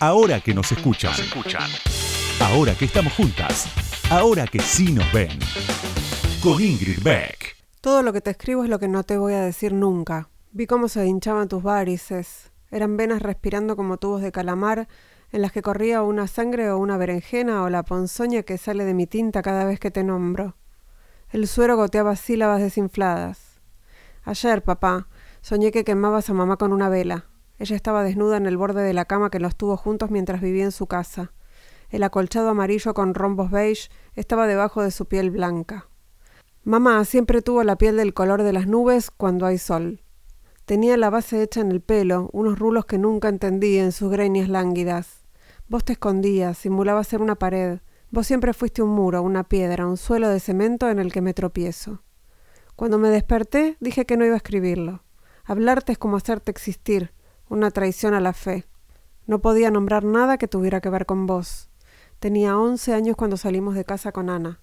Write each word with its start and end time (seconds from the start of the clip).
Ahora 0.00 0.40
que 0.40 0.54
nos 0.54 0.70
escuchan. 0.70 1.12
Ahora 2.40 2.72
que 2.76 2.84
estamos 2.84 3.12
juntas. 3.14 3.66
Ahora 4.12 4.46
que 4.46 4.60
sí 4.60 4.92
nos 4.92 5.12
ven. 5.12 5.40
Con 6.40 6.62
Ingrid 6.62 7.02
Beck. 7.02 7.56
Todo 7.80 8.04
lo 8.04 8.12
que 8.12 8.20
te 8.20 8.30
escribo 8.30 8.62
es 8.62 8.70
lo 8.70 8.78
que 8.78 8.86
no 8.86 9.02
te 9.02 9.18
voy 9.18 9.32
a 9.32 9.40
decir 9.40 9.72
nunca. 9.72 10.28
Vi 10.52 10.68
cómo 10.68 10.86
se 10.86 11.04
hinchaban 11.04 11.48
tus 11.48 11.64
varices. 11.64 12.52
Eran 12.70 12.96
venas 12.96 13.22
respirando 13.22 13.74
como 13.74 13.96
tubos 13.96 14.22
de 14.22 14.30
calamar 14.30 14.86
en 15.32 15.42
las 15.42 15.50
que 15.50 15.62
corría 15.62 16.02
una 16.02 16.28
sangre 16.28 16.70
o 16.70 16.78
una 16.78 16.96
berenjena 16.96 17.64
o 17.64 17.68
la 17.68 17.82
ponzoña 17.82 18.44
que 18.44 18.56
sale 18.56 18.84
de 18.84 18.94
mi 18.94 19.08
tinta 19.08 19.42
cada 19.42 19.64
vez 19.64 19.80
que 19.80 19.90
te 19.90 20.04
nombro. 20.04 20.54
El 21.30 21.48
suero 21.48 21.74
goteaba 21.74 22.14
sílabas 22.14 22.60
desinfladas. 22.60 23.60
Ayer, 24.22 24.62
papá, 24.62 25.08
soñé 25.40 25.72
que 25.72 25.82
quemabas 25.82 26.30
a 26.30 26.34
mamá 26.34 26.56
con 26.56 26.72
una 26.72 26.88
vela. 26.88 27.26
Ella 27.58 27.76
estaba 27.76 28.04
desnuda 28.04 28.36
en 28.36 28.46
el 28.46 28.56
borde 28.56 28.82
de 28.82 28.94
la 28.94 29.04
cama 29.04 29.30
que 29.30 29.40
los 29.40 29.56
tuvo 29.56 29.76
juntos 29.76 30.10
mientras 30.10 30.40
vivía 30.40 30.64
en 30.64 30.72
su 30.72 30.86
casa. 30.86 31.32
El 31.90 32.02
acolchado 32.02 32.50
amarillo 32.50 32.94
con 32.94 33.14
rombos 33.14 33.50
beige 33.50 33.90
estaba 34.14 34.46
debajo 34.46 34.82
de 34.82 34.90
su 34.90 35.06
piel 35.06 35.30
blanca. 35.30 35.88
Mamá 36.64 37.04
siempre 37.04 37.40
tuvo 37.42 37.64
la 37.64 37.76
piel 37.76 37.96
del 37.96 38.14
color 38.14 38.42
de 38.42 38.52
las 38.52 38.66
nubes 38.66 39.10
cuando 39.10 39.46
hay 39.46 39.58
sol. 39.58 40.02
Tenía 40.66 40.98
la 40.98 41.08
base 41.08 41.42
hecha 41.42 41.62
en 41.62 41.72
el 41.72 41.80
pelo, 41.80 42.28
unos 42.32 42.58
rulos 42.58 42.84
que 42.84 42.98
nunca 42.98 43.28
entendí 43.28 43.78
en 43.78 43.90
sus 43.90 44.10
greñas 44.10 44.50
lánguidas. 44.50 45.24
Vos 45.66 45.84
te 45.84 45.94
escondías, 45.94 46.58
simulabas 46.58 47.08
ser 47.08 47.22
una 47.22 47.36
pared. 47.36 47.80
Vos 48.10 48.26
siempre 48.26 48.52
fuiste 48.52 48.82
un 48.82 48.90
muro, 48.90 49.22
una 49.22 49.44
piedra, 49.44 49.86
un 49.86 49.96
suelo 49.96 50.28
de 50.28 50.40
cemento 50.40 50.90
en 50.90 50.98
el 50.98 51.10
que 51.10 51.22
me 51.22 51.32
tropiezo. 51.32 52.02
Cuando 52.76 52.98
me 52.98 53.08
desperté, 53.08 53.76
dije 53.80 54.04
que 54.04 54.16
no 54.16 54.26
iba 54.26 54.34
a 54.34 54.36
escribirlo. 54.36 55.04
Hablarte 55.44 55.92
es 55.92 55.98
como 55.98 56.18
hacerte 56.18 56.50
existir, 56.50 57.14
una 57.48 57.70
traición 57.70 58.14
a 58.14 58.20
la 58.20 58.32
fe. 58.32 58.64
No 59.26 59.40
podía 59.40 59.70
nombrar 59.70 60.04
nada 60.04 60.38
que 60.38 60.48
tuviera 60.48 60.80
que 60.80 60.90
ver 60.90 61.06
con 61.06 61.26
vos. 61.26 61.68
Tenía 62.18 62.56
once 62.58 62.94
años 62.94 63.16
cuando 63.16 63.36
salimos 63.36 63.74
de 63.74 63.84
casa 63.84 64.12
con 64.12 64.30
Ana. 64.30 64.60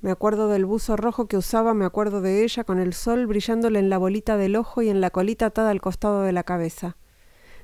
Me 0.00 0.10
acuerdo 0.10 0.48
del 0.48 0.64
buzo 0.64 0.96
rojo 0.96 1.26
que 1.26 1.36
usaba, 1.36 1.74
me 1.74 1.84
acuerdo 1.84 2.20
de 2.20 2.44
ella 2.44 2.64
con 2.64 2.78
el 2.78 2.92
sol 2.92 3.26
brillándole 3.26 3.78
en 3.78 3.90
la 3.90 3.98
bolita 3.98 4.36
del 4.36 4.56
ojo 4.56 4.82
y 4.82 4.88
en 4.88 5.00
la 5.00 5.10
colita 5.10 5.46
atada 5.46 5.70
al 5.70 5.80
costado 5.80 6.22
de 6.22 6.32
la 6.32 6.44
cabeza. 6.44 6.96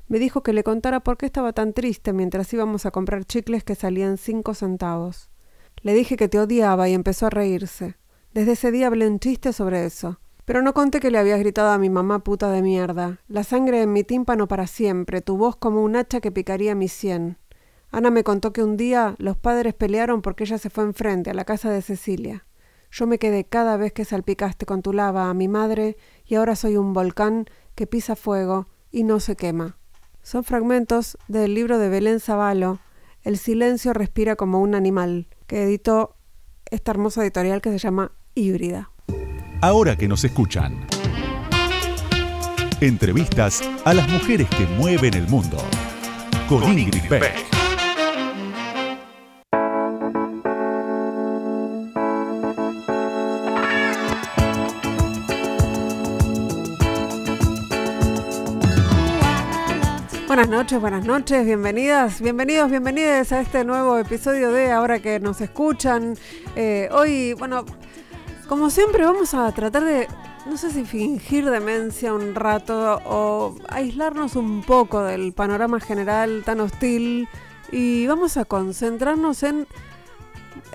Me 0.08 0.18
dijo 0.18 0.42
que 0.42 0.52
le 0.52 0.64
contara 0.64 1.00
por 1.00 1.16
qué 1.16 1.26
estaba 1.26 1.52
tan 1.52 1.72
triste 1.72 2.12
mientras 2.12 2.52
íbamos 2.52 2.86
a 2.86 2.90
comprar 2.90 3.24
chicles 3.24 3.64
que 3.64 3.74
salían 3.74 4.18
cinco 4.18 4.54
centavos. 4.54 5.30
Le 5.82 5.94
dije 5.94 6.16
que 6.16 6.28
te 6.28 6.40
odiaba 6.40 6.88
y 6.88 6.94
empezó 6.94 7.26
a 7.26 7.30
reírse. 7.30 7.96
Desde 8.32 8.52
ese 8.52 8.70
día 8.70 8.88
hablé 8.88 9.06
un 9.06 9.20
chiste 9.20 9.52
sobre 9.52 9.86
eso. 9.86 10.18
Pero 10.44 10.60
no 10.60 10.74
conté 10.74 11.00
que 11.00 11.10
le 11.10 11.18
habías 11.18 11.38
gritado 11.38 11.70
a 11.70 11.78
mi 11.78 11.88
mamá 11.88 12.18
puta 12.18 12.50
de 12.50 12.60
mierda. 12.60 13.20
La 13.28 13.44
sangre 13.44 13.80
en 13.80 13.92
mi 13.92 14.04
tímpano 14.04 14.46
para 14.46 14.66
siempre, 14.66 15.22
tu 15.22 15.38
voz 15.38 15.56
como 15.56 15.82
un 15.82 15.96
hacha 15.96 16.20
que 16.20 16.30
picaría 16.30 16.74
mi 16.74 16.88
sien. 16.88 17.38
Ana 17.90 18.10
me 18.10 18.24
contó 18.24 18.52
que 18.52 18.62
un 18.62 18.76
día 18.76 19.14
los 19.18 19.38
padres 19.38 19.72
pelearon 19.72 20.20
porque 20.20 20.44
ella 20.44 20.58
se 20.58 20.68
fue 20.68 20.84
enfrente, 20.84 21.30
a 21.30 21.34
la 21.34 21.44
casa 21.44 21.70
de 21.70 21.80
Cecilia. 21.80 22.44
Yo 22.90 23.06
me 23.06 23.18
quedé 23.18 23.44
cada 23.44 23.76
vez 23.76 23.92
que 23.92 24.04
salpicaste 24.04 24.66
con 24.66 24.82
tu 24.82 24.92
lava 24.92 25.30
a 25.30 25.34
mi 25.34 25.48
madre 25.48 25.96
y 26.26 26.34
ahora 26.34 26.56
soy 26.56 26.76
un 26.76 26.92
volcán 26.92 27.46
que 27.74 27.86
pisa 27.86 28.14
fuego 28.14 28.68
y 28.90 29.04
no 29.04 29.20
se 29.20 29.36
quema. 29.36 29.78
Son 30.22 30.44
fragmentos 30.44 31.16
del 31.26 31.54
libro 31.54 31.78
de 31.78 31.88
Belén 31.88 32.20
Zavalo, 32.20 32.80
El 33.22 33.38
silencio 33.38 33.94
respira 33.94 34.36
como 34.36 34.60
un 34.60 34.74
animal, 34.74 35.28
que 35.46 35.62
editó 35.62 36.16
esta 36.70 36.90
hermosa 36.90 37.22
editorial 37.22 37.62
que 37.62 37.70
se 37.70 37.78
llama 37.78 38.12
Híbrida 38.34 38.93
ahora 39.66 39.96
que 39.96 40.06
nos 40.06 40.22
escuchan. 40.24 40.76
Entrevistas 42.82 43.62
a 43.86 43.94
las 43.94 44.06
mujeres 44.10 44.46
que 44.50 44.66
mueven 44.66 45.14
el 45.14 45.26
mundo. 45.28 45.56
Con, 46.48 46.78
Ingrid 46.78 47.08
Beck. 47.08 47.34
Buenas 60.26 60.48
noches, 60.48 60.80
buenas 60.80 61.06
noches, 61.06 61.46
bienvenidas, 61.46 62.20
bienvenidos, 62.20 62.68
bienvenidas 62.68 63.32
a 63.32 63.40
este 63.40 63.64
nuevo 63.64 63.96
episodio 63.96 64.50
de 64.50 64.72
Ahora 64.72 64.98
que 64.98 65.20
nos 65.20 65.40
escuchan. 65.40 66.18
Eh, 66.54 66.88
hoy, 66.92 67.32
bueno, 67.34 67.64
como 68.48 68.70
siempre 68.70 69.04
vamos 69.04 69.34
a 69.34 69.50
tratar 69.52 69.84
de, 69.84 70.08
no 70.46 70.56
sé 70.56 70.70
si 70.70 70.84
fingir 70.84 71.48
demencia 71.50 72.12
un 72.12 72.34
rato 72.34 73.00
o 73.04 73.56
aislarnos 73.68 74.36
un 74.36 74.62
poco 74.62 75.02
del 75.02 75.32
panorama 75.32 75.80
general 75.80 76.42
tan 76.44 76.60
hostil 76.60 77.28
y 77.72 78.06
vamos 78.06 78.36
a 78.36 78.44
concentrarnos 78.44 79.42
en 79.42 79.66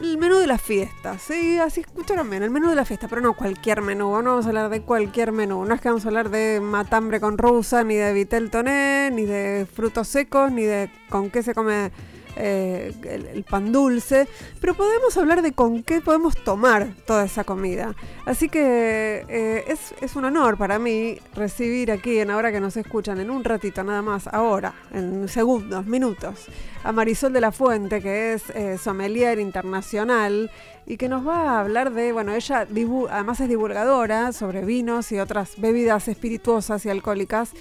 el 0.01 0.17
menú 0.17 0.37
de 0.37 0.47
las 0.47 0.61
fiestas, 0.61 1.21
¿sí? 1.21 1.57
Así 1.59 1.81
escucharon 1.81 2.29
bien, 2.29 2.43
el 2.43 2.49
menú 2.49 2.69
de 2.69 2.75
la 2.75 2.85
fiesta, 2.85 3.07
pero 3.07 3.21
no 3.21 3.33
cualquier 3.33 3.81
menú, 3.81 4.21
no 4.21 4.31
vamos 4.31 4.45
a 4.45 4.49
hablar 4.49 4.69
de 4.69 4.81
cualquier 4.81 5.31
menú, 5.31 5.65
no 5.65 5.73
es 5.75 5.81
que 5.81 5.89
vamos 5.89 6.05
a 6.05 6.07
hablar 6.07 6.29
de 6.29 6.59
matambre 6.61 7.19
con 7.19 7.37
rusa, 7.37 7.83
ni 7.83 7.95
de 7.95 8.13
vitel 8.13 8.49
toné, 8.49 9.11
ni 9.11 9.25
de 9.25 9.67
frutos 9.71 10.07
secos, 10.07 10.51
ni 10.51 10.63
de 10.63 10.89
con 11.09 11.29
qué 11.29 11.43
se 11.43 11.53
come 11.53 11.91
eh, 12.35 12.93
el, 13.33 13.43
pan 13.43 13.71
dulce, 13.71 14.27
pero 14.61 14.73
podemos 14.75 15.17
hablar 15.17 15.41
de 15.41 15.53
con 15.53 15.83
qué 15.83 16.01
podemos 16.01 16.35
tomar 16.35 16.93
toda 17.05 17.25
esa 17.25 17.43
comida. 17.43 17.95
Así 18.25 18.49
que 18.49 19.25
eh, 19.27 19.75
es, 20.01 20.15
un 20.15 20.25
honor 20.25 20.57
para 20.57 20.79
mí 20.79 21.17
recibir 21.35 21.91
aquí, 21.91 22.19
en 22.19 22.31
ahora 22.31 22.51
que 22.51 22.59
nos 22.59 22.77
escuchan, 22.77 23.19
en 23.19 23.29
un 23.29 23.43
ratito 23.43 23.83
nada 23.83 24.01
más, 24.01 24.27
ahora, 24.27 24.73
en 24.91 25.27
segundos, 25.27 25.85
minutos, 25.85 26.47
a 26.83 26.91
Marisol 26.91 27.33
de 27.33 27.41
la 27.41 27.51
Fuente, 27.51 28.01
que 28.01 28.33
es 28.33 28.49
eh, 28.51 28.77
sommelier 28.77 29.39
internacional 29.39 30.51
y 30.85 30.97
que 30.97 31.07
nos 31.07 31.25
va 31.25 31.51
a 31.51 31.59
hablar 31.59 31.93
de, 31.93 32.11
bueno, 32.11 32.33
ella 32.33 32.67
además 33.09 33.39
es 33.39 33.47
divulgadora 33.47 34.33
sobre 34.33 34.65
vinos 34.65 35.11
y 35.11 35.19
otras 35.19 35.53
bebidas 35.57 36.07
espirituosas 36.07 36.85
y 36.85 36.89
alcohólicas. 36.89 37.51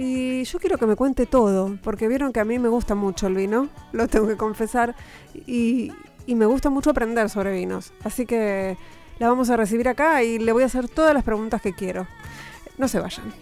Y 0.00 0.44
yo 0.44 0.60
quiero 0.60 0.78
que 0.78 0.86
me 0.86 0.94
cuente 0.94 1.26
todo, 1.26 1.76
porque 1.82 2.06
vieron 2.06 2.32
que 2.32 2.38
a 2.38 2.44
mí 2.44 2.60
me 2.60 2.68
gusta 2.68 2.94
mucho 2.94 3.26
el 3.26 3.34
vino, 3.34 3.68
lo 3.90 4.06
tengo 4.06 4.28
que 4.28 4.36
confesar, 4.36 4.94
y, 5.34 5.92
me 6.28 6.46
gusta 6.46 6.70
mucho 6.70 6.90
aprender 6.90 7.28
sobre 7.28 7.52
vinos. 7.52 7.92
Así 8.04 8.24
que 8.24 8.76
la 9.18 9.28
vamos 9.28 9.50
a 9.50 9.56
recibir 9.56 9.88
acá 9.88 10.22
y 10.22 10.38
le 10.38 10.52
voy 10.52 10.62
a 10.62 10.66
hacer 10.66 10.88
todas 10.88 11.12
las 11.14 11.24
preguntas 11.24 11.60
que 11.60 11.72
quiero. 11.72 12.06
No 12.76 12.86
se 12.86 13.00
vayan. 13.00 13.34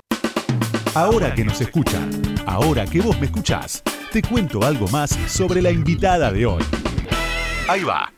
Ahora 0.94 1.34
que 1.34 1.44
nos 1.44 1.60
escuchan, 1.60 2.10
ahora 2.46 2.86
que 2.86 3.02
vos 3.02 3.20
me 3.20 3.26
escuchás, 3.26 3.82
te 4.10 4.22
cuento 4.22 4.64
algo 4.64 4.88
más 4.88 5.10
sobre 5.28 5.60
la 5.60 5.70
invitada 5.70 6.32
de 6.32 6.46
hoy. 6.46 6.62
Ahí 7.68 7.84
va. 7.84 8.15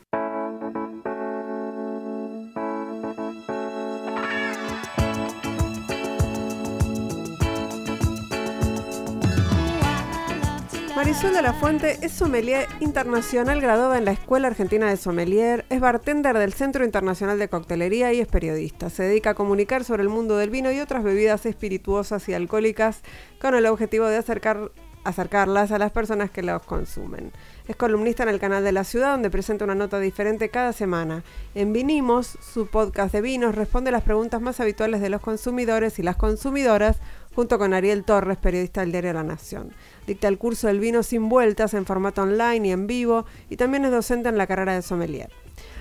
Marisol 11.09 11.33
de 11.33 11.41
la 11.41 11.53
Fuente 11.53 11.97
es 12.03 12.11
sommelier 12.11 12.67
internacional 12.81 13.59
graduada 13.59 13.97
en 13.97 14.05
la 14.05 14.11
Escuela 14.11 14.47
Argentina 14.47 14.87
de 14.87 14.95
Sommelier, 14.95 15.65
es 15.71 15.79
bartender 15.79 16.37
del 16.37 16.53
Centro 16.53 16.85
Internacional 16.85 17.39
de 17.39 17.49
Coctelería 17.49 18.13
y 18.13 18.19
es 18.19 18.27
periodista. 18.27 18.91
Se 18.91 19.01
dedica 19.01 19.31
a 19.31 19.33
comunicar 19.33 19.83
sobre 19.83 20.03
el 20.03 20.09
mundo 20.09 20.37
del 20.37 20.51
vino 20.51 20.71
y 20.71 20.79
otras 20.79 21.03
bebidas 21.03 21.47
espirituosas 21.47 22.29
y 22.29 22.35
alcohólicas 22.35 23.01
con 23.41 23.55
el 23.55 23.65
objetivo 23.65 24.05
de 24.05 24.17
acercar, 24.17 24.71
acercarlas 25.03 25.71
a 25.71 25.79
las 25.79 25.91
personas 25.91 26.29
que 26.29 26.43
los 26.43 26.61
consumen. 26.61 27.31
Es 27.67 27.75
columnista 27.75 28.21
en 28.21 28.29
el 28.29 28.39
canal 28.39 28.63
de 28.63 28.71
la 28.71 28.83
ciudad 28.83 29.13
donde 29.13 29.31
presenta 29.31 29.65
una 29.65 29.73
nota 29.73 29.99
diferente 29.99 30.49
cada 30.49 30.73
semana. 30.73 31.23
En 31.55 31.73
Vinimos, 31.73 32.37
su 32.39 32.67
podcast 32.67 33.13
de 33.13 33.21
vinos, 33.21 33.55
responde 33.55 33.91
las 33.91 34.03
preguntas 34.03 34.41
más 34.41 34.59
habituales 34.59 35.01
de 35.01 35.09
los 35.09 35.21
consumidores 35.21 35.97
y 35.97 36.03
las 36.03 36.17
consumidoras 36.17 36.97
junto 37.33 37.57
con 37.57 37.73
Ariel 37.73 38.03
Torres, 38.03 38.37
periodista 38.37 38.81
del 38.81 38.91
diario 38.91 39.13
La 39.13 39.23
Nación. 39.23 39.71
Dicta 40.09 40.27
el 40.27 40.39
curso 40.39 40.65
del 40.65 40.79
vino 40.79 41.03
sin 41.03 41.29
vueltas 41.29 41.75
en 41.75 41.85
formato 41.85 42.23
online 42.23 42.69
y 42.69 42.71
en 42.71 42.87
vivo 42.87 43.25
y 43.47 43.57
también 43.57 43.85
es 43.85 43.91
docente 43.91 44.27
en 44.27 44.39
la 44.39 44.47
carrera 44.47 44.73
de 44.73 44.81
sommelier. 44.81 45.29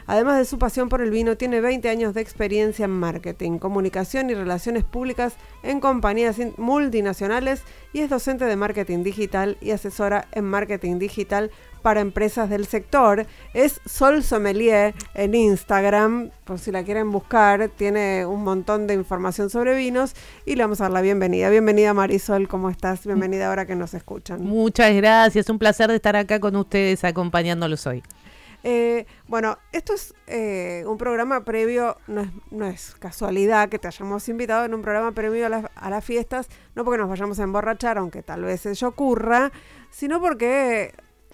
Además 0.06 0.36
de 0.36 0.44
su 0.44 0.58
pasión 0.58 0.90
por 0.90 1.00
el 1.00 1.10
vino, 1.10 1.38
tiene 1.38 1.62
20 1.62 1.88
años 1.88 2.12
de 2.12 2.20
experiencia 2.20 2.84
en 2.84 2.90
marketing, 2.90 3.56
comunicación 3.56 4.28
y 4.28 4.34
relaciones 4.34 4.84
públicas 4.84 5.36
en 5.62 5.80
compañías 5.80 6.36
multinacionales 6.58 7.62
y 7.94 8.00
es 8.00 8.10
docente 8.10 8.44
de 8.44 8.56
marketing 8.56 9.02
digital 9.02 9.56
y 9.62 9.70
asesora 9.70 10.28
en 10.32 10.44
marketing 10.44 10.98
digital 10.98 11.50
para 11.78 12.00
empresas 12.00 12.50
del 12.50 12.66
sector. 12.66 13.26
Es 13.54 13.80
Sol 13.86 14.22
Sommelier 14.22 14.94
en 15.14 15.34
Instagram, 15.34 16.30
por 16.44 16.58
si 16.58 16.70
la 16.70 16.82
quieren 16.84 17.10
buscar, 17.10 17.68
tiene 17.68 18.26
un 18.26 18.44
montón 18.44 18.86
de 18.86 18.94
información 18.94 19.50
sobre 19.50 19.76
vinos 19.76 20.14
y 20.44 20.56
le 20.56 20.64
vamos 20.64 20.80
a 20.80 20.84
dar 20.84 20.92
la 20.92 21.02
bienvenida. 21.02 21.50
Bienvenida 21.50 21.94
Marisol, 21.94 22.48
¿cómo 22.48 22.70
estás? 22.70 23.06
Bienvenida 23.06 23.48
ahora 23.48 23.66
que 23.66 23.74
nos 23.74 23.94
escuchan. 23.94 24.42
Muchas 24.42 24.94
gracias, 24.94 25.48
un 25.48 25.58
placer 25.58 25.88
de 25.88 25.96
estar 25.96 26.16
acá 26.16 26.40
con 26.40 26.56
ustedes 26.56 27.04
acompañándolos 27.04 27.86
hoy. 27.86 28.02
Eh, 28.64 29.06
bueno, 29.28 29.56
esto 29.72 29.94
es 29.94 30.14
eh, 30.26 30.82
un 30.86 30.98
programa 30.98 31.44
previo, 31.44 31.96
no 32.08 32.22
es, 32.22 32.28
no 32.50 32.66
es, 32.66 32.96
casualidad 32.98 33.68
que 33.68 33.78
te 33.78 33.86
hayamos 33.86 34.28
invitado 34.28 34.64
en 34.64 34.74
un 34.74 34.82
programa 34.82 35.12
previo 35.12 35.46
a, 35.46 35.70
a 35.74 35.90
las 35.90 36.04
fiestas, 36.04 36.48
no 36.74 36.84
porque 36.84 36.98
nos 36.98 37.08
vayamos 37.08 37.38
a 37.38 37.44
emborrachar, 37.44 37.98
aunque 37.98 38.22
tal 38.22 38.42
vez 38.42 38.66
ello 38.66 38.88
ocurra, 38.88 39.52
sino 39.90 40.20
porque 40.20 40.92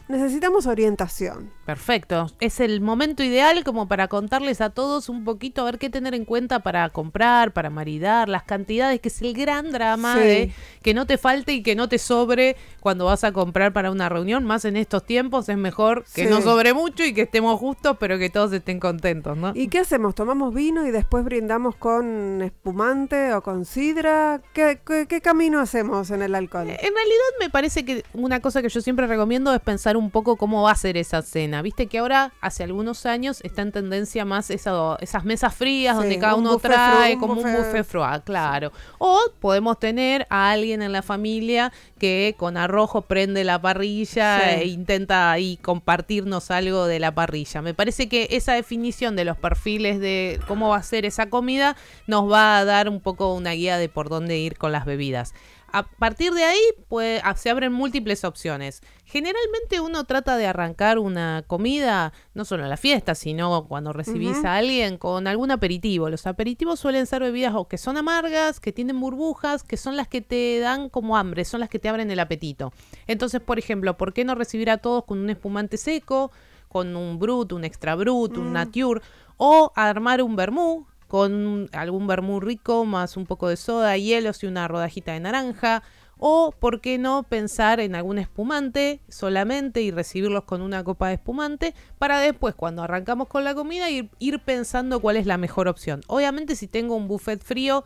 necesitamos 0.08 0.66
orientación. 0.66 1.50
Perfecto. 1.64 2.26
Es 2.40 2.60
el 2.60 2.80
momento 2.80 3.22
ideal 3.22 3.64
como 3.64 3.88
para 3.88 4.08
contarles 4.08 4.60
a 4.60 4.70
todos 4.70 5.08
un 5.08 5.24
poquito 5.24 5.62
a 5.62 5.64
ver 5.64 5.78
qué 5.78 5.88
tener 5.88 6.14
en 6.14 6.24
cuenta 6.24 6.60
para 6.60 6.88
comprar, 6.90 7.52
para 7.52 7.70
maridar, 7.70 8.28
las 8.28 8.42
cantidades, 8.42 9.00
que 9.00 9.08
es 9.08 9.22
el 9.22 9.32
gran 9.32 9.72
drama 9.72 10.16
de 10.16 10.52
que 10.82 10.94
no 10.94 11.06
te 11.06 11.16
falte 11.16 11.52
y 11.52 11.62
que 11.62 11.74
no 11.74 11.88
te 11.88 11.98
sobre 11.98 12.56
cuando 12.80 13.06
vas 13.06 13.24
a 13.24 13.32
comprar 13.32 13.72
para 13.72 13.90
una 13.90 14.08
reunión. 14.08 14.44
Más 14.44 14.64
en 14.64 14.76
estos 14.76 15.04
tiempos 15.04 15.48
es 15.48 15.56
mejor 15.56 16.04
que 16.14 16.26
no 16.26 16.42
sobre 16.42 16.74
mucho 16.74 17.04
y 17.04 17.14
que 17.14 17.22
estemos 17.22 17.58
justos, 17.58 17.96
pero 17.98 18.18
que 18.18 18.28
todos 18.28 18.52
estén 18.52 18.80
contentos, 18.80 19.36
¿no? 19.36 19.52
¿Y 19.54 19.68
qué 19.68 19.78
hacemos? 19.78 20.14
¿Tomamos 20.14 20.54
vino 20.54 20.86
y 20.86 20.90
después 20.90 21.24
brindamos 21.24 21.76
con 21.76 22.42
espumante 22.42 23.32
o 23.32 23.42
con 23.42 23.64
sidra? 23.64 24.42
¿Qué, 24.52 24.80
qué 25.08 25.20
camino 25.20 25.60
hacemos 25.60 26.10
en 26.10 26.22
el 26.22 26.34
alcohol? 26.34 26.68
En 26.68 26.76
realidad 26.76 27.30
me 27.40 27.48
parece 27.48 27.84
que 27.84 28.04
una 28.12 28.40
cosa 28.40 28.60
que 28.60 28.68
yo 28.68 28.80
siempre 28.80 29.06
recomiendo 29.06 29.54
es 29.54 29.60
pensar 29.60 29.93
un 29.96 30.10
poco 30.10 30.36
cómo 30.36 30.62
va 30.62 30.72
a 30.72 30.76
ser 30.76 30.96
esa 30.96 31.22
cena. 31.22 31.62
Viste 31.62 31.86
que 31.86 31.98
ahora, 31.98 32.32
hace 32.40 32.62
algunos 32.62 33.06
años, 33.06 33.40
está 33.42 33.62
en 33.62 33.72
tendencia 33.72 34.24
más 34.24 34.50
esa, 34.50 34.96
esas 35.00 35.24
mesas 35.24 35.54
frías 35.54 35.96
donde 35.96 36.18
cada 36.18 36.34
uno 36.34 36.58
trae 36.58 37.18
como 37.18 37.34
un 37.34 37.42
buffet 37.42 37.84
froid, 37.84 38.20
claro. 38.24 38.72
O 38.98 39.20
podemos 39.40 39.78
tener 39.78 40.26
a 40.30 40.50
alguien 40.50 40.82
en 40.82 40.92
la 40.92 41.02
familia 41.02 41.72
que 41.98 42.34
con 42.38 42.56
arrojo 42.56 43.02
prende 43.02 43.44
la 43.44 43.60
parrilla 43.60 44.58
e 44.60 44.66
intenta 44.66 45.32
ahí 45.32 45.56
compartirnos 45.58 46.50
algo 46.50 46.86
de 46.86 47.00
la 47.00 47.14
parrilla. 47.14 47.62
Me 47.62 47.74
parece 47.74 48.08
que 48.08 48.28
esa 48.30 48.54
definición 48.54 49.16
de 49.16 49.24
los 49.24 49.36
perfiles 49.36 50.00
de 50.00 50.40
cómo 50.46 50.70
va 50.70 50.76
a 50.76 50.82
ser 50.82 51.04
esa 51.04 51.30
comida 51.30 51.76
nos 52.06 52.30
va 52.30 52.58
a 52.58 52.64
dar 52.64 52.88
un 52.88 53.00
poco 53.00 53.34
una 53.34 53.52
guía 53.52 53.78
de 53.78 53.88
por 53.88 54.08
dónde 54.08 54.38
ir 54.38 54.56
con 54.58 54.72
las 54.72 54.84
bebidas 54.84 55.34
a 55.74 55.82
partir 55.82 56.32
de 56.34 56.44
ahí 56.44 56.60
pues, 56.88 57.20
se 57.34 57.50
abren 57.50 57.72
múltiples 57.72 58.22
opciones. 58.22 58.80
Generalmente 59.04 59.80
uno 59.80 60.04
trata 60.04 60.36
de 60.36 60.46
arrancar 60.46 61.00
una 61.00 61.42
comida, 61.48 62.12
no 62.32 62.44
solo 62.44 62.62
en 62.62 62.70
la 62.70 62.76
fiesta, 62.76 63.16
sino 63.16 63.66
cuando 63.66 63.92
recibís 63.92 64.44
a 64.44 64.54
alguien 64.54 64.98
con 64.98 65.26
algún 65.26 65.50
aperitivo. 65.50 66.08
Los 66.10 66.28
aperitivos 66.28 66.78
suelen 66.78 67.06
ser 67.06 67.22
bebidas 67.22 67.54
o 67.56 67.66
que 67.66 67.76
son 67.76 67.96
amargas, 67.96 68.60
que 68.60 68.70
tienen 68.72 69.00
burbujas, 69.00 69.64
que 69.64 69.76
son 69.76 69.96
las 69.96 70.06
que 70.06 70.20
te 70.20 70.60
dan 70.60 70.88
como 70.90 71.16
hambre, 71.16 71.44
son 71.44 71.58
las 71.58 71.68
que 71.68 71.80
te 71.80 71.88
abren 71.88 72.08
el 72.08 72.20
apetito. 72.20 72.72
Entonces, 73.08 73.40
por 73.40 73.58
ejemplo, 73.58 73.96
¿por 73.96 74.12
qué 74.12 74.24
no 74.24 74.36
recibir 74.36 74.70
a 74.70 74.78
todos 74.78 75.04
con 75.04 75.18
un 75.18 75.28
espumante 75.28 75.76
seco, 75.76 76.30
con 76.68 76.94
un 76.94 77.18
brut, 77.18 77.50
un 77.50 77.64
extra 77.64 77.96
brut, 77.96 78.36
un 78.36 78.50
mm. 78.50 78.52
nature, 78.52 79.00
o 79.38 79.72
armar 79.74 80.22
un 80.22 80.36
vermú? 80.36 80.86
Con 81.14 81.68
algún 81.70 82.08
vermú 82.08 82.40
rico, 82.40 82.84
más 82.84 83.16
un 83.16 83.24
poco 83.24 83.48
de 83.48 83.56
soda, 83.56 83.96
hielos 83.96 84.42
y 84.42 84.48
una 84.48 84.66
rodajita 84.66 85.12
de 85.12 85.20
naranja. 85.20 85.84
O, 86.18 86.52
¿por 86.58 86.80
qué 86.80 86.98
no 86.98 87.22
pensar 87.22 87.78
en 87.78 87.94
algún 87.94 88.18
espumante 88.18 89.00
solamente 89.08 89.80
y 89.80 89.92
recibirlos 89.92 90.42
con 90.42 90.60
una 90.60 90.82
copa 90.82 91.06
de 91.06 91.14
espumante 91.14 91.72
para 91.98 92.18
después, 92.18 92.56
cuando 92.56 92.82
arrancamos 92.82 93.28
con 93.28 93.44
la 93.44 93.54
comida, 93.54 93.90
ir, 93.90 94.10
ir 94.18 94.40
pensando 94.40 94.98
cuál 94.98 95.16
es 95.16 95.26
la 95.26 95.38
mejor 95.38 95.68
opción? 95.68 96.00
Obviamente, 96.08 96.56
si 96.56 96.66
tengo 96.66 96.96
un 96.96 97.06
buffet 97.06 97.40
frío, 97.44 97.84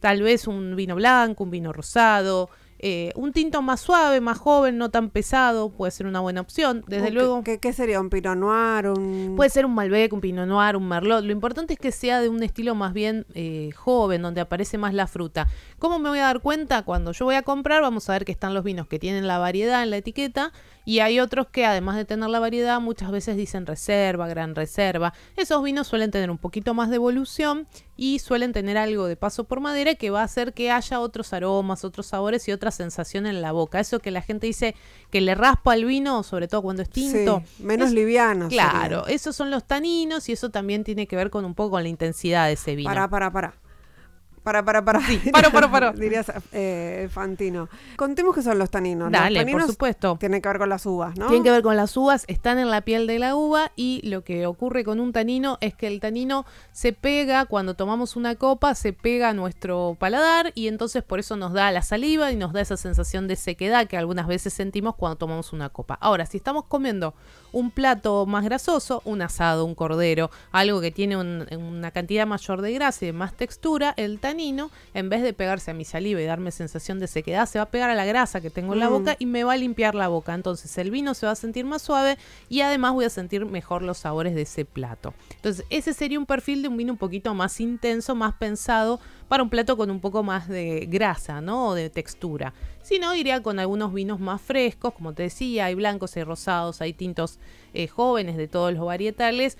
tal 0.00 0.22
vez 0.22 0.48
un 0.48 0.74
vino 0.74 0.96
blanco, 0.96 1.44
un 1.44 1.52
vino 1.52 1.72
rosado, 1.72 2.50
eh, 2.86 3.12
un 3.14 3.32
tinto 3.32 3.62
más 3.62 3.80
suave, 3.80 4.20
más 4.20 4.36
joven, 4.36 4.76
no 4.76 4.90
tan 4.90 5.08
pesado, 5.08 5.70
puede 5.70 5.90
ser 5.90 6.06
una 6.06 6.20
buena 6.20 6.42
opción. 6.42 6.84
Desde 6.86 7.10
luego. 7.10 7.42
¿qué, 7.42 7.72
sería? 7.72 7.98
¿Un 7.98 8.10
Pinot 8.10 8.36
Noir? 8.36 8.88
Un... 8.88 9.32
Puede 9.36 9.48
ser 9.48 9.64
un 9.64 9.74
Malbec, 9.74 10.12
un 10.12 10.20
Pinot 10.20 10.46
Noir, 10.46 10.76
un 10.76 10.86
Merlot. 10.86 11.24
Lo 11.24 11.32
importante 11.32 11.72
es 11.72 11.78
que 11.78 11.90
sea 11.92 12.20
de 12.20 12.28
un 12.28 12.42
estilo 12.42 12.74
más 12.74 12.92
bien 12.92 13.24
eh, 13.32 13.70
joven, 13.74 14.20
donde 14.20 14.42
aparece 14.42 14.76
más 14.76 14.92
la 14.92 15.06
fruta. 15.06 15.48
¿Cómo 15.78 15.98
me 15.98 16.10
voy 16.10 16.18
a 16.18 16.24
dar 16.24 16.42
cuenta? 16.42 16.82
Cuando 16.82 17.12
yo 17.12 17.24
voy 17.24 17.36
a 17.36 17.42
comprar, 17.42 17.80
vamos 17.80 18.10
a 18.10 18.12
ver 18.12 18.26
que 18.26 18.32
están 18.32 18.52
los 18.52 18.62
vinos 18.64 18.86
que 18.86 18.98
tienen 18.98 19.26
la 19.26 19.38
variedad 19.38 19.82
en 19.82 19.88
la 19.88 19.96
etiqueta 19.96 20.52
y 20.84 21.00
hay 21.00 21.20
otros 21.20 21.48
que 21.48 21.64
además 21.64 21.96
de 21.96 22.04
tener 22.04 22.28
la 22.28 22.40
variedad 22.40 22.80
muchas 22.80 23.10
veces 23.10 23.36
dicen 23.36 23.66
reserva, 23.66 24.28
gran 24.28 24.54
reserva. 24.54 25.14
Esos 25.36 25.62
vinos 25.62 25.86
suelen 25.86 26.10
tener 26.10 26.30
un 26.30 26.38
poquito 26.38 26.74
más 26.74 26.90
de 26.90 26.96
evolución 26.96 27.66
y 27.96 28.18
suelen 28.18 28.52
tener 28.52 28.76
algo 28.76 29.06
de 29.06 29.16
paso 29.16 29.44
por 29.44 29.60
madera 29.60 29.94
que 29.94 30.10
va 30.10 30.20
a 30.20 30.24
hacer 30.24 30.52
que 30.52 30.70
haya 30.70 31.00
otros 31.00 31.32
aromas, 31.32 31.84
otros 31.84 32.06
sabores 32.06 32.46
y 32.48 32.52
otra 32.52 32.70
sensación 32.70 33.26
en 33.26 33.40
la 33.40 33.52
boca. 33.52 33.80
Eso 33.80 34.00
que 34.00 34.10
la 34.10 34.20
gente 34.20 34.46
dice 34.46 34.74
que 35.10 35.20
le 35.20 35.34
raspa 35.34 35.72
al 35.72 35.84
vino, 35.84 36.22
sobre 36.22 36.48
todo 36.48 36.62
cuando 36.62 36.82
es 36.82 36.90
tinto. 36.90 37.42
menos 37.58 37.92
liviano. 37.92 38.48
Claro, 38.48 39.06
esos 39.06 39.34
son 39.34 39.50
los 39.50 39.64
taninos 39.64 40.28
y 40.28 40.32
eso 40.32 40.50
también 40.50 40.84
tiene 40.84 41.06
que 41.06 41.16
ver 41.16 41.30
con 41.30 41.44
un 41.44 41.54
poco 41.54 41.72
con 41.72 41.82
la 41.82 41.88
intensidad 41.88 42.46
de 42.46 42.52
ese 42.54 42.76
vino. 42.76 42.90
Para, 42.90 43.08
para, 43.08 43.30
para. 43.30 43.63
Para, 44.44 44.62
para, 44.62 44.84
para. 44.84 45.00
Sí, 45.00 45.18
paro, 45.32 45.50
paro, 45.50 45.70
paro. 45.70 45.92
Dirías 45.92 46.30
eh, 46.52 47.08
Fantino. 47.10 47.70
Contemos 47.96 48.34
qué 48.34 48.42
son 48.42 48.58
los 48.58 48.70
taninos. 48.70 49.10
Dale, 49.10 49.30
los 49.30 49.40
taninos 49.40 49.62
por 49.62 49.70
supuesto. 49.72 50.16
Tienen 50.20 50.42
que 50.42 50.48
ver 50.48 50.58
con 50.58 50.68
las 50.68 50.84
uvas, 50.84 51.16
¿no? 51.16 51.28
Tienen 51.28 51.42
que 51.42 51.50
ver 51.50 51.62
con 51.62 51.76
las 51.76 51.96
uvas, 51.96 52.24
están 52.28 52.58
en 52.58 52.70
la 52.70 52.82
piel 52.82 53.06
de 53.06 53.18
la 53.18 53.36
uva 53.36 53.72
y 53.74 54.06
lo 54.06 54.22
que 54.22 54.46
ocurre 54.46 54.84
con 54.84 55.00
un 55.00 55.14
tanino 55.14 55.56
es 55.62 55.74
que 55.74 55.86
el 55.86 55.98
tanino 55.98 56.44
se 56.72 56.92
pega 56.92 57.46
cuando 57.46 57.72
tomamos 57.72 58.16
una 58.16 58.34
copa, 58.34 58.74
se 58.74 58.92
pega 58.92 59.30
a 59.30 59.32
nuestro 59.32 59.96
paladar 59.98 60.52
y 60.54 60.68
entonces 60.68 61.02
por 61.02 61.20
eso 61.20 61.36
nos 61.36 61.54
da 61.54 61.72
la 61.72 61.80
saliva 61.80 62.30
y 62.30 62.36
nos 62.36 62.52
da 62.52 62.60
esa 62.60 62.76
sensación 62.76 63.26
de 63.28 63.36
sequedad 63.36 63.86
que 63.86 63.96
algunas 63.96 64.26
veces 64.26 64.52
sentimos 64.52 64.94
cuando 64.94 65.16
tomamos 65.16 65.54
una 65.54 65.70
copa. 65.70 65.96
Ahora, 66.02 66.26
si 66.26 66.36
estamos 66.36 66.64
comiendo 66.64 67.14
un 67.52 67.70
plato 67.70 68.26
más 68.26 68.44
grasoso, 68.44 69.00
un 69.04 69.22
asado, 69.22 69.64
un 69.64 69.74
cordero, 69.74 70.30
algo 70.52 70.80
que 70.80 70.90
tiene 70.90 71.16
una 71.16 71.90
cantidad 71.92 72.26
mayor 72.26 72.60
de 72.60 72.72
grasa 72.72 73.04
y 73.04 73.06
de 73.06 73.12
más 73.12 73.32
textura, 73.34 73.94
el 73.96 74.18
tanino, 74.18 74.33
en 74.94 75.08
vez 75.08 75.22
de 75.22 75.32
pegarse 75.32 75.70
a 75.70 75.74
mi 75.74 75.84
saliva 75.84 76.20
y 76.20 76.24
darme 76.24 76.50
sensación 76.50 76.98
de 76.98 77.06
sequedad, 77.06 77.46
se 77.46 77.58
va 77.58 77.64
a 77.64 77.70
pegar 77.70 77.90
a 77.90 77.94
la 77.94 78.04
grasa 78.04 78.40
que 78.40 78.50
tengo 78.50 78.74
en 78.74 78.80
la 78.80 78.88
mm. 78.88 78.92
boca 78.92 79.16
y 79.18 79.26
me 79.26 79.44
va 79.44 79.54
a 79.54 79.56
limpiar 79.56 79.94
la 79.94 80.08
boca. 80.08 80.34
Entonces 80.34 80.76
el 80.78 80.90
vino 80.90 81.14
se 81.14 81.26
va 81.26 81.32
a 81.32 81.36
sentir 81.36 81.64
más 81.64 81.82
suave 81.82 82.18
y 82.48 82.60
además 82.60 82.92
voy 82.92 83.04
a 83.04 83.10
sentir 83.10 83.44
mejor 83.46 83.82
los 83.82 83.98
sabores 83.98 84.34
de 84.34 84.42
ese 84.42 84.64
plato. 84.64 85.14
Entonces 85.36 85.64
ese 85.70 85.94
sería 85.94 86.18
un 86.18 86.26
perfil 86.26 86.62
de 86.62 86.68
un 86.68 86.76
vino 86.76 86.92
un 86.92 86.98
poquito 86.98 87.34
más 87.34 87.60
intenso, 87.60 88.14
más 88.14 88.34
pensado 88.34 89.00
para 89.28 89.42
un 89.42 89.50
plato 89.50 89.76
con 89.76 89.90
un 89.90 90.00
poco 90.00 90.22
más 90.22 90.48
de 90.48 90.86
grasa, 90.90 91.40
¿no? 91.40 91.68
O 91.68 91.74
de 91.74 91.90
textura. 91.90 92.52
Si 92.82 92.98
no, 92.98 93.14
iría 93.14 93.42
con 93.42 93.58
algunos 93.58 93.92
vinos 93.92 94.20
más 94.20 94.40
frescos, 94.40 94.92
como 94.94 95.14
te 95.14 95.24
decía, 95.24 95.66
hay 95.66 95.74
blancos, 95.74 96.16
hay 96.16 96.24
rosados, 96.24 96.80
hay 96.80 96.92
tintos 96.92 97.38
eh, 97.72 97.88
jóvenes 97.88 98.36
de 98.36 98.48
todos 98.48 98.72
los 98.74 98.84
varietales. 98.84 99.56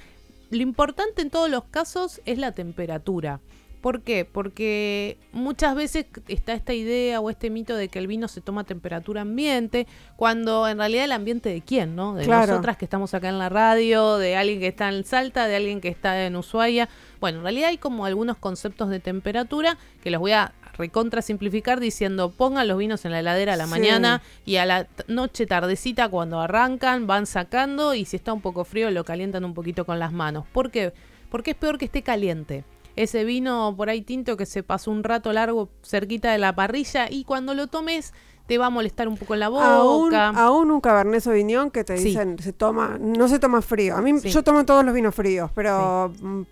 Lo 0.50 0.62
importante 0.62 1.22
en 1.22 1.30
todos 1.30 1.50
los 1.50 1.64
casos 1.64 2.20
es 2.26 2.38
la 2.38 2.52
temperatura. 2.52 3.40
¿Por 3.84 4.00
qué? 4.00 4.24
Porque 4.24 5.18
muchas 5.32 5.74
veces 5.74 6.06
está 6.28 6.54
esta 6.54 6.72
idea 6.72 7.20
o 7.20 7.28
este 7.28 7.50
mito 7.50 7.76
de 7.76 7.88
que 7.88 7.98
el 7.98 8.06
vino 8.06 8.28
se 8.28 8.40
toma 8.40 8.62
a 8.62 8.64
temperatura 8.64 9.20
ambiente, 9.20 9.86
cuando 10.16 10.66
en 10.66 10.78
realidad 10.78 11.04
el 11.04 11.12
ambiente 11.12 11.50
de 11.50 11.60
quién, 11.60 11.94
¿no? 11.94 12.14
De 12.14 12.26
nosotras 12.26 12.78
que 12.78 12.86
estamos 12.86 13.12
acá 13.12 13.28
en 13.28 13.38
la 13.38 13.50
radio, 13.50 14.16
de 14.16 14.36
alguien 14.36 14.58
que 14.60 14.68
está 14.68 14.88
en 14.88 15.04
Salta, 15.04 15.46
de 15.48 15.56
alguien 15.56 15.82
que 15.82 15.88
está 15.88 16.24
en 16.24 16.34
Ushuaia. 16.34 16.88
Bueno, 17.20 17.40
en 17.40 17.44
realidad 17.44 17.68
hay 17.68 17.76
como 17.76 18.06
algunos 18.06 18.38
conceptos 18.38 18.88
de 18.88 19.00
temperatura 19.00 19.76
que 20.02 20.10
los 20.10 20.18
voy 20.18 20.32
a 20.32 20.54
recontra 20.78 21.20
simplificar 21.20 21.78
diciendo 21.78 22.30
pongan 22.30 22.66
los 22.66 22.78
vinos 22.78 23.04
en 23.04 23.12
la 23.12 23.20
heladera 23.20 23.52
a 23.52 23.56
la 23.58 23.66
mañana 23.66 24.22
y 24.46 24.56
a 24.56 24.64
la 24.64 24.86
noche 25.08 25.44
tardecita 25.44 26.08
cuando 26.08 26.40
arrancan 26.40 27.06
van 27.06 27.26
sacando 27.26 27.92
y 27.92 28.06
si 28.06 28.16
está 28.16 28.32
un 28.32 28.40
poco 28.40 28.64
frío 28.64 28.90
lo 28.90 29.04
calientan 29.04 29.44
un 29.44 29.52
poquito 29.52 29.84
con 29.84 29.98
las 29.98 30.10
manos. 30.10 30.46
¿Por 30.54 30.70
qué? 30.70 30.94
Porque 31.28 31.50
es 31.50 31.56
peor 31.58 31.76
que 31.76 31.84
esté 31.84 32.00
caliente 32.00 32.64
ese 32.96 33.24
vino 33.24 33.74
por 33.76 33.88
ahí 33.90 34.02
tinto 34.02 34.36
que 34.36 34.46
se 34.46 34.62
pasó 34.62 34.90
un 34.90 35.04
rato 35.04 35.32
largo 35.32 35.70
cerquita 35.82 36.32
de 36.32 36.38
la 36.38 36.54
parrilla 36.54 37.10
y 37.10 37.24
cuando 37.24 37.54
lo 37.54 37.66
tomes 37.66 38.12
te 38.46 38.58
va 38.58 38.66
a 38.66 38.70
molestar 38.70 39.08
un 39.08 39.16
poco 39.16 39.34
en 39.34 39.40
la 39.40 39.48
boca. 39.48 40.28
Aún, 40.28 40.70
un 40.70 40.80
Cabernet 40.80 41.22
Sauvignon 41.22 41.70
que 41.70 41.82
te 41.82 41.94
dicen 41.94 42.38
se 42.38 42.52
toma, 42.52 42.98
no 43.00 43.28
se 43.28 43.38
toma 43.38 43.62
frío. 43.62 43.96
A 43.96 44.02
mí 44.02 44.20
yo 44.20 44.42
tomo 44.42 44.64
todos 44.66 44.84
los 44.84 44.94
vinos 44.94 45.14
fríos, 45.14 45.50
pero, 45.54 46.12
mm, 46.20 46.42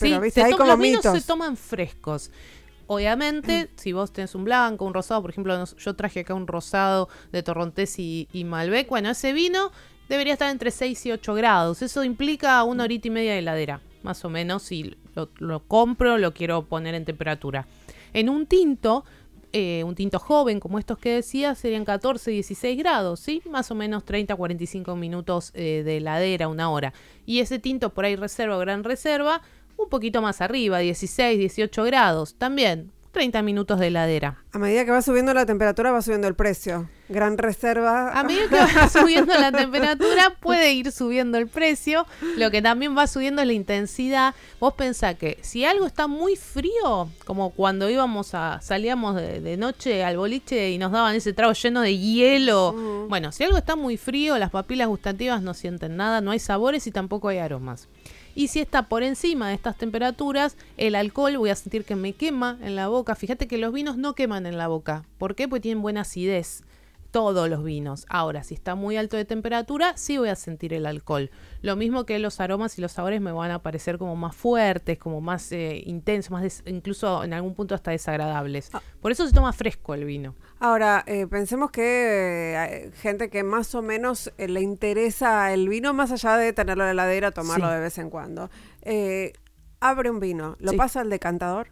pero 0.00 0.20
¿viste? 0.20 0.42
hay 0.42 0.52
como 0.52 0.70
los 0.70 0.78
vinos 0.78 1.02
se 1.02 1.20
toman 1.20 1.56
frescos. 1.56 2.30
Obviamente, 2.86 3.70
si 3.76 3.92
vos 3.92 4.12
tenés 4.12 4.34
un 4.34 4.44
blanco, 4.44 4.84
un 4.84 4.92
rosado, 4.92 5.22
por 5.22 5.30
ejemplo, 5.30 5.64
yo 5.64 5.94
traje 5.94 6.20
acá 6.20 6.34
un 6.34 6.46
rosado 6.46 7.08
de 7.30 7.42
Torrontés 7.42 7.98
y, 7.98 8.28
y 8.32 8.44
Malbec, 8.44 8.88
bueno, 8.88 9.10
ese 9.10 9.32
vino 9.32 9.70
debería 10.08 10.34
estar 10.34 10.50
entre 10.50 10.70
6 10.70 11.06
y 11.06 11.12
8 11.12 11.34
grados. 11.34 11.80
Eso 11.80 12.04
implica 12.04 12.62
una 12.64 12.84
horita 12.84 13.08
y 13.08 13.10
media 13.10 13.32
de 13.32 13.38
heladera, 13.38 13.80
más 14.04 14.24
o 14.24 14.30
menos, 14.30 14.62
si 14.62 14.96
lo, 15.38 15.60
compro, 15.60 16.18
lo 16.18 16.32
quiero 16.32 16.64
poner 16.64 16.94
en 16.94 17.04
temperatura. 17.04 17.66
En 18.12 18.28
un 18.28 18.46
tinto, 18.46 19.04
eh, 19.52 19.82
un 19.84 19.94
tinto 19.94 20.18
joven 20.18 20.60
como 20.60 20.78
estos 20.78 20.98
que 20.98 21.14
decía, 21.14 21.54
serían 21.54 21.84
14, 21.84 22.30
16 22.30 22.78
grados, 22.78 23.20
¿sí? 23.20 23.42
Más 23.50 23.70
o 23.70 23.74
menos 23.74 24.04
30, 24.04 24.34
45 24.34 24.96
minutos 24.96 25.50
eh, 25.54 25.82
de 25.84 25.98
heladera, 25.98 26.48
una 26.48 26.70
hora. 26.70 26.92
Y 27.26 27.40
ese 27.40 27.58
tinto 27.58 27.90
por 27.90 28.04
ahí 28.04 28.16
reserva, 28.16 28.56
gran 28.58 28.84
reserva, 28.84 29.42
un 29.76 29.88
poquito 29.88 30.22
más 30.22 30.40
arriba, 30.40 30.78
16, 30.78 31.38
18 31.38 31.84
grados. 31.84 32.34
También 32.34 32.90
30 33.12 33.42
minutos 33.42 33.78
de 33.78 33.88
heladera. 33.88 34.38
A 34.52 34.58
medida 34.58 34.86
que 34.86 34.90
va 34.90 35.02
subiendo 35.02 35.34
la 35.34 35.44
temperatura, 35.44 35.92
va 35.92 36.00
subiendo 36.00 36.28
el 36.28 36.34
precio. 36.34 36.88
Gran 37.10 37.36
reserva. 37.36 38.18
A 38.18 38.24
medida 38.24 38.48
que 38.48 38.56
va 38.56 38.88
subiendo 38.88 39.34
la 39.34 39.52
temperatura, 39.52 40.34
puede 40.40 40.72
ir 40.72 40.90
subiendo 40.92 41.36
el 41.36 41.46
precio. 41.46 42.06
Lo 42.36 42.50
que 42.50 42.62
también 42.62 42.96
va 42.96 43.06
subiendo 43.06 43.42
es 43.42 43.46
la 43.46 43.52
intensidad. 43.52 44.34
Vos 44.58 44.72
pensás 44.74 45.16
que 45.16 45.38
si 45.42 45.66
algo 45.66 45.86
está 45.86 46.06
muy 46.06 46.36
frío, 46.36 47.10
como 47.26 47.50
cuando 47.50 47.90
íbamos 47.90 48.34
a, 48.34 48.60
salíamos 48.62 49.16
de, 49.16 49.56
noche 49.58 50.02
al 50.04 50.16
boliche 50.16 50.70
y 50.70 50.78
nos 50.78 50.90
daban 50.90 51.14
ese 51.14 51.34
trago 51.34 51.52
lleno 51.52 51.82
de 51.82 51.98
hielo. 51.98 53.06
Bueno, 53.08 53.30
si 53.30 53.44
algo 53.44 53.58
está 53.58 53.76
muy 53.76 53.98
frío, 53.98 54.38
las 54.38 54.50
papilas 54.50 54.88
gustativas 54.88 55.42
no 55.42 55.52
sienten 55.52 55.96
nada, 55.96 56.22
no 56.22 56.30
hay 56.30 56.38
sabores 56.38 56.86
y 56.86 56.92
tampoco 56.92 57.28
hay 57.28 57.38
aromas. 57.38 57.88
Y 58.34 58.48
si 58.48 58.60
está 58.60 58.88
por 58.88 59.02
encima 59.02 59.48
de 59.48 59.54
estas 59.54 59.76
temperaturas, 59.76 60.56
el 60.76 60.94
alcohol 60.94 61.36
voy 61.36 61.50
a 61.50 61.56
sentir 61.56 61.84
que 61.84 61.96
me 61.96 62.12
quema 62.12 62.58
en 62.62 62.76
la 62.76 62.88
boca. 62.88 63.14
Fíjate 63.14 63.46
que 63.46 63.58
los 63.58 63.72
vinos 63.72 63.96
no 63.96 64.14
queman 64.14 64.46
en 64.46 64.58
la 64.58 64.68
boca. 64.68 65.04
¿Por 65.18 65.34
qué? 65.34 65.48
Porque 65.48 65.62
tienen 65.62 65.82
buena 65.82 66.02
acidez 66.02 66.64
todos 67.12 67.48
los 67.48 67.62
vinos. 67.62 68.06
Ahora, 68.08 68.42
si 68.42 68.54
está 68.54 68.74
muy 68.74 68.96
alto 68.96 69.16
de 69.16 69.24
temperatura, 69.24 69.96
sí 69.96 70.16
voy 70.18 70.30
a 70.30 70.34
sentir 70.34 70.72
el 70.72 70.86
alcohol. 70.86 71.30
Lo 71.60 71.76
mismo 71.76 72.06
que 72.06 72.18
los 72.18 72.40
aromas 72.40 72.78
y 72.78 72.80
los 72.80 72.92
sabores 72.92 73.20
me 73.20 73.30
van 73.30 73.50
a 73.50 73.62
parecer 73.62 73.98
como 73.98 74.16
más 74.16 74.34
fuertes, 74.34 74.98
como 74.98 75.20
más 75.20 75.52
eh, 75.52 75.82
intensos, 75.84 76.30
más 76.30 76.62
incluso 76.66 77.22
en 77.22 77.34
algún 77.34 77.54
punto 77.54 77.74
hasta 77.74 77.90
desagradables. 77.90 78.70
Ah. 78.72 78.82
Por 79.00 79.12
eso 79.12 79.26
se 79.26 79.34
toma 79.34 79.52
fresco 79.52 79.92
el 79.92 80.06
vino. 80.06 80.34
Ahora, 80.58 81.04
eh, 81.06 81.26
pensemos 81.26 81.70
que 81.70 82.56
hay 82.58 82.72
eh, 82.72 82.92
gente 82.94 83.28
que 83.28 83.44
más 83.44 83.74
o 83.74 83.82
menos 83.82 84.32
le 84.38 84.62
interesa 84.62 85.52
el 85.52 85.68
vino, 85.68 85.92
más 85.92 86.10
allá 86.12 86.38
de 86.38 86.54
tenerlo 86.54 86.84
en 86.84 86.96
la 86.96 87.04
heladera, 87.04 87.30
tomarlo 87.30 87.68
de 87.68 87.78
vez 87.78 87.98
en 87.98 88.08
cuando. 88.08 88.50
abre 89.80 90.10
un 90.10 90.18
vino, 90.18 90.56
¿lo 90.60 90.72
pasa 90.72 91.02
al 91.02 91.10
decantador? 91.10 91.68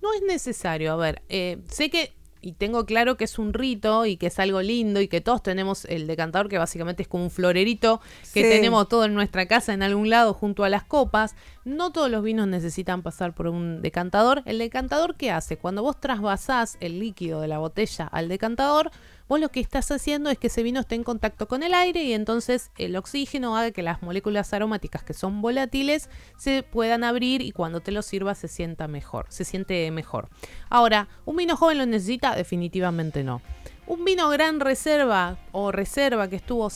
No 0.00 0.12
es 0.14 0.22
necesario. 0.22 0.92
A 0.92 0.96
ver, 0.96 1.22
sé 1.28 1.90
que 1.90 2.14
y 2.44 2.52
tengo 2.52 2.84
claro 2.84 3.16
que 3.16 3.24
es 3.24 3.38
un 3.38 3.54
rito 3.54 4.04
y 4.04 4.18
que 4.18 4.26
es 4.26 4.38
algo 4.38 4.60
lindo 4.60 5.00
y 5.00 5.08
que 5.08 5.22
todos 5.22 5.42
tenemos 5.42 5.86
el 5.86 6.06
decantador 6.06 6.50
que 6.50 6.58
básicamente 6.58 7.02
es 7.02 7.08
como 7.08 7.24
un 7.24 7.30
florerito 7.30 8.02
que 8.34 8.42
tenemos 8.42 8.86
todo 8.86 9.06
en 9.06 9.14
nuestra 9.14 9.46
casa 9.46 9.72
en 9.72 9.82
algún 9.82 10.10
lado 10.10 10.34
junto 10.34 10.62
a 10.62 10.68
las 10.68 10.84
copas. 10.84 11.34
No 11.64 11.92
todos 11.92 12.10
los 12.10 12.22
vinos 12.22 12.46
necesitan 12.46 13.02
pasar 13.02 13.34
por 13.34 13.46
un 13.48 13.80
decantador. 13.80 14.42
El 14.44 14.58
decantador 14.58 15.16
¿qué 15.16 15.30
hace? 15.30 15.56
Cuando 15.56 15.82
vos 15.82 15.98
trasvasás 15.98 16.76
el 16.80 16.98
líquido 16.98 17.40
de 17.40 17.48
la 17.48 17.56
botella 17.56 18.06
al 18.06 18.28
decantador, 18.28 18.90
vos 19.28 19.40
lo 19.40 19.48
que 19.48 19.60
estás 19.60 19.90
haciendo 19.90 20.28
es 20.28 20.36
que 20.36 20.48
ese 20.48 20.62
vino 20.62 20.80
esté 20.80 20.94
en 20.94 21.04
contacto 21.04 21.48
con 21.48 21.62
el 21.62 21.72
aire 21.72 22.02
y 22.02 22.12
entonces 22.12 22.70
el 22.76 22.94
oxígeno 22.96 23.56
haga 23.56 23.70
que 23.70 23.82
las 23.82 24.02
moléculas 24.02 24.52
aromáticas 24.52 25.04
que 25.04 25.14
son 25.14 25.40
volátiles 25.40 26.10
se 26.36 26.64
puedan 26.64 27.02
abrir 27.02 27.40
y 27.40 27.52
cuando 27.52 27.80
te 27.80 27.92
lo 27.92 28.02
sirvas 28.02 28.36
se 28.36 28.48
sienta 28.48 28.86
mejor, 28.86 29.24
se 29.30 29.46
siente 29.46 29.90
mejor. 29.90 30.28
Ahora, 30.68 31.08
¿un 31.24 31.36
vino 31.36 31.56
joven 31.56 31.78
lo 31.78 31.86
necesita? 31.86 32.36
Definitivamente 32.36 33.24
no. 33.24 33.40
Un 33.86 34.04
vino 34.04 34.28
gran 34.28 34.60
reserva 34.60 35.38
o 35.52 35.72
reserva 35.72 36.28
que 36.28 36.36
estuvo 36.36 36.68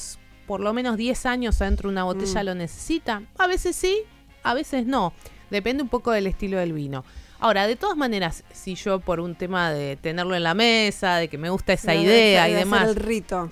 por 0.47 0.61
lo 0.61 0.73
menos 0.73 0.97
10 0.97 1.27
años 1.27 1.61
adentro 1.61 1.91
de 1.91 1.93
una 1.93 2.05
botella 2.05 2.43
mm. 2.43 2.47
lo 2.47 2.55
necesita? 2.55 3.23
A 3.37 3.47
veces 3.47 3.77
sí, 3.77 4.03
a 4.43 4.55
veces 4.55 4.87
no. 4.87 5.13
Depende 5.51 5.83
un 5.83 5.89
poco 5.89 6.11
del 6.11 6.27
estilo 6.27 6.59
del 6.59 6.73
vino. 6.73 7.05
Ahora, 7.41 7.67
de 7.69 7.77
todas 7.77 7.97
maneras, 7.97 8.43
si 8.53 8.75
yo 8.75 8.99
por 8.99 9.21
un 9.21 9.37
tema 9.37 9.71
de 9.71 9.97
tenerlo 9.97 10.35
en 10.35 10.43
la 10.43 10.55
mesa, 10.55 11.17
de 11.17 11.29
que 11.29 11.39
me 11.39 11.51
gusta 11.51 11.73
esa 11.73 11.95
idea 11.95 12.49
y 12.49 12.53
demás, 12.53 12.97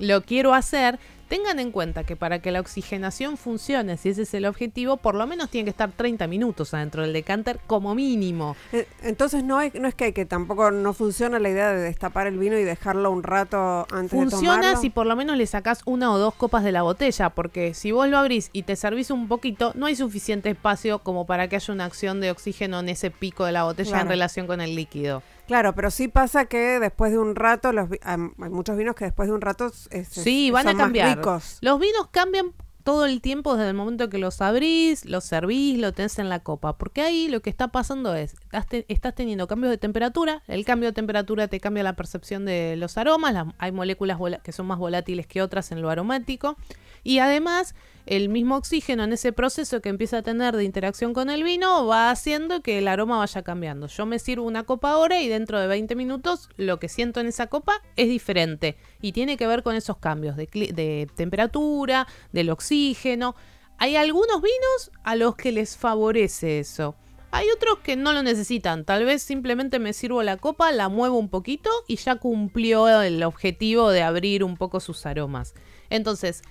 lo 0.00 0.22
quiero 0.22 0.54
hacer, 0.54 0.98
Tengan 1.28 1.58
en 1.58 1.72
cuenta 1.72 2.04
que 2.04 2.14
para 2.14 2.38
que 2.38 2.52
la 2.52 2.60
oxigenación 2.60 3.36
funcione, 3.36 3.96
si 3.96 4.10
ese 4.10 4.22
es 4.22 4.34
el 4.34 4.46
objetivo, 4.46 4.96
por 4.96 5.16
lo 5.16 5.26
menos 5.26 5.50
tiene 5.50 5.64
que 5.64 5.70
estar 5.70 5.90
30 5.90 6.26
minutos 6.28 6.72
adentro 6.72 7.02
del 7.02 7.12
decanter 7.12 7.58
como 7.66 7.94
mínimo. 7.96 8.56
Eh, 8.72 8.86
entonces 9.02 9.42
no, 9.42 9.58
hay, 9.58 9.72
no 9.74 9.88
es 9.88 9.94
que, 9.94 10.04
hay 10.04 10.12
que 10.12 10.24
tampoco 10.24 10.70
no 10.70 10.92
funciona 10.92 11.40
la 11.40 11.48
idea 11.48 11.72
de 11.72 11.80
destapar 11.80 12.28
el 12.28 12.38
vino 12.38 12.56
y 12.56 12.62
dejarlo 12.62 13.10
un 13.10 13.24
rato 13.24 13.86
antes 13.90 14.10
funciona 14.10 14.24
de 14.24 14.30
tomarlo. 14.30 14.30
Funciona 14.30 14.76
si 14.80 14.90
por 14.90 15.06
lo 15.06 15.16
menos 15.16 15.36
le 15.36 15.46
sacás 15.46 15.82
una 15.84 16.12
o 16.12 16.18
dos 16.18 16.34
copas 16.34 16.62
de 16.62 16.70
la 16.70 16.82
botella, 16.82 17.30
porque 17.30 17.74
si 17.74 17.90
vos 17.90 18.08
lo 18.08 18.18
abrís 18.18 18.50
y 18.52 18.62
te 18.62 18.76
servís 18.76 19.10
un 19.10 19.26
poquito, 19.26 19.72
no 19.74 19.86
hay 19.86 19.96
suficiente 19.96 20.50
espacio 20.50 21.00
como 21.00 21.26
para 21.26 21.48
que 21.48 21.56
haya 21.56 21.74
una 21.74 21.86
acción 21.86 22.20
de 22.20 22.30
oxígeno 22.30 22.78
en 22.78 22.88
ese 22.88 23.10
pico 23.10 23.44
de 23.44 23.52
la 23.52 23.64
botella 23.64 24.00
en 24.00 24.08
relación 24.08 24.46
con 24.46 24.60
el 24.60 24.76
líquido. 24.76 25.22
Claro, 25.46 25.74
pero 25.74 25.90
sí 25.90 26.08
pasa 26.08 26.46
que 26.46 26.80
después 26.80 27.12
de 27.12 27.18
un 27.18 27.36
rato, 27.36 27.72
los, 27.72 27.88
hay 28.02 28.18
muchos 28.50 28.76
vinos 28.76 28.94
que 28.94 29.04
después 29.04 29.28
de 29.28 29.34
un 29.34 29.40
rato 29.40 29.70
sí, 29.70 30.50
van 30.50 30.68
a 30.68 30.76
cambiar. 30.76 31.20
Los 31.60 31.78
vinos 31.80 32.08
cambian 32.10 32.52
todo 32.86 33.04
el 33.04 33.20
tiempo 33.20 33.56
desde 33.56 33.70
el 33.70 33.74
momento 33.74 34.08
que 34.08 34.18
los 34.18 34.40
abrís, 34.40 35.04
los 35.04 35.24
servís, 35.24 35.76
lo 35.78 35.92
tenés 35.92 36.20
en 36.20 36.28
la 36.28 36.38
copa. 36.38 36.78
Porque 36.78 37.00
ahí 37.00 37.26
lo 37.28 37.40
que 37.42 37.50
está 37.50 37.68
pasando 37.68 38.14
es, 38.14 38.36
estás, 38.86 39.14
teniendo 39.14 39.48
cambios 39.48 39.72
de 39.72 39.76
temperatura, 39.78 40.44
el 40.46 40.64
cambio 40.64 40.90
de 40.90 40.92
temperatura 40.92 41.48
te 41.48 41.58
cambia 41.58 41.82
la 41.82 41.94
percepción 41.94 42.44
de 42.44 42.76
los 42.76 42.96
aromas, 42.96 43.46
hay 43.58 43.72
moléculas 43.72 44.18
que 44.44 44.52
son 44.52 44.66
más 44.66 44.78
volátiles 44.78 45.26
que 45.26 45.42
otras 45.42 45.72
en 45.72 45.82
lo 45.82 45.90
aromático. 45.90 46.56
Y 47.02 47.18
además 47.18 47.74
el 48.06 48.28
mismo 48.28 48.56
oxígeno 48.56 49.02
en 49.02 49.12
ese 49.12 49.32
proceso 49.32 49.82
que 49.82 49.88
empieza 49.88 50.18
a 50.18 50.22
tener 50.22 50.56
de 50.56 50.62
interacción 50.64 51.12
con 51.12 51.28
el 51.28 51.42
vino 51.42 51.86
va 51.86 52.10
haciendo 52.10 52.62
que 52.62 52.78
el 52.78 52.86
aroma 52.86 53.18
vaya 53.18 53.42
cambiando. 53.42 53.88
Yo 53.88 54.06
me 54.06 54.20
sirvo 54.20 54.46
una 54.46 54.62
copa 54.62 54.92
ahora 54.92 55.20
y 55.20 55.28
dentro 55.28 55.60
de 55.60 55.66
20 55.66 55.96
minutos 55.96 56.48
lo 56.56 56.78
que 56.78 56.88
siento 56.88 57.18
en 57.18 57.26
esa 57.26 57.48
copa 57.48 57.82
es 57.96 58.08
diferente 58.08 58.76
y 59.02 59.10
tiene 59.10 59.36
que 59.36 59.48
ver 59.48 59.64
con 59.64 59.74
esos 59.74 59.98
cambios 59.98 60.36
de, 60.36 61.10
temperatura, 61.16 62.06
del 62.32 62.50
oxígeno. 62.50 63.34
Hay 63.78 63.96
algunos 63.96 64.40
vinos 64.40 64.92
a 65.02 65.16
los 65.16 65.34
que 65.34 65.50
les 65.50 65.76
favorece 65.76 66.60
eso. 66.60 66.94
Hay 67.32 67.50
otros 67.50 67.80
que 67.80 67.96
no 67.96 68.12
lo 68.12 68.22
necesitan. 68.22 68.84
Tal 68.84 69.04
vez 69.04 69.20
simplemente 69.20 69.80
me 69.80 69.92
sirvo 69.92 70.22
la 70.22 70.36
copa, 70.36 70.70
la 70.70 70.88
muevo 70.88 71.18
un 71.18 71.28
poquito 71.28 71.70
y 71.88 71.96
ya 71.96 72.14
cumplió 72.14 72.88
el 73.02 73.22
objetivo 73.24 73.90
de 73.90 74.02
abrir 74.02 74.44
un 74.44 74.56
poco 74.56 74.78
sus 74.78 75.04
aromas. 75.06 75.54
Entonces, 75.90 76.42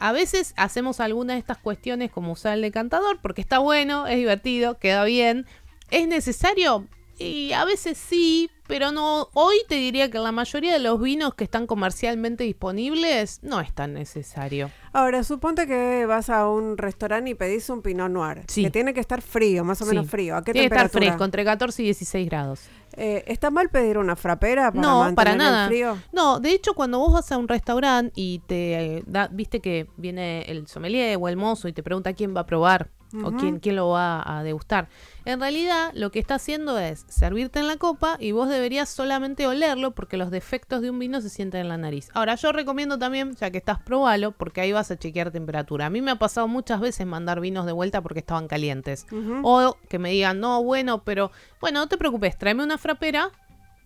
a 0.00 0.12
veces 0.12 0.54
hacemos 0.56 0.98
algunas 0.98 1.36
de 1.36 1.40
estas 1.40 1.58
cuestiones 1.58 2.10
como 2.10 2.32
usar 2.32 2.54
el 2.54 2.62
decantador 2.62 3.20
porque 3.20 3.42
está 3.42 3.58
bueno, 3.58 4.06
es 4.06 4.16
divertido, 4.16 4.78
queda 4.78 5.04
bien. 5.04 5.46
¿Es 5.90 6.08
necesario? 6.08 6.88
Y 7.18 7.52
a 7.52 7.66
veces 7.66 7.98
sí, 7.98 8.50
pero 8.66 8.92
no. 8.92 9.28
Hoy 9.34 9.56
te 9.68 9.74
diría 9.74 10.10
que 10.10 10.18
la 10.18 10.32
mayoría 10.32 10.72
de 10.72 10.78
los 10.78 10.98
vinos 10.98 11.34
que 11.34 11.44
están 11.44 11.66
comercialmente 11.66 12.44
disponibles 12.44 13.40
no 13.42 13.60
es 13.60 13.74
tan 13.74 13.92
necesario. 13.92 14.70
Ahora, 14.94 15.22
suponte 15.22 15.66
que 15.66 16.06
vas 16.06 16.30
a 16.30 16.48
un 16.48 16.78
restaurante 16.78 17.32
y 17.32 17.34
pedís 17.34 17.68
un 17.68 17.82
Pinot 17.82 18.10
Noir. 18.10 18.44
Sí. 18.48 18.62
Que 18.62 18.70
tiene 18.70 18.94
que 18.94 19.00
estar 19.00 19.20
frío, 19.20 19.64
más 19.64 19.82
o 19.82 19.86
menos 19.86 20.08
frío. 20.08 20.34
¿A 20.34 20.42
qué 20.42 20.54
tiene 20.54 20.70
que 20.70 20.74
estar 20.74 20.88
fresco, 20.88 21.22
entre 21.22 21.44
14 21.44 21.82
y 21.82 21.84
16 21.86 22.26
grados. 22.26 22.60
Eh, 22.96 23.24
¿Está 23.26 23.50
mal 23.50 23.68
pedir 23.68 23.98
una 23.98 24.16
frapera 24.16 24.72
para 24.72 24.80
no, 24.80 25.14
para 25.14 25.36
nada. 25.36 25.68
frío? 25.68 25.96
No, 26.12 26.40
de 26.40 26.52
hecho, 26.52 26.74
cuando 26.74 26.98
vos 26.98 27.12
vas 27.12 27.30
a 27.32 27.38
un 27.38 27.48
restaurante 27.48 28.12
y 28.16 28.40
te 28.40 28.96
eh, 28.96 29.04
da, 29.06 29.28
viste 29.28 29.60
que 29.60 29.86
viene 29.96 30.42
el 30.42 30.66
sommelier 30.66 31.18
o 31.20 31.28
el 31.28 31.36
mozo 31.36 31.68
y 31.68 31.72
te 31.72 31.82
pregunta 31.82 32.12
quién 32.12 32.34
va 32.34 32.40
a 32.40 32.46
probar 32.46 32.90
o 33.24 33.32
quién, 33.32 33.58
quién 33.58 33.76
lo 33.76 33.88
va 33.88 34.22
a 34.24 34.42
degustar. 34.42 34.88
En 35.24 35.40
realidad, 35.40 35.90
lo 35.94 36.10
que 36.10 36.18
está 36.18 36.36
haciendo 36.36 36.78
es 36.78 37.04
servirte 37.08 37.58
en 37.58 37.66
la 37.66 37.76
copa 37.76 38.16
y 38.18 38.32
vos 38.32 38.48
deberías 38.48 38.88
solamente 38.88 39.46
olerlo 39.46 39.92
porque 39.92 40.16
los 40.16 40.30
defectos 40.30 40.80
de 40.80 40.90
un 40.90 40.98
vino 40.98 41.20
se 41.20 41.28
sienten 41.28 41.62
en 41.62 41.68
la 41.68 41.76
nariz. 41.76 42.08
Ahora, 42.14 42.34
yo 42.36 42.52
recomiendo 42.52 42.98
también, 42.98 43.34
ya 43.36 43.50
que 43.50 43.58
estás, 43.58 43.80
probalo 43.80 44.32
porque 44.32 44.60
ahí 44.60 44.72
vas 44.72 44.90
a 44.90 44.98
chequear 44.98 45.30
temperatura. 45.30 45.86
A 45.86 45.90
mí 45.90 46.00
me 46.00 46.10
ha 46.10 46.18
pasado 46.18 46.48
muchas 46.48 46.80
veces 46.80 47.06
mandar 47.06 47.40
vinos 47.40 47.66
de 47.66 47.72
vuelta 47.72 48.00
porque 48.00 48.20
estaban 48.20 48.48
calientes. 48.48 49.06
O 49.42 49.76
que 49.88 49.98
me 49.98 50.10
digan, 50.10 50.40
no, 50.40 50.62
bueno, 50.62 51.04
pero 51.04 51.30
bueno, 51.60 51.80
no 51.80 51.88
te 51.88 51.98
preocupes, 51.98 52.38
tráeme 52.38 52.64
una 52.64 52.78
frapera 52.78 53.30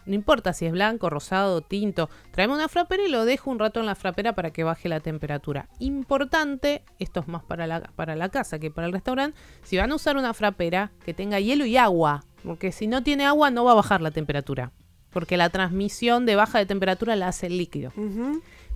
no 0.06 0.14
importa 0.14 0.52
si 0.52 0.66
es 0.66 0.72
blanco, 0.72 1.10
rosado, 1.10 1.60
tinto. 1.60 2.10
Traeme 2.30 2.54
una 2.54 2.68
frapera 2.68 3.02
y 3.04 3.10
lo 3.10 3.24
dejo 3.24 3.50
un 3.50 3.58
rato 3.58 3.80
en 3.80 3.86
la 3.86 3.94
frapera 3.94 4.34
para 4.34 4.50
que 4.50 4.64
baje 4.64 4.88
la 4.88 5.00
temperatura. 5.00 5.68
Importante, 5.78 6.82
esto 6.98 7.20
es 7.20 7.28
más 7.28 7.42
para 7.42 7.66
la, 7.66 7.80
para 7.96 8.16
la 8.16 8.28
casa 8.28 8.58
que 8.58 8.70
para 8.70 8.86
el 8.86 8.92
restaurante, 8.92 9.38
si 9.62 9.76
van 9.76 9.92
a 9.92 9.94
usar 9.94 10.16
una 10.16 10.34
frapera 10.34 10.92
que 11.04 11.14
tenga 11.14 11.40
hielo 11.40 11.64
y 11.64 11.76
agua. 11.76 12.24
Porque 12.44 12.72
si 12.72 12.86
no 12.86 13.02
tiene 13.02 13.24
agua 13.24 13.50
no 13.50 13.64
va 13.64 13.72
a 13.72 13.76
bajar 13.76 14.02
la 14.02 14.10
temperatura. 14.10 14.72
Porque 15.10 15.36
la 15.36 15.48
transmisión 15.48 16.26
de 16.26 16.36
baja 16.36 16.58
de 16.58 16.66
temperatura 16.66 17.16
la 17.16 17.28
hace 17.28 17.46
el 17.46 17.56
líquido. 17.56 17.92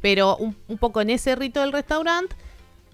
Pero 0.00 0.36
un, 0.36 0.56
un 0.68 0.78
poco 0.78 1.00
en 1.00 1.10
ese 1.10 1.34
rito 1.34 1.60
del 1.60 1.72
restaurante 1.72 2.36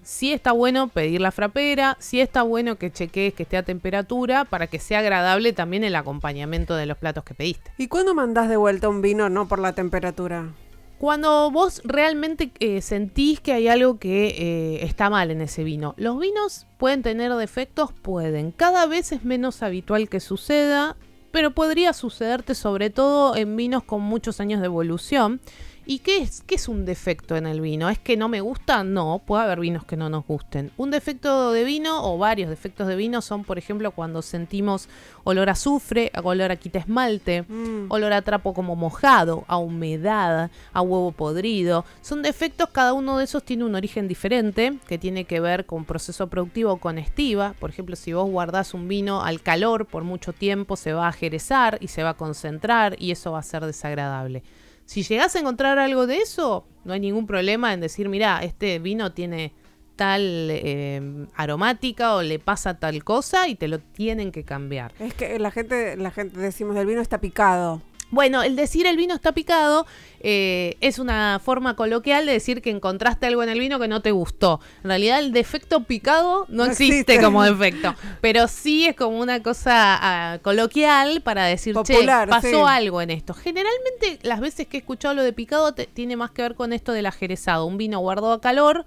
sí 0.05 0.31
está 0.31 0.51
bueno 0.51 0.87
pedir 0.87 1.19
la 1.19 1.31
frapera, 1.31 1.97
sí 1.99 2.21
está 2.21 2.43
bueno 2.43 2.77
que 2.77 2.91
cheques 2.91 3.33
que 3.33 3.43
esté 3.43 3.57
a 3.57 3.63
temperatura 3.63 4.45
para 4.45 4.67
que 4.67 4.79
sea 4.79 4.99
agradable 4.99 5.51
también 5.51 5.83
el 5.83 5.95
acompañamiento 5.95 6.75
de 6.75 6.85
los 6.85 6.97
platos 6.97 7.23
que 7.23 7.33
pediste. 7.33 7.71
¿Y 7.77 7.87
cuándo 7.87 8.13
mandás 8.13 8.47
de 8.47 8.55
vuelta 8.55 8.87
un 8.87 9.01
vino 9.01 9.29
no 9.29 9.47
por 9.47 9.59
la 9.59 9.73
temperatura? 9.73 10.53
Cuando 10.99 11.51
vos 11.51 11.81
realmente 11.83 12.51
eh, 12.59 12.81
sentís 12.81 13.41
que 13.41 13.51
hay 13.51 13.67
algo 13.67 13.99
que 13.99 14.27
eh, 14.27 14.85
está 14.85 15.09
mal 15.09 15.29
en 15.29 15.41
ese 15.41 15.63
vino. 15.63 15.93
Los 15.97 16.19
vinos 16.19 16.67
pueden 16.77 17.01
tener 17.01 17.33
defectos, 17.33 17.91
pueden. 17.91 18.51
Cada 18.51 18.85
vez 18.85 19.11
es 19.11 19.25
menos 19.25 19.61
habitual 19.61 20.07
que 20.07 20.21
suceda, 20.21 20.95
pero 21.31 21.51
podría 21.51 21.91
sucederte 21.91 22.55
sobre 22.55 22.91
todo 22.91 23.35
en 23.35 23.57
vinos 23.57 23.83
con 23.83 24.01
muchos 24.01 24.39
años 24.39 24.61
de 24.61 24.67
evolución 24.67 25.41
¿Y 25.87 25.99
qué 25.99 26.17
es, 26.17 26.41
qué 26.41 26.55
es 26.55 26.67
un 26.67 26.83
defecto 26.83 27.35
en 27.35 27.45
el 27.45 27.61
vino? 27.61 27.89
¿Es 27.89 27.99
que 27.99 28.17
no 28.17 28.27
me 28.27 28.41
gusta? 28.41 28.83
No, 28.83 29.21
puede 29.23 29.43
haber 29.43 29.59
vinos 29.59 29.85
que 29.85 29.95
no 29.95 30.09
nos 30.09 30.25
gusten. 30.25 30.71
Un 30.77 30.89
defecto 30.89 31.51
de 31.51 31.63
vino 31.63 32.03
o 32.11 32.17
varios 32.17 32.49
defectos 32.49 32.87
de 32.87 32.95
vino 32.95 33.21
son, 33.21 33.43
por 33.43 33.59
ejemplo, 33.59 33.91
cuando 33.91 34.23
sentimos 34.23 34.89
olor 35.25 35.47
a 35.47 35.51
azufre, 35.51 36.11
olor 36.23 36.49
a 36.51 36.55
quita 36.55 36.79
esmalte, 36.79 37.43
Mm. 37.43 37.85
olor 37.89 38.13
a 38.13 38.23
trapo 38.23 38.55
como 38.55 38.75
mojado, 38.75 39.45
a 39.47 39.57
humedad, 39.57 40.49
a 40.73 40.81
huevo 40.81 41.11
podrido. 41.11 41.85
Son 42.01 42.23
defectos, 42.23 42.69
cada 42.71 42.93
uno 42.93 43.19
de 43.19 43.25
esos 43.25 43.43
tiene 43.43 43.63
un 43.63 43.75
origen 43.75 44.07
diferente, 44.07 44.79
que 44.87 44.97
tiene 44.97 45.25
que 45.25 45.39
ver 45.39 45.67
con 45.67 45.85
proceso 45.85 46.27
productivo 46.27 46.71
o 46.73 46.77
con 46.77 46.97
estiva. 46.97 47.53
Por 47.59 47.69
ejemplo, 47.69 47.95
si 47.95 48.11
vos 48.11 48.27
guardás 48.27 48.73
un 48.73 48.87
vino 48.87 49.21
al 49.21 49.39
calor 49.41 49.85
por 49.85 50.03
mucho 50.03 50.33
tiempo, 50.33 50.77
se 50.77 50.93
va 50.93 51.07
a 51.09 51.11
jerezar 51.11 51.77
y 51.79 51.89
se 51.89 52.01
va 52.01 52.09
a 52.11 52.13
concentrar 52.17 52.95
y 52.97 53.11
eso 53.11 53.33
va 53.33 53.39
a 53.39 53.43
ser 53.43 53.63
desagradable. 53.67 54.41
Si 54.85 55.03
llegás 55.03 55.35
a 55.35 55.39
encontrar 55.39 55.79
algo 55.79 56.07
de 56.07 56.17
eso, 56.17 56.67
no 56.83 56.93
hay 56.93 56.99
ningún 56.99 57.27
problema 57.27 57.73
en 57.73 57.81
decir, 57.81 58.07
mira, 58.09 58.43
este 58.43 58.79
vino 58.79 59.13
tiene 59.13 59.53
tal 59.95 60.49
eh, 60.51 61.27
aromática 61.35 62.15
o 62.15 62.21
le 62.21 62.39
pasa 62.39 62.79
tal 62.79 63.03
cosa 63.03 63.47
y 63.47 63.55
te 63.55 63.67
lo 63.67 63.79
tienen 63.79 64.31
que 64.31 64.43
cambiar. 64.43 64.93
Es 64.99 65.13
que 65.13 65.39
la 65.39 65.51
gente, 65.51 65.97
la 65.97 66.11
gente 66.11 66.39
decimos 66.39 66.75
del 66.75 66.85
vino 66.85 67.01
está 67.01 67.19
picado. 67.19 67.81
Bueno, 68.15 68.41
el 68.43 68.55
decir 68.55 68.87
el 68.87 68.95
vino 68.95 69.13
está 69.13 69.33
picado 69.33 69.85
eh, 70.21 70.77
es 70.79 70.99
una 70.99 71.39
forma 71.43 71.75
coloquial 71.75 72.25
de 72.25 72.31
decir 72.31 72.61
que 72.61 72.69
encontraste 72.69 73.25
algo 73.27 73.43
en 73.43 73.49
el 73.49 73.59
vino 73.59 73.77
que 73.77 73.89
no 73.89 74.01
te 74.01 74.11
gustó. 74.11 74.61
En 74.83 74.89
realidad 74.89 75.19
el 75.19 75.33
defecto 75.33 75.83
picado 75.83 76.45
no, 76.47 76.63
No 76.65 76.71
existe, 76.71 76.99
existe. 77.01 77.21
como 77.21 77.43
defecto, 77.51 77.93
pero 78.21 78.47
sí 78.47 78.87
es 78.87 78.95
como 78.95 79.19
una 79.19 79.43
cosa 79.43 79.73
ah, 80.01 80.39
coloquial 80.41 81.21
para 81.21 81.43
decir, 81.45 81.73
Popular, 81.73 82.27
che, 82.27 82.31
pasó 82.31 82.47
sí. 82.47 82.63
algo 82.65 83.01
en 83.01 83.11
esto. 83.11 83.33
Generalmente 83.33 84.19
las 84.23 84.39
veces 84.39 84.65
que 84.67 84.77
he 84.77 84.79
escuchado 84.79 85.13
lo 85.13 85.21
de 85.21 85.33
picado 85.33 85.73
te- 85.73 85.85
tiene 85.87 86.15
más 86.15 86.31
que 86.31 86.41
ver 86.41 86.55
con 86.55 86.71
esto 86.71 86.93
del 86.93 87.07
ajerezado. 87.07 87.65
Un 87.65 87.77
vino 87.77 87.99
guardado 87.99 88.31
a 88.31 88.39
calor 88.39 88.85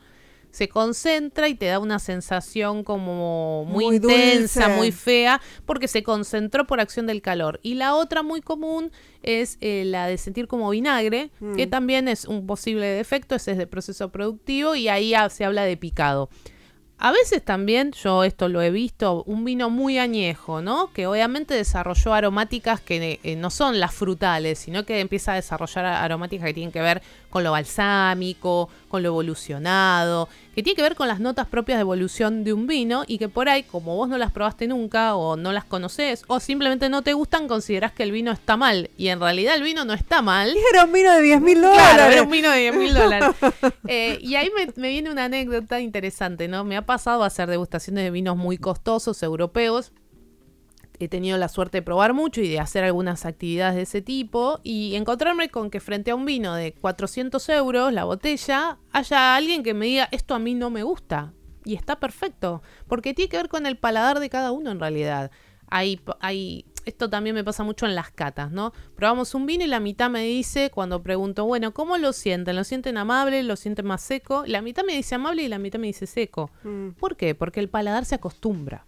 se 0.50 0.68
concentra 0.68 1.48
y 1.48 1.54
te 1.54 1.66
da 1.66 1.78
una 1.78 1.98
sensación 1.98 2.82
como 2.84 3.64
muy, 3.66 3.84
Muy 3.84 3.96
intensa, 3.96 4.62
dulce. 4.64 4.76
muy 4.76 4.92
fea, 4.92 5.40
porque 5.66 5.88
se 5.88 6.02
concentró 6.02 6.66
por 6.66 6.80
acción 6.80 7.06
del 7.06 7.22
calor. 7.22 7.60
Y 7.62 7.74
la 7.74 7.94
otra 7.94 8.22
muy 8.22 8.40
común 8.40 8.90
es 9.22 9.58
eh, 9.60 9.84
la 9.86 10.06
de 10.06 10.18
sentir 10.18 10.48
como 10.48 10.70
vinagre, 10.70 11.30
Mm. 11.40 11.54
que 11.56 11.66
también 11.66 12.08
es 12.08 12.24
un 12.24 12.46
posible 12.46 12.86
defecto, 12.86 13.34
ese 13.34 13.52
es 13.52 13.58
de 13.58 13.66
proceso 13.66 14.10
productivo 14.10 14.74
y 14.74 14.88
ahí 14.88 15.14
ah, 15.14 15.28
se 15.28 15.44
habla 15.44 15.64
de 15.64 15.76
picado. 15.76 16.28
A 17.00 17.12
veces 17.12 17.44
también, 17.44 17.92
yo 17.92 18.24
esto 18.24 18.48
lo 18.48 18.60
he 18.60 18.72
visto, 18.72 19.22
un 19.22 19.44
vino 19.44 19.70
muy 19.70 19.98
añejo, 19.98 20.62
¿no? 20.62 20.92
Que 20.92 21.06
obviamente 21.06 21.54
desarrolló 21.54 22.12
aromáticas 22.12 22.80
que 22.80 23.20
eh, 23.22 23.36
no 23.36 23.50
son 23.50 23.78
las 23.78 23.94
frutales, 23.94 24.58
sino 24.58 24.84
que 24.84 24.98
empieza 24.98 25.30
a 25.30 25.36
desarrollar 25.36 25.84
aromáticas 25.86 26.46
que 26.48 26.54
tienen 26.54 26.72
que 26.72 26.80
ver 26.80 27.00
con 27.30 27.44
lo 27.44 27.52
balsámico, 27.52 28.68
con 28.88 29.02
lo 29.02 29.08
evolucionado, 29.10 30.28
que 30.54 30.62
tiene 30.62 30.76
que 30.76 30.82
ver 30.82 30.94
con 30.96 31.08
las 31.08 31.20
notas 31.20 31.46
propias 31.46 31.78
de 31.78 31.82
evolución 31.82 32.42
de 32.42 32.52
un 32.52 32.66
vino 32.66 33.04
y 33.06 33.18
que 33.18 33.28
por 33.28 33.48
ahí, 33.48 33.62
como 33.62 33.94
vos 33.96 34.08
no 34.08 34.18
las 34.18 34.32
probaste 34.32 34.66
nunca 34.66 35.14
o 35.14 35.36
no 35.36 35.52
las 35.52 35.64
conoces 35.64 36.24
o 36.26 36.40
simplemente 36.40 36.88
no 36.88 37.02
te 37.02 37.12
gustan, 37.12 37.46
considerás 37.48 37.92
que 37.92 38.02
el 38.02 38.12
vino 38.12 38.32
está 38.32 38.56
mal. 38.56 38.90
Y 38.96 39.08
en 39.08 39.20
realidad 39.20 39.54
el 39.56 39.62
vino 39.62 39.84
no 39.84 39.92
está 39.92 40.22
mal. 40.22 40.54
Era 40.72 40.84
un 40.84 40.92
vino 40.92 41.12
de 41.12 41.22
10 41.22 41.40
mil 41.40 41.58
Claro, 41.60 41.74
dólares. 41.76 42.12
era 42.14 42.22
un 42.22 42.30
vino 42.30 42.50
de 42.50 42.58
10 42.60 42.74
mil 42.76 42.94
dólares. 42.94 43.28
Eh, 43.90 44.18
y 44.20 44.34
ahí 44.34 44.50
me, 44.54 44.70
me 44.76 44.88
viene 44.90 45.10
una 45.10 45.24
anécdota 45.24 45.80
interesante, 45.80 46.46
¿no? 46.46 46.62
Me 46.62 46.76
ha 46.76 46.82
pasado 46.84 47.24
hacer 47.24 47.48
degustaciones 47.48 48.04
de 48.04 48.10
vinos 48.10 48.36
muy 48.36 48.58
costosos 48.58 49.22
europeos. 49.22 49.92
He 51.00 51.08
tenido 51.08 51.38
la 51.38 51.48
suerte 51.48 51.78
de 51.78 51.82
probar 51.82 52.12
mucho 52.12 52.40
y 52.40 52.48
de 52.48 52.58
hacer 52.58 52.82
algunas 52.82 53.24
actividades 53.24 53.76
de 53.76 53.82
ese 53.82 54.02
tipo 54.02 54.60
y 54.64 54.96
encontrarme 54.96 55.48
con 55.48 55.70
que 55.70 55.80
frente 55.80 56.10
a 56.10 56.16
un 56.16 56.24
vino 56.24 56.54
de 56.54 56.72
400 56.72 57.48
euros, 57.50 57.92
la 57.92 58.04
botella, 58.04 58.78
haya 58.90 59.36
alguien 59.36 59.62
que 59.62 59.74
me 59.74 59.86
diga, 59.86 60.08
esto 60.10 60.34
a 60.34 60.38
mí 60.38 60.54
no 60.54 60.70
me 60.70 60.82
gusta. 60.82 61.32
Y 61.64 61.74
está 61.74 62.00
perfecto, 62.00 62.62
porque 62.88 63.14
tiene 63.14 63.28
que 63.28 63.36
ver 63.36 63.48
con 63.48 63.66
el 63.66 63.76
paladar 63.76 64.20
de 64.20 64.30
cada 64.30 64.52
uno 64.52 64.70
en 64.70 64.80
realidad. 64.80 65.30
Hay, 65.68 66.00
hay, 66.20 66.64
esto 66.84 67.10
también 67.10 67.34
me 67.34 67.44
pasa 67.44 67.62
mucho 67.62 67.86
en 67.86 67.94
las 67.94 68.10
catas, 68.10 68.50
¿no? 68.50 68.72
Probamos 68.96 69.34
un 69.34 69.44
vino 69.44 69.64
y 69.64 69.66
la 69.68 69.78
mitad 69.78 70.08
me 70.10 70.24
dice, 70.24 70.70
cuando 70.70 71.02
pregunto, 71.02 71.44
bueno, 71.44 71.74
¿cómo 71.74 71.98
lo 71.98 72.12
sienten? 72.12 72.56
¿Lo 72.56 72.64
sienten 72.64 72.96
amable? 72.96 73.42
¿Lo 73.42 73.54
sienten 73.54 73.86
más 73.86 74.02
seco? 74.02 74.44
La 74.46 74.62
mitad 74.62 74.82
me 74.84 74.96
dice 74.96 75.14
amable 75.14 75.42
y 75.42 75.48
la 75.48 75.58
mitad 75.58 75.78
me 75.78 75.88
dice 75.88 76.06
seco. 76.06 76.50
Mm. 76.64 76.90
¿Por 76.92 77.16
qué? 77.16 77.34
Porque 77.34 77.60
el 77.60 77.68
paladar 77.68 78.04
se 78.04 78.14
acostumbra. 78.14 78.86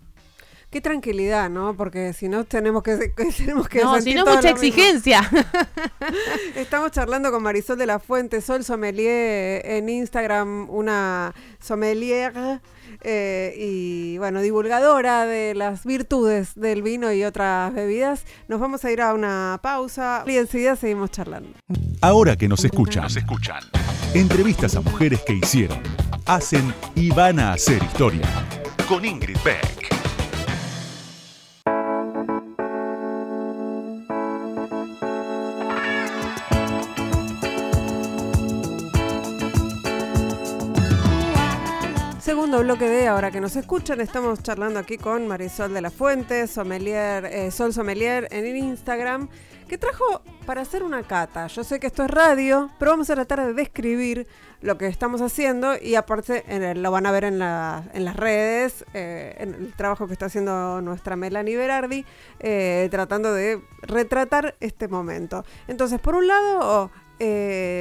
Qué 0.70 0.80
tranquilidad, 0.80 1.50
¿no? 1.50 1.76
Porque 1.76 2.12
si 2.12 2.28
no 2.28 2.44
tenemos 2.44 2.84
que, 2.84 2.96
tenemos 3.36 3.68
que 3.68 3.80
no, 3.80 4.00
si 4.00 4.14
no, 4.14 4.24
mucha 4.24 4.50
exigencia. 4.50 5.28
Estamos 6.54 6.92
charlando 6.92 7.32
con 7.32 7.42
Marisol 7.42 7.76
de 7.76 7.86
la 7.86 7.98
Fuente, 7.98 8.40
Sol 8.40 8.62
Sommelier 8.62 9.66
en 9.66 9.88
Instagram, 9.88 10.70
una 10.70 11.34
sommelier 11.58 12.60
eh, 13.02 13.54
y 13.58 14.18
bueno, 14.18 14.40
divulgadora 14.42 15.26
de 15.26 15.56
las 15.56 15.84
virtudes 15.84 16.54
del 16.54 16.82
vino 16.82 17.12
y 17.12 17.24
otras 17.24 17.74
bebidas. 17.74 18.24
Nos 18.46 18.60
vamos 18.60 18.84
a 18.84 18.92
ir 18.92 19.02
a 19.02 19.12
una 19.12 19.58
pausa 19.60 20.22
y 20.24 20.36
enseguida 20.36 20.76
seguimos 20.76 21.10
charlando. 21.10 21.50
Ahora 22.00 22.36
que 22.36 22.46
nos 22.46 22.64
escuchan, 22.64 23.02
nos 23.02 23.16
escuchan. 23.16 23.60
Entrevistas 24.14 24.76
a 24.76 24.80
mujeres 24.82 25.20
que 25.26 25.32
hicieron, 25.32 25.80
hacen 26.26 26.72
y 26.94 27.10
van 27.10 27.40
a 27.40 27.54
hacer 27.54 27.82
historia. 27.82 28.28
Con 28.88 29.04
Ingrid 29.04 29.38
Beck. 29.44 29.99
Bloque 42.58 42.88
de 42.88 43.06
Ahora 43.08 43.30
que 43.30 43.40
nos 43.40 43.56
escuchan, 43.56 44.00
estamos 44.00 44.42
charlando 44.42 44.78
aquí 44.78 44.98
con 44.98 45.26
Marisol 45.26 45.72
de 45.72 45.80
la 45.80 45.90
Fuente, 45.90 46.46
sommelier, 46.46 47.24
eh, 47.24 47.50
Sol 47.50 47.72
Sommelier 47.72 48.28
en 48.30 48.54
Instagram, 48.56 49.28
que 49.66 49.78
trajo 49.78 50.20
para 50.46 50.60
hacer 50.60 50.82
una 50.82 51.02
cata. 51.04 51.46
Yo 51.46 51.64
sé 51.64 51.80
que 51.80 51.86
esto 51.86 52.04
es 52.04 52.10
radio, 52.10 52.70
pero 52.78 52.90
vamos 52.90 53.08
a 53.08 53.14
tratar 53.14 53.46
de 53.46 53.54
describir 53.54 54.26
lo 54.60 54.76
que 54.76 54.88
estamos 54.88 55.22
haciendo 55.22 55.74
y 55.80 55.94
aparte 55.94 56.44
lo 56.74 56.90
van 56.90 57.06
a 57.06 57.12
ver 57.12 57.24
en, 57.24 57.38
la- 57.38 57.84
en 57.94 58.04
las 58.04 58.16
redes, 58.16 58.84
eh, 58.94 59.36
en 59.38 59.54
el 59.54 59.72
trabajo 59.74 60.06
que 60.06 60.12
está 60.12 60.26
haciendo 60.26 60.80
nuestra 60.82 61.16
Melanie 61.16 61.56
Berardi, 61.56 62.04
eh, 62.40 62.88
tratando 62.90 63.32
de 63.32 63.62
retratar 63.82 64.56
este 64.60 64.86
momento. 64.88 65.44
Entonces, 65.66 65.98
por 66.00 66.14
un 66.14 66.26
lado, 66.26 66.90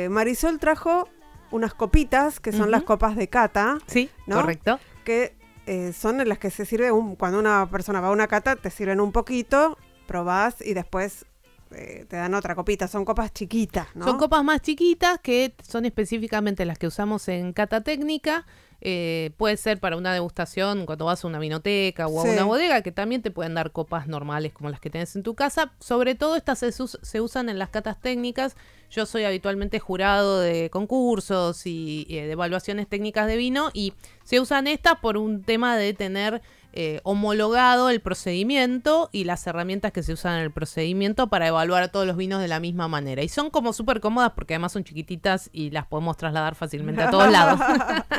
Marisol 0.10 0.58
trajo 0.60 1.10
unas 1.52 1.74
copitas, 1.74 2.40
que 2.40 2.52
son 2.52 2.72
las 2.72 2.84
copas 2.84 3.16
de 3.16 3.28
cata, 3.28 3.78
sí, 3.88 4.10
¿No? 4.28 4.38
correcto. 4.38 4.80
que 5.04 5.36
eh, 5.66 5.94
son 5.94 6.20
en 6.22 6.30
las 6.30 6.40
que 6.40 6.50
se 6.50 6.66
sirve 6.66 6.92
un, 6.92 7.16
cuando 7.16 7.40
una 7.40 7.70
persona 7.70 8.02
va 8.02 8.08
a 8.08 8.12
una 8.12 8.28
cata, 8.28 8.56
te 8.56 8.70
sirven 8.70 9.00
un 9.00 9.12
poquito, 9.12 9.78
probás 10.08 10.62
y 10.62 10.74
después 10.74 11.26
eh, 11.72 12.06
te 12.10 12.16
dan 12.16 12.34
otra 12.34 12.56
copita. 12.56 12.88
Son 12.88 13.06
copas 13.06 13.32
chiquitas, 13.34 13.88
¿no? 13.96 14.06
Son 14.06 14.18
copas 14.18 14.44
más 14.44 14.62
chiquitas 14.62 15.20
que 15.20 15.54
son 15.62 15.86
específicamente 15.86 16.66
las 16.66 16.80
que 16.80 16.88
usamos 16.88 17.28
en 17.28 17.54
cata 17.54 17.82
técnica. 17.82 18.46
Eh, 18.82 19.32
puede 19.38 19.58
ser 19.58 19.80
para 19.80 19.98
una 19.98 20.14
degustación 20.14 20.86
cuando 20.86 21.06
vas 21.06 21.24
a 21.24 21.28
una 21.28 21.40
vinoteca 21.40 22.08
o 22.08 22.20
a 22.22 22.24
Sí. 22.24 22.30
una 22.30 22.46
bodega, 22.46 22.82
que 22.82 22.92
también 22.92 23.22
te 23.22 23.30
pueden 23.32 23.54
dar 23.54 23.72
copas 23.72 24.08
normales 24.08 24.54
como 24.54 24.70
las 24.70 24.80
que 24.80 24.90
tenés 24.90 25.16
en 25.16 25.24
tu 25.24 25.36
casa. 25.36 25.74
Sobre 25.80 26.16
todo 26.16 26.36
estas 26.38 26.60
se, 26.60 26.68
us- 26.82 26.98
se 27.02 27.20
usan 27.22 27.50
en 27.50 27.60
las 27.60 27.70
catas 27.70 28.00
técnicas. 28.00 28.56
Yo 28.90 29.06
soy 29.06 29.24
habitualmente 29.26 29.80
jurado 29.80 30.40
de 30.40 30.70
concursos 30.70 31.66
y, 31.68 32.06
y 32.08 32.16
de 32.16 32.32
evaluaciones 32.32 32.88
técnicas 32.88 33.28
de 33.28 33.38
vino 33.38 33.70
y 33.74 33.94
se 34.24 34.40
usan 34.40 34.66
estas 34.68 34.96
por 35.00 35.18
un 35.18 35.44
tema 35.44 35.76
de 35.78 35.94
tener 35.94 36.42
eh, 36.74 37.00
homologado 37.04 37.90
el 37.90 38.00
procedimiento 38.00 39.10
y 39.12 39.24
las 39.24 39.46
herramientas 39.48 39.92
que 39.92 40.04
se 40.04 40.14
usan 40.14 40.38
en 40.38 40.44
el 40.44 40.52
procedimiento 40.52 41.28
para 41.28 41.48
evaluar 41.48 41.90
todos 41.90 42.06
los 42.06 42.16
vinos 42.16 42.42
de 42.42 42.48
la 42.48 42.60
misma 42.60 42.88
manera. 42.88 43.24
Y 43.24 43.30
son 43.30 43.50
como 43.50 43.74
súper 43.74 44.00
cómodas 44.00 44.32
porque 44.34 44.54
además 44.54 44.74
son 44.74 44.84
chiquititas 44.84 45.50
y 45.52 45.72
las 45.72 45.86
podemos 45.88 46.18
trasladar 46.18 46.56
fácilmente 46.56 47.02
a 47.02 47.10
todos 47.10 47.30
lados. 47.32 47.60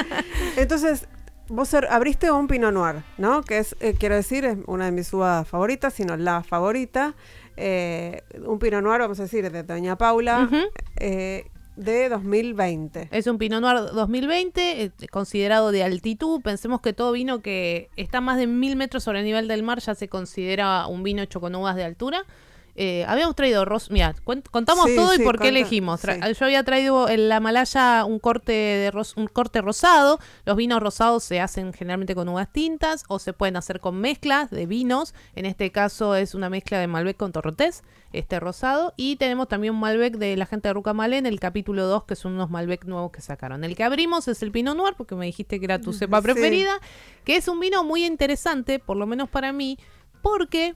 Entonces, 0.56 1.06
vos 1.50 1.72
abriste 1.74 2.30
un 2.30 2.48
Pinot 2.48 2.72
Noir, 2.72 3.02
¿no? 3.18 3.42
Que 3.42 3.58
es, 3.58 3.76
eh, 3.80 3.94
quiero 3.98 4.14
decir, 4.14 4.44
es 4.44 4.58
una 4.66 4.86
de 4.86 4.92
mis 4.92 5.12
uvas 5.12 5.46
favoritas, 5.46 5.92
sino 5.92 6.16
la 6.16 6.42
favorita. 6.42 7.14
Eh, 7.56 8.22
un 8.46 8.58
Pinot 8.58 8.82
Noir, 8.82 9.00
vamos 9.00 9.18
a 9.20 9.24
decir, 9.24 9.50
de 9.50 9.62
Doña 9.62 9.98
Paula, 9.98 10.48
eh, 10.96 11.50
de 11.80 12.08
2020. 12.08 13.08
Es 13.10 13.26
un 13.26 13.38
Pinot 13.38 13.60
Noir 13.60 13.92
2020, 13.92 14.82
eh, 14.82 14.92
considerado 15.10 15.72
de 15.72 15.82
altitud. 15.82 16.40
Pensemos 16.42 16.80
que 16.80 16.92
todo 16.92 17.12
vino 17.12 17.40
que 17.40 17.88
está 17.96 18.20
más 18.20 18.36
de 18.36 18.46
mil 18.46 18.76
metros 18.76 19.02
sobre 19.02 19.20
el 19.20 19.24
nivel 19.24 19.48
del 19.48 19.62
mar 19.62 19.80
ya 19.80 19.94
se 19.94 20.08
considera 20.08 20.86
un 20.86 21.02
vino 21.02 21.22
hecho 21.22 21.40
con 21.40 21.54
uvas 21.54 21.76
de 21.76 21.84
altura. 21.84 22.24
Eh, 22.82 23.04
habíamos 23.06 23.36
traído, 23.36 23.66
ros 23.66 23.90
mira, 23.90 24.14
contamos 24.50 24.86
Sí, 24.86 24.96
todo 24.96 25.14
y 25.14 25.18
por 25.18 25.38
qué 25.38 25.48
elegimos. 25.48 26.02
Tra-. 26.02 26.32
Yo 26.32 26.44
había 26.46 26.64
traído 26.64 27.10
en 27.10 27.28
la 27.28 27.38
Malaya 27.38 28.06
un 28.06 28.18
corte 28.18 28.52
de 28.52 28.90
ros- 28.90 29.14
un 29.18 29.26
corte 29.26 29.60
rosado. 29.60 30.18
Los 30.46 30.56
vinos 30.56 30.80
rosados 30.82 31.22
se 31.22 31.40
hacen 31.40 31.74
generalmente 31.74 32.14
con 32.14 32.26
uvas 32.30 32.50
tintas 32.50 33.04
o 33.08 33.18
se 33.18 33.34
pueden 33.34 33.56
hacer 33.56 33.80
con 33.80 33.96
mezclas 34.00 34.48
de 34.50 34.64
vinos. 34.64 35.14
En 35.34 35.44
este 35.44 35.70
caso 35.70 36.14
es 36.14 36.34
una 36.34 36.48
mezcla 36.48 36.78
de 36.78 36.86
Malbec 36.86 37.18
con 37.18 37.32
Torrotés, 37.32 37.82
este 38.14 38.40
rosado. 38.40 38.94
Y 38.96 39.16
tenemos 39.16 39.46
también 39.48 39.74
un 39.74 39.80
Malbec 39.80 40.16
de 40.16 40.36
la 40.38 40.46
gente 40.46 40.68
de 40.68 40.72
Rucamalé 40.72 41.18
en 41.18 41.26
el 41.26 41.38
capítulo 41.38 41.86
2, 41.86 42.04
que 42.04 42.16
son 42.16 42.32
unos 42.32 42.48
Malbec 42.48 42.86
nuevos 42.86 43.12
que 43.12 43.20
sacaron. 43.20 43.62
El 43.62 43.76
que 43.76 43.84
abrimos 43.84 44.26
es 44.26 44.42
el 44.42 44.52
Pinot 44.52 44.74
Noir, 44.74 44.94
porque 44.96 45.14
me 45.14 45.26
dijiste 45.26 45.58
que 45.58 45.66
era 45.66 45.80
tu 45.82 45.92
cepa 45.92 46.22
preferida, 46.22 46.80
que 47.24 47.36
es 47.36 47.46
un 47.46 47.60
vino 47.60 47.84
muy 47.84 48.06
interesante, 48.06 48.78
por 48.78 48.96
lo 48.96 49.06
menos 49.06 49.28
para 49.28 49.52
mí, 49.52 49.76
porque 50.22 50.74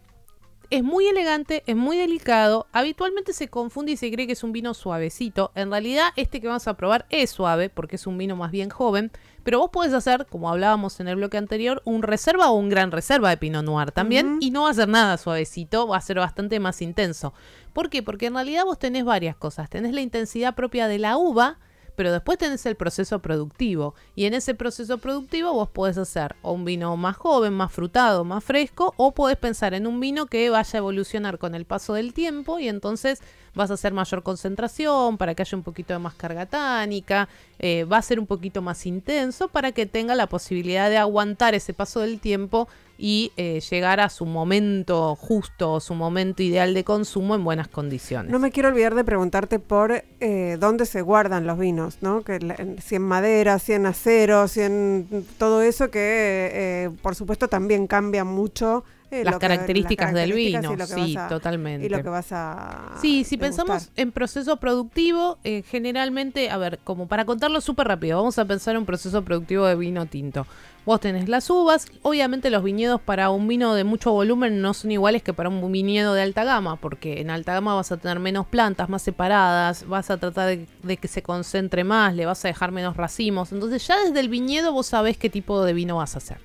es 0.71 0.83
muy 0.83 1.07
elegante, 1.07 1.63
es 1.67 1.77
muy 1.77 1.97
delicado. 1.97 2.67
Habitualmente 2.73 3.33
se 3.33 3.49
confunde 3.49 3.93
y 3.93 3.97
se 3.97 4.11
cree 4.11 4.27
que 4.27 4.33
es 4.33 4.45
un 4.45 4.53
vino 4.53 4.75
suavecito. 4.75 5.53
En 5.55 5.71
realidad, 5.71 6.09
este 6.17 6.41
que 6.41 6.49
vamos 6.49 6.69
a 6.69 6.75
probar 6.75 7.07
es 7.11 7.31
suave 7.31 7.71
porque 7.71 7.97
es 7.97 8.07
un 8.07 8.19
vino 8.19 8.37
más 8.37 8.51
bien 8.51 8.71
joven. 8.71 9.11
Pero 9.45 9.59
vos 9.59 9.71
podés 9.71 9.93
hacer, 9.93 10.27
como 10.27 10.49
hablábamos 10.49 11.01
en 11.01 11.09
el 11.09 11.17
bloque 11.17 11.37
anterior, 11.37 11.83
un 11.85 12.03
reserva 12.03 12.51
o 12.51 12.55
un 12.55 12.71
gran 12.71 12.91
reserva 12.91 13.29
de 13.29 13.37
Pinot 13.37 13.65
Noir 13.65 13.93
también. 13.93 14.39
Y 14.41 14.51
no 14.51 14.63
va 14.63 14.71
a 14.71 14.75
ser 14.75 14.89
nada 14.89 15.19
suavecito, 15.19 15.87
va 15.87 15.99
a 15.99 16.01
ser 16.01 16.19
bastante 16.19 16.59
más 16.61 16.81
intenso. 16.81 17.35
¿Por 17.75 17.91
qué? 17.91 18.03
Porque 18.03 18.27
en 18.27 18.35
realidad 18.35 18.65
vos 18.65 18.79
tenés 18.79 19.05
varias 19.05 19.37
cosas. 19.37 19.69
Tenés 19.69 19.93
la 19.93 20.01
intensidad 20.01 20.55
propia 20.55 20.89
de 20.89 20.99
la 20.99 21.19
uva. 21.19 21.59
Pero 21.97 22.13
después 22.13 22.39
tenés 22.39 22.65
el 22.67 22.75
proceso 22.75 23.21
productivo. 23.21 23.95
Y 24.15 24.25
en 24.25 24.35
ese 24.35 24.55
proceso 24.55 24.99
productivo 24.99 25.53
vos 25.53 25.69
podés 25.69 25.99
hacer 25.99 26.37
o 26.43 26.53
un 26.53 26.65
vino 26.65 26.97
más 26.97 27.17
joven, 27.17 27.53
más 27.53 27.73
frutado, 27.73 28.25
más 28.25 28.43
fresco, 28.43 28.95
o 28.97 29.13
podés 29.13 29.37
pensar 29.37 29.75
en 29.75 29.87
un 29.87 30.01
vino 30.01 30.27
que 30.27 30.51
vaya 30.51 30.77
a 30.77 30.79
evolucionar 30.79 31.39
con 31.39 31.55
el 31.55 31.65
paso 31.65 31.95
del 31.95 32.13
tiempo 32.13 32.59
y 32.59 32.69
entonces 32.69 33.23
vas 33.55 33.71
a 33.71 33.75
hacer 33.75 33.93
mayor 33.93 34.23
concentración 34.23 35.17
para 35.17 35.35
que 35.35 35.43
haya 35.43 35.57
un 35.57 35.63
poquito 35.63 35.93
de 35.93 35.99
más 36.01 36.15
carga 36.15 36.47
tánica, 36.47 37.29
eh, 37.59 37.85
va 37.85 37.99
a 37.99 38.03
ser 38.03 38.19
un 38.19 38.27
poquito 38.27 38.63
más 38.63 38.85
intenso 38.87 39.49
para 39.49 39.73
que 39.73 39.87
tenga 39.87 40.15
la 40.15 40.27
posibilidad 40.29 40.91
de 40.91 40.99
aguantar 40.99 41.55
ese 41.55 41.73
paso 41.73 42.01
del 42.01 42.21
tiempo 42.21 42.69
y 42.97 43.33
eh, 43.37 43.61
llegar 43.71 44.01
a 44.01 44.09
su 44.09 44.25
momento 44.27 45.17
justo, 45.17 45.81
su 45.81 45.95
momento 45.95 46.43
ideal 46.43 46.75
de 46.75 46.85
consumo 46.85 47.35
en 47.35 47.43
buenas 47.45 47.69
condiciones. 47.69 48.31
No 48.31 48.39
me 48.39 48.51
quiero 48.53 48.69
olvidar 48.69 48.95
de 48.95 49.05
preguntarte 49.05 49.59
por 49.59 50.05
eh, 50.21 50.57
dónde 50.61 50.87
se 50.87 51.03
guardan 51.03 51.47
los 51.47 51.59
vinos, 51.59 51.99
¿no? 52.03 52.23
Que 52.23 52.39
la- 52.41 52.57
si 52.83 52.95
en 52.97 53.03
madera, 53.03 53.59
si 53.59 53.73
en 53.73 53.87
acero, 53.87 54.47
si 54.49 54.61
en 54.61 55.27
todo 55.39 55.63
eso 55.63 55.91
que, 55.91 56.51
eh, 56.53 56.91
por 57.03 57.15
supuesto, 57.15 57.49
también 57.49 57.87
cambia 57.87 58.25
mucho. 58.25 58.85
eh, 59.11 59.23
las 59.23 59.35
que- 59.35 59.41
características 59.43 60.13
del 60.13 60.31
características 60.31 60.89
vino, 60.99 61.07
sí, 61.07 61.17
a- 61.17 61.29
totalmente. 61.29 61.87
Y 61.87 61.89
lo 61.89 62.03
que 62.03 62.09
vas 62.09 62.33
a. 62.33 62.95
Sí, 63.01 63.23
si 63.23 63.37
degustar. 63.37 63.67
pensamos 63.67 63.93
en 63.95 64.11
proceso 64.11 64.57
productivo, 64.57 65.39
eh, 65.45 65.63
generalmente, 65.71 66.51
a 66.51 66.57
ver, 66.57 66.81
como 66.83 67.07
para 67.07 67.25
contarlo 67.25 67.61
súper 67.61 67.87
rápido, 67.87 68.19
vamos 68.19 68.39
a 68.41 68.45
pensar 68.45 68.75
en 68.75 68.79
un 68.81 68.87
proceso 68.87 69.23
productivo 69.23 69.67
de 69.67 69.77
vino 69.77 70.07
tinto. 70.07 70.47
Vos 70.87 71.01
tenés 71.01 71.31
las 71.31 71.49
uvas, 71.49 71.87
obviamente 72.03 72.51
los 72.51 72.63
viñedos 72.63 73.01
para 73.01 73.31
un 73.31 73.49
vino 73.49 73.75
de 73.75 73.85
mucho 73.85 74.13
volumen 74.13 74.61
no 74.61 74.75
son 74.75 74.91
iguales 74.93 75.23
que 75.23 75.33
para 75.33 75.49
un 75.49 75.73
viñedo 75.73 76.13
de 76.13 76.21
alta 76.21 76.45
gama, 76.45 76.77
porque 76.77 77.23
en 77.23 77.31
alta 77.31 77.55
gama 77.55 77.75
vas 77.75 77.91
a 77.91 77.97
tener 77.97 78.19
menos 78.21 78.47
plantas, 78.47 78.91
más 78.91 79.01
separadas, 79.01 79.89
vas 79.89 80.11
a 80.11 80.19
tratar 80.19 80.59
de, 80.83 80.97
que 80.99 81.09
se 81.09 81.23
concentre 81.23 81.85
más, 81.85 82.15
le 82.15 82.27
vas 82.27 82.45
a 82.45 82.49
dejar 82.49 82.71
menos 82.71 82.99
racimos, 82.99 83.51
entonces 83.53 83.87
ya 83.87 83.99
desde 84.05 84.21
el 84.21 84.29
viñedo 84.29 84.73
vos 84.73 84.87
sabés 84.87 85.17
qué 85.17 85.31
tipo 85.31 85.65
de 85.65 85.73
vino 85.73 85.97
vas 85.97 86.17
a 86.17 86.19
hacer. 86.19 86.37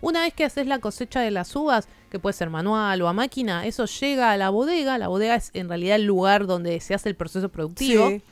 Una 0.00 0.20
vez 0.20 0.34
que 0.34 0.44
haces 0.44 0.66
la 0.66 0.80
cosecha 0.80 1.20
de 1.20 1.30
las 1.30 1.56
uvas, 1.56 1.88
que 2.10 2.18
puede 2.18 2.34
ser 2.34 2.50
manual 2.50 3.00
o 3.02 3.08
a 3.08 3.12
máquina, 3.12 3.66
eso 3.66 3.86
llega 3.86 4.30
a 4.30 4.36
la 4.36 4.50
bodega. 4.50 4.96
La 4.96 5.08
bodega 5.08 5.34
es 5.34 5.50
en 5.54 5.68
realidad 5.68 5.96
el 5.96 6.04
lugar 6.04 6.46
donde 6.46 6.78
se 6.78 6.94
hace 6.94 7.08
el 7.08 7.16
proceso 7.16 7.48
productivo. 7.48 8.08
Sí. 8.08 8.22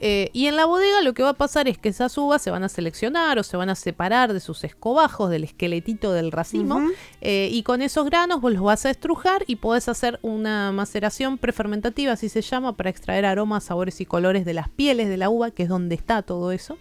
Eh, 0.00 0.30
y 0.32 0.46
en 0.46 0.56
la 0.56 0.64
bodega 0.64 1.02
lo 1.02 1.14
que 1.14 1.22
va 1.22 1.30
a 1.30 1.34
pasar 1.34 1.68
es 1.68 1.78
que 1.78 1.88
esas 1.88 2.18
uvas 2.18 2.42
se 2.42 2.50
van 2.50 2.64
a 2.64 2.68
seleccionar 2.68 3.38
o 3.38 3.42
se 3.42 3.56
van 3.56 3.70
a 3.70 3.74
separar 3.74 4.32
de 4.32 4.40
sus 4.40 4.64
escobajos, 4.64 5.30
del 5.30 5.44
esqueletito 5.44 6.12
del 6.12 6.32
racimo. 6.32 6.90
Eh, 7.20 7.48
y 7.52 7.62
con 7.62 7.80
esos 7.80 8.04
granos 8.06 8.40
vos 8.40 8.52
los 8.52 8.62
vas 8.62 8.84
a 8.86 8.90
estrujar 8.90 9.44
y 9.46 9.56
podés 9.56 9.88
hacer 9.88 10.18
una 10.22 10.72
maceración 10.72 11.38
prefermentativa, 11.38 12.12
así 12.12 12.28
se 12.28 12.42
llama, 12.42 12.76
para 12.76 12.90
extraer 12.90 13.24
aromas, 13.24 13.64
sabores 13.64 14.00
y 14.00 14.06
colores 14.06 14.44
de 14.44 14.54
las 14.54 14.68
pieles 14.68 15.08
de 15.08 15.16
la 15.16 15.30
uva, 15.30 15.52
que 15.52 15.62
es 15.62 15.68
donde 15.68 15.94
está 15.94 16.22
todo 16.22 16.50
eso. 16.50 16.76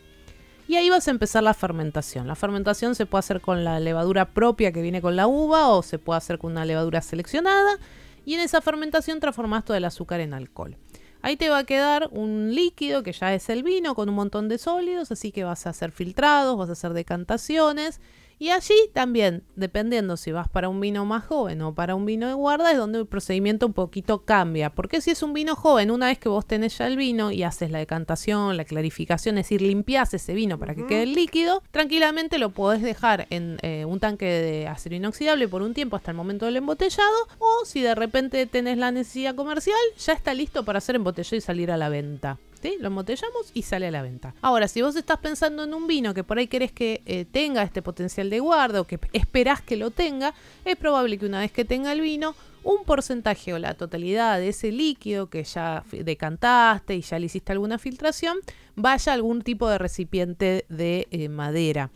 Y 0.67 0.75
ahí 0.75 0.89
vas 0.89 1.07
a 1.07 1.11
empezar 1.11 1.43
la 1.43 1.53
fermentación. 1.53 2.25
La 2.25 2.35
fermentación 2.35 2.95
se 2.95 3.05
puede 3.05 3.19
hacer 3.19 3.41
con 3.41 3.63
la 3.63 3.79
levadura 3.79 4.29
propia 4.33 4.71
que 4.71 4.81
viene 4.81 5.01
con 5.01 5.15
la 5.15 5.27
uva 5.27 5.69
o 5.69 5.83
se 5.83 5.99
puede 5.99 6.17
hacer 6.17 6.39
con 6.39 6.53
una 6.53 6.65
levadura 6.65 7.01
seleccionada. 7.01 7.77
Y 8.25 8.35
en 8.35 8.39
esa 8.39 8.61
fermentación 8.61 9.19
transformas 9.19 9.65
todo 9.65 9.75
el 9.75 9.83
azúcar 9.83 10.21
en 10.21 10.33
alcohol. 10.33 10.77
Ahí 11.23 11.37
te 11.37 11.47
va 11.47 11.59
a 11.59 11.63
quedar 11.63 12.09
un 12.11 12.53
líquido 12.53 13.01
que 13.01 13.13
ya 13.13 13.33
es 13.33 13.49
el 13.49 13.63
vino 13.63 13.95
con 13.95 14.09
un 14.09 14.15
montón 14.15 14.49
de 14.49 14.57
sólidos, 14.57 15.09
así 15.09 15.31
que 15.31 15.45
vas 15.45 15.65
a 15.65 15.69
hacer 15.69 15.93
filtrados, 15.93 16.57
vas 16.57 16.67
a 16.67 16.73
hacer 16.73 16.91
decantaciones. 16.91 18.01
Y 18.39 18.49
allí 18.49 18.75
también, 18.93 19.43
dependiendo 19.55 20.17
si 20.17 20.31
vas 20.31 20.49
para 20.49 20.69
un 20.69 20.79
vino 20.79 21.05
más 21.05 21.25
joven 21.25 21.61
o 21.61 21.73
para 21.73 21.95
un 21.95 22.05
vino 22.05 22.27
de 22.27 22.33
guarda, 22.33 22.71
es 22.71 22.77
donde 22.77 22.99
el 22.99 23.05
procedimiento 23.05 23.67
un 23.67 23.73
poquito 23.73 24.25
cambia. 24.25 24.69
Porque 24.69 25.01
si 25.01 25.11
es 25.11 25.23
un 25.23 25.33
vino 25.33 25.55
joven, 25.55 25.91
una 25.91 26.07
vez 26.07 26.19
que 26.19 26.29
vos 26.29 26.45
tenés 26.45 26.77
ya 26.77 26.87
el 26.87 26.97
vino 26.97 27.31
y 27.31 27.43
haces 27.43 27.71
la 27.71 27.79
decantación, 27.79 28.57
la 28.57 28.65
clarificación, 28.65 29.37
es 29.37 29.45
decir, 29.45 29.61
limpiás 29.61 30.13
ese 30.13 30.33
vino 30.33 30.59
para 30.59 30.75
que 30.75 30.85
quede 30.85 31.03
el 31.03 31.13
líquido, 31.13 31.61
tranquilamente 31.71 32.37
lo 32.37 32.49
podés 32.49 32.81
dejar 32.81 33.27
en 33.29 33.57
eh, 33.61 33.85
un 33.85 33.99
tanque 33.99 34.25
de 34.25 34.67
acero 34.67 34.95
inoxidable 34.95 35.47
por 35.47 35.61
un 35.61 35.73
tiempo 35.73 35.95
hasta 35.95 36.11
el 36.11 36.17
momento 36.17 36.45
del 36.45 36.57
embotellado. 36.57 37.27
O 37.39 37.65
si 37.65 37.81
de 37.81 37.95
repente 37.95 38.45
tenés 38.45 38.77
la 38.77 38.91
necesidad 38.91 39.35
comercial, 39.35 39.77
ya 39.97 40.13
está 40.13 40.33
listo 40.33 40.63
para 40.65 40.81
ser 40.81 40.95
embotellado 40.95 41.37
y 41.37 41.41
salir 41.41 41.71
a 41.71 41.77
la 41.77 41.89
venta. 41.89 42.37
¿Sí? 42.63 42.77
Lo 42.79 42.87
embotellamos 42.87 43.51
y 43.53 43.63
sale 43.63 43.87
a 43.87 43.91
la 43.91 44.01
venta. 44.01 44.35
Ahora, 44.41 44.69
si 44.69 44.81
vos 44.81 44.95
estás 44.95 45.17
pensando 45.17 45.65
en 45.65 45.73
un 45.73 45.85
vino 45.85 46.13
que 46.13 46.23
por 46.23 46.37
ahí 46.37 46.47
querés 46.47 46.71
que 46.71 47.01
eh, 47.05 47.25
tenga 47.25 47.61
este 47.61 47.81
potencial 47.81 48.29
de 48.29 48.39
guarda 48.39 48.79
o 48.79 48.85
que 48.85 49.01
esperás 49.11 49.61
que 49.61 49.75
lo 49.75 49.91
tenga, 49.91 50.33
es 50.63 50.77
probable 50.77 51.17
que 51.17 51.25
una 51.25 51.41
vez 51.41 51.51
que 51.51 51.65
tenga 51.65 51.91
el 51.91 51.99
vino, 51.99 52.35
un 52.63 52.85
porcentaje 52.85 53.53
o 53.53 53.59
la 53.59 53.73
totalidad 53.73 54.39
de 54.39 54.47
ese 54.47 54.71
líquido 54.71 55.29
que 55.29 55.43
ya 55.43 55.83
decantaste 55.91 56.95
y 56.95 57.01
ya 57.01 57.19
le 57.19 57.25
hiciste 57.25 57.51
alguna 57.51 57.77
filtración, 57.77 58.37
vaya 58.77 59.11
a 59.11 59.15
algún 59.15 59.41
tipo 59.41 59.67
de 59.67 59.77
recipiente 59.77 60.65
de 60.69 61.09
eh, 61.11 61.27
madera. 61.27 61.91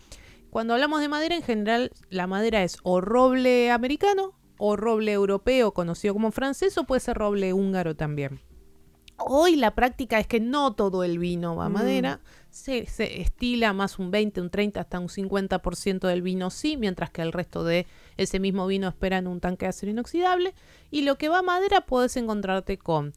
Cuando 0.50 0.74
hablamos 0.74 1.00
de 1.00 1.08
madera, 1.08 1.36
en 1.38 1.44
general, 1.44 1.92
la 2.10 2.28
madera 2.28 2.64
es 2.64 2.80
o 2.84 3.00
roble 3.00 3.72
americano 3.72 4.34
o 4.58 4.76
roble 4.76 5.14
europeo, 5.14 5.72
conocido 5.72 6.14
como 6.14 6.32
francés, 6.32 6.78
o 6.78 6.84
puede 6.84 7.00
ser 7.00 7.16
roble 7.16 7.54
húngaro 7.54 7.96
también. 7.96 8.42
Hoy 9.18 9.56
la 9.56 9.72
práctica 9.72 10.20
es 10.20 10.28
que 10.28 10.40
no 10.40 10.74
todo 10.74 11.04
el 11.04 11.18
vino 11.20 11.56
va 11.56 11.66
a 11.66 11.70
Mm. 11.70 11.74
madera, 11.74 12.20
se, 12.50 12.86
se 12.86 13.22
estila 13.22 13.74
más 13.74 14.00
un 14.00 14.12
20, 14.12 14.42
un 14.42 14.50
30, 14.50 14.80
hasta 14.80 15.00
un 15.00 15.10
50% 15.10 16.08
del 16.08 16.22
vino 16.22 16.50
sí, 16.50 16.78
mientras 16.78 17.10
que 17.10 17.22
el 17.22 17.32
resto 17.34 17.64
de 17.64 17.88
ese 18.16 18.40
mismo 18.40 18.68
vino 18.68 18.88
espera 18.88 19.18
en 19.18 19.28
un 19.28 19.40
tanque 19.40 19.66
de 19.66 19.70
acero 19.70 19.92
inoxidable. 19.92 20.54
Y 20.92 21.02
lo 21.02 21.18
que 21.18 21.30
va 21.30 21.40
a 21.40 21.44
madera 21.44 21.82
puedes 21.82 22.16
encontrarte 22.18 22.78
con 22.78 23.14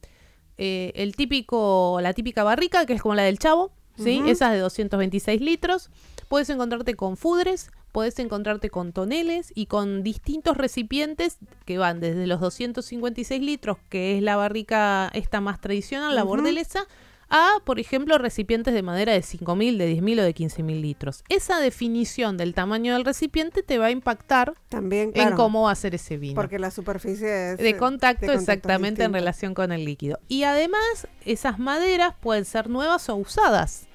eh, 0.58 0.92
el 0.94 1.16
típico, 1.16 1.98
la 2.02 2.12
típica 2.12 2.44
barrica, 2.44 2.84
que 2.86 2.92
es 2.94 3.02
como 3.02 3.14
la 3.14 3.22
del 3.22 3.38
chavo, 3.38 3.70
¿sí? 3.96 4.18
Ujú. 4.20 4.28
Esa 4.28 4.46
es 4.48 4.52
de 4.54 4.58
226 4.58 5.40
litros. 5.40 5.90
Puedes 6.28 6.50
encontrarte 6.50 6.94
con 6.94 7.16
fudres, 7.16 7.70
puedes 7.92 8.18
encontrarte 8.18 8.70
con 8.70 8.92
toneles 8.92 9.52
y 9.54 9.66
con 9.66 10.02
distintos 10.02 10.56
recipientes 10.56 11.38
que 11.64 11.78
van 11.78 12.00
desde 12.00 12.26
los 12.26 12.40
256 12.40 13.40
litros, 13.42 13.78
que 13.88 14.16
es 14.16 14.22
la 14.22 14.36
barrica 14.36 15.10
esta 15.14 15.40
más 15.40 15.60
tradicional, 15.60 16.14
la 16.14 16.22
Ujú. 16.24 16.36
bordelesa, 16.36 16.86
a, 17.32 17.58
por 17.64 17.78
ejemplo, 17.78 18.18
recipientes 18.18 18.74
de 18.74 18.82
madera 18.82 19.12
de 19.12 19.20
5.000, 19.20 19.76
de 19.78 19.86
10.000 19.96 20.18
o 20.18 20.22
de 20.24 20.34
15.000 20.34 20.80
litros. 20.80 21.22
Esa 21.28 21.60
definición 21.60 22.36
del 22.36 22.54
tamaño 22.54 22.92
del 22.94 23.04
recipiente 23.04 23.62
te 23.62 23.78
va 23.78 23.86
a 23.86 23.90
impactar 23.92 24.54
También, 24.68 25.12
claro. 25.12 25.30
en 25.30 25.36
cómo 25.36 25.62
va 25.62 25.70
a 25.70 25.76
ser 25.76 25.94
ese 25.94 26.16
vino 26.16 26.34
Porque 26.34 26.58
la 26.58 26.72
superficie 26.72 27.52
es. 27.52 27.58
de 27.58 27.76
contacto, 27.76 28.22
de 28.26 28.32
contacto 28.32 28.32
exactamente 28.32 29.04
en 29.04 29.12
relación 29.12 29.54
con 29.54 29.70
el 29.70 29.84
líquido. 29.84 30.18
Y 30.26 30.42
además, 30.42 31.06
esas 31.24 31.60
maderas 31.60 32.14
pueden 32.20 32.44
ser 32.44 32.68
nuevas 32.68 33.08
o 33.08 33.14
usadas. 33.14 33.86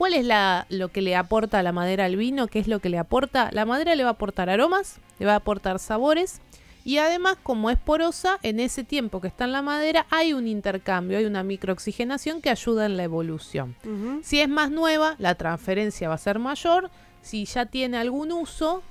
¿Cuál 0.00 0.14
es 0.14 0.24
la, 0.24 0.64
lo 0.70 0.88
que 0.88 1.02
le 1.02 1.14
aporta 1.14 1.62
la 1.62 1.72
madera 1.72 2.06
al 2.06 2.16
vino? 2.16 2.46
¿Qué 2.46 2.58
es 2.58 2.68
lo 2.68 2.78
que 2.78 2.88
le 2.88 2.96
aporta? 2.96 3.50
La 3.52 3.66
madera 3.66 3.94
le 3.94 4.02
va 4.02 4.08
a 4.08 4.12
aportar 4.12 4.48
aromas, 4.48 4.96
le 5.18 5.26
va 5.26 5.34
a 5.34 5.36
aportar 5.36 5.78
sabores 5.78 6.40
y 6.86 6.96
además, 6.96 7.36
como 7.42 7.68
es 7.68 7.76
porosa, 7.76 8.38
en 8.42 8.60
ese 8.60 8.82
tiempo 8.82 9.20
que 9.20 9.28
está 9.28 9.44
en 9.44 9.52
la 9.52 9.60
madera 9.60 10.06
hay 10.08 10.32
un 10.32 10.48
intercambio, 10.48 11.18
hay 11.18 11.26
una 11.26 11.42
microoxigenación 11.42 12.40
que 12.40 12.48
ayuda 12.48 12.86
en 12.86 12.96
la 12.96 13.02
evolución. 13.02 13.76
Si 14.22 14.40
es 14.40 14.48
más 14.48 14.70
nueva, 14.70 15.16
la 15.18 15.34
transferencia 15.34 16.08
va 16.08 16.14
a 16.14 16.18
ser 16.18 16.38
mayor. 16.38 16.90
Si 17.20 17.44
ya 17.44 17.66
tiene 17.66 17.98
algún 17.98 18.32
uso, 18.32 18.82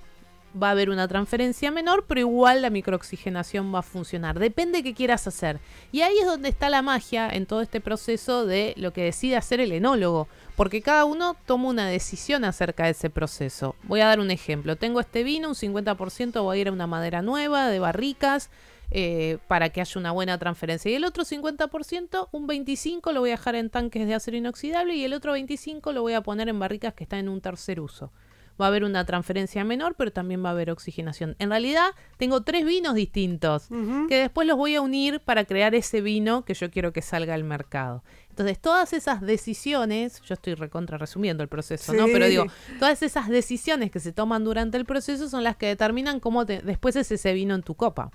va 0.62 0.70
a 0.70 0.72
haber 0.72 0.90
una 0.90 1.08
transferencia 1.08 1.72
menor, 1.72 2.06
pero 2.08 2.22
igual 2.22 2.62
la 2.62 2.70
microoxigenación 2.70 3.74
va 3.74 3.80
a 3.80 3.84
funcionar. 3.84 4.40
Depende 4.40 4.84
qué 4.84 4.94
quieras 4.94 5.28
hacer. 5.28 5.60
Y 5.92 6.02
ahí 6.02 6.18
es 6.20 6.26
donde 6.26 6.50
está 6.50 6.70
la 6.70 6.82
magia 6.82 7.30
en 7.30 7.46
todo 7.46 7.62
este 7.62 7.82
proceso 7.82 8.46
de 8.46 8.74
lo 8.78 8.94
que 8.94 9.04
decide 9.04 9.38
hacer 9.38 9.60
el 9.60 9.72
enólogo. 9.72 10.28
Porque 10.60 10.82
cada 10.82 11.06
uno 11.06 11.38
toma 11.46 11.70
una 11.70 11.88
decisión 11.88 12.44
acerca 12.44 12.84
de 12.84 12.90
ese 12.90 13.10
proceso. 13.10 13.78
Voy 13.84 14.02
a 14.02 14.08
dar 14.08 14.20
un 14.20 14.30
ejemplo. 14.30 14.76
Tengo 14.76 15.00
este 15.00 15.24
vino, 15.24 15.48
un 15.48 15.56
50% 15.56 16.44
voy 16.44 16.58
a 16.58 16.60
ir 16.60 16.68
a 16.68 16.74
una 16.74 16.86
madera 16.86 17.22
nueva, 17.22 17.70
de 17.70 17.80
barricas. 17.80 18.50
eh, 18.92 19.38
para 19.48 19.70
que 19.70 19.80
haya 19.80 19.98
una 19.98 20.12
buena 20.12 20.38
transferencia. 20.38 20.92
Y 20.92 20.96
el 20.96 21.06
otro 21.06 21.24
50%, 21.24 22.28
un 22.34 22.48
25% 22.48 23.14
lo 23.14 23.22
voy 23.22 23.30
a 23.30 23.38
dejar 23.38 23.56
en 23.56 23.70
tanques 23.70 24.06
de 24.06 24.16
acero 24.16 24.36
inoxidable 24.36 24.96
y 24.96 25.06
el 25.06 25.14
otro 25.14 25.38
25% 25.38 25.94
lo 25.94 26.02
voy 26.02 26.14
a 26.14 26.22
poner 26.22 26.50
en 26.50 26.60
barricas 26.60 26.94
que 26.94 27.06
están 27.06 27.20
en 27.20 27.30
un 27.30 27.40
tercer 27.40 27.80
uso 27.80 28.12
va 28.60 28.66
a 28.66 28.68
haber 28.70 28.84
una 28.84 29.06
transferencia 29.06 29.64
menor, 29.64 29.96
pero 29.96 30.12
también 30.12 30.44
va 30.44 30.50
a 30.50 30.52
haber 30.52 30.70
oxigenación. 30.70 31.36
En 31.40 31.50
realidad, 31.50 31.92
tengo 32.18 32.42
tres 32.42 32.66
vinos 32.66 32.94
distintos 32.94 33.70
que 34.10 34.16
después 34.16 34.48
los 34.48 34.58
voy 34.58 34.76
a 34.76 34.82
unir 34.82 35.22
para 35.22 35.46
crear 35.46 35.76
ese 35.76 36.02
vino 36.02 36.44
que 36.44 36.54
yo 36.54 36.70
quiero 36.70 36.92
que 36.92 37.02
salga 37.02 37.34
al 37.34 37.44
mercado. 37.44 38.04
Entonces, 38.40 38.62
todas 38.62 38.94
esas 38.94 39.22
decisiones, 39.22 40.22
yo 40.22 40.34
estoy 40.34 40.54
recontra 40.54 40.98
resumiendo 40.98 41.44
el 41.44 41.50
proceso, 41.50 41.94
¿no? 41.94 42.06
Pero 42.06 42.26
digo, 42.28 42.46
todas 42.80 43.04
esas 43.04 43.28
decisiones 43.28 43.92
que 43.92 44.00
se 44.00 44.14
toman 44.14 44.46
durante 44.46 44.78
el 44.78 44.86
proceso 44.86 45.28
son 45.28 45.44
las 45.44 45.58
que 45.58 45.66
determinan 45.66 46.22
cómo 46.22 46.46
después 46.46 46.96
es 46.96 47.12
ese 47.12 47.34
vino 47.34 47.54
en 47.54 47.64
tu 47.64 47.76
copa. 47.76 48.12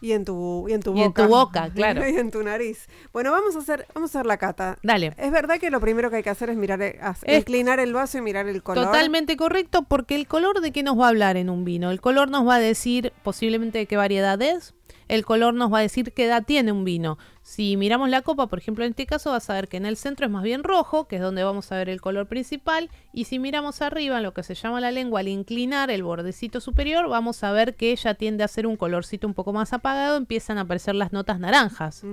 Y 0.00 0.12
en 0.12 0.24
tu, 0.24 0.66
y 0.68 0.72
en 0.72 0.80
tu 0.80 0.92
boca. 0.92 1.02
Y 1.02 1.04
en 1.04 1.12
tu 1.12 1.28
boca, 1.28 1.70
claro. 1.74 2.08
y 2.08 2.16
en 2.16 2.30
tu 2.30 2.42
nariz. 2.42 2.88
Bueno, 3.12 3.30
vamos 3.30 3.54
a 3.54 3.60
hacer, 3.60 3.86
vamos 3.94 4.14
a 4.14 4.18
hacer 4.18 4.26
la 4.26 4.38
cata. 4.38 4.78
Dale. 4.82 5.12
Es 5.18 5.30
verdad 5.30 5.60
que 5.60 5.70
lo 5.70 5.78
primero 5.78 6.10
que 6.10 6.16
hay 6.16 6.22
que 6.22 6.30
hacer 6.30 6.50
es 6.50 6.56
mirar, 6.56 6.80
inclinar 7.26 7.78
el 7.78 7.92
vaso 7.92 8.18
y 8.18 8.22
mirar 8.22 8.48
el 8.48 8.62
color. 8.62 8.86
Totalmente 8.86 9.36
correcto, 9.36 9.82
porque 9.82 10.16
el 10.16 10.26
color 10.26 10.62
de 10.62 10.72
qué 10.72 10.82
nos 10.82 10.98
va 10.98 11.06
a 11.06 11.08
hablar 11.10 11.36
en 11.36 11.48
un 11.48 11.64
vino. 11.64 11.90
El 11.90 12.00
color 12.00 12.30
nos 12.30 12.48
va 12.48 12.56
a 12.56 12.60
decir 12.60 13.12
posiblemente 13.22 13.78
de 13.78 13.86
qué 13.86 13.96
variedad 13.96 14.40
es, 14.42 14.74
el 15.08 15.24
color 15.24 15.54
nos 15.54 15.72
va 15.72 15.78
a 15.78 15.82
decir 15.82 16.12
qué 16.12 16.26
edad 16.26 16.44
tiene 16.44 16.72
un 16.72 16.84
vino. 16.84 17.18
Si 17.42 17.76
miramos 17.76 18.08
la 18.10 18.22
copa, 18.22 18.46
por 18.46 18.58
ejemplo, 18.58 18.84
en 18.84 18.90
este 18.90 19.06
caso, 19.06 19.30
vas 19.30 19.50
a 19.50 19.54
ver 19.54 19.68
que 19.68 19.76
en 19.76 19.86
el 19.86 19.96
centro 19.96 20.26
es 20.26 20.32
más 20.32 20.42
bien 20.42 20.62
rojo, 20.62 21.08
que 21.08 21.16
es 21.16 21.22
donde 21.22 21.42
vamos 21.42 21.72
a 21.72 21.76
ver 21.76 21.88
el 21.88 22.00
color 22.00 22.26
principal. 22.26 22.90
Y 23.12 23.24
si 23.24 23.38
miramos 23.38 23.82
arriba, 23.82 24.18
en 24.18 24.22
lo 24.22 24.34
que 24.34 24.42
se 24.42 24.54
llama 24.54 24.80
la 24.80 24.92
lengua, 24.92 25.20
al 25.20 25.28
inclinar 25.28 25.90
el 25.90 26.02
bordecito 26.02 26.60
superior, 26.60 27.08
vamos 27.08 27.42
a 27.42 27.50
ver 27.52 27.74
que 27.74 27.94
ya 27.96 28.14
tiende 28.14 28.44
a 28.44 28.48
ser 28.48 28.66
un 28.66 28.76
colorcito 28.76 29.26
un 29.26 29.34
poco 29.34 29.52
más 29.52 29.72
apagado, 29.72 30.16
empiezan 30.16 30.58
a 30.58 30.62
aparecer 30.62 30.94
las 30.94 31.12
notas 31.12 31.40
naranjas. 31.40 32.04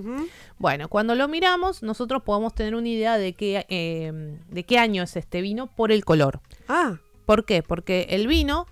Bueno, 0.57 0.87
cuando 0.87 1.13
lo 1.13 1.27
miramos, 1.27 1.83
nosotros 1.83 2.23
podemos 2.23 2.55
tener 2.55 2.73
una 2.75 2.89
idea 2.89 3.17
de 3.17 3.33
qué, 3.33 3.65
eh, 3.69 4.39
de 4.49 4.63
qué 4.63 4.79
año 4.79 5.03
es 5.03 5.15
este 5.15 5.41
vino 5.41 5.67
por 5.67 5.91
el 5.91 6.03
color. 6.03 6.39
Ah. 6.67 6.97
¿Por 7.25 7.45
qué? 7.45 7.61
Porque 7.61 8.07
el 8.11 8.27
vino 8.27 8.65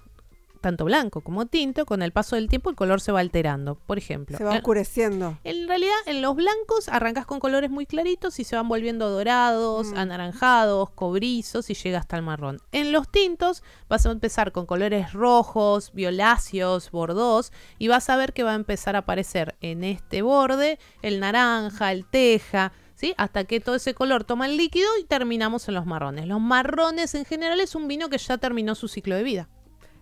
tanto 0.66 0.84
blanco 0.84 1.22
como 1.22 1.46
tinto, 1.46 1.86
con 1.86 2.02
el 2.02 2.12
paso 2.12 2.36
del 2.36 2.50
tiempo 2.50 2.72
el 2.72 2.76
color 2.76 3.00
se 3.00 3.12
va 3.12 3.20
alterando. 3.20 3.76
Por 3.76 4.00
ejemplo, 4.00 4.36
se 4.36 4.44
va 4.44 4.56
oscureciendo. 4.56 5.38
En, 5.44 5.68
realidad, 5.68 5.94
en 6.08 6.24
los 6.24 6.36
blancos 6.36 6.90
arrancas 6.90 7.28
con 7.28 7.40
colores 7.40 7.70
muy 7.70 7.86
claritos 7.86 8.40
y 8.40 8.46
se 8.46 8.56
van 8.56 8.68
volviendo 8.68 9.12
dorados, 9.12 9.92
mm. 9.92 9.98
anaranjados, 9.98 10.90
cobrizos 10.90 11.70
y 11.70 11.76
llega 11.76 12.00
hasta 12.00 12.16
el 12.16 12.24
marrón. 12.24 12.62
En 12.72 12.92
los 12.92 13.12
tintos 13.12 13.62
vas 13.90 14.08
a 14.08 14.12
empezar 14.12 14.52
con 14.52 14.66
colores 14.66 15.14
rojos, 15.14 15.92
violáceos, 15.94 16.90
bordos 16.90 17.54
y 17.78 17.88
vas 17.88 18.10
a 18.10 18.16
ver 18.16 18.34
que 18.34 18.42
va 18.42 18.54
a 18.54 18.56
empezar 18.56 18.96
a 18.96 19.00
aparecer 19.00 19.56
en 19.62 19.84
este 19.84 20.24
borde 20.24 20.80
el 21.04 21.20
naranja, 21.20 21.92
el 21.92 22.08
teja. 22.08 22.72
¿Sí? 22.96 23.14
Hasta 23.18 23.44
que 23.44 23.60
todo 23.60 23.76
ese 23.76 23.94
color 23.94 24.24
toma 24.24 24.48
el 24.48 24.56
líquido 24.56 24.88
y 24.98 25.04
terminamos 25.04 25.68
en 25.68 25.76
los 25.76 25.86
marrones. 25.86 26.28
Los 26.28 26.40
marrones 26.40 27.14
en 27.14 27.26
general 27.26 27.60
es 27.60 27.76
un 27.76 27.90
vino 27.90 28.10
que 28.10 28.18
ya 28.18 28.38
terminó 28.38 28.74
su 28.74 28.88
ciclo 28.88 29.16
de 29.16 29.24
vida. 29.24 29.50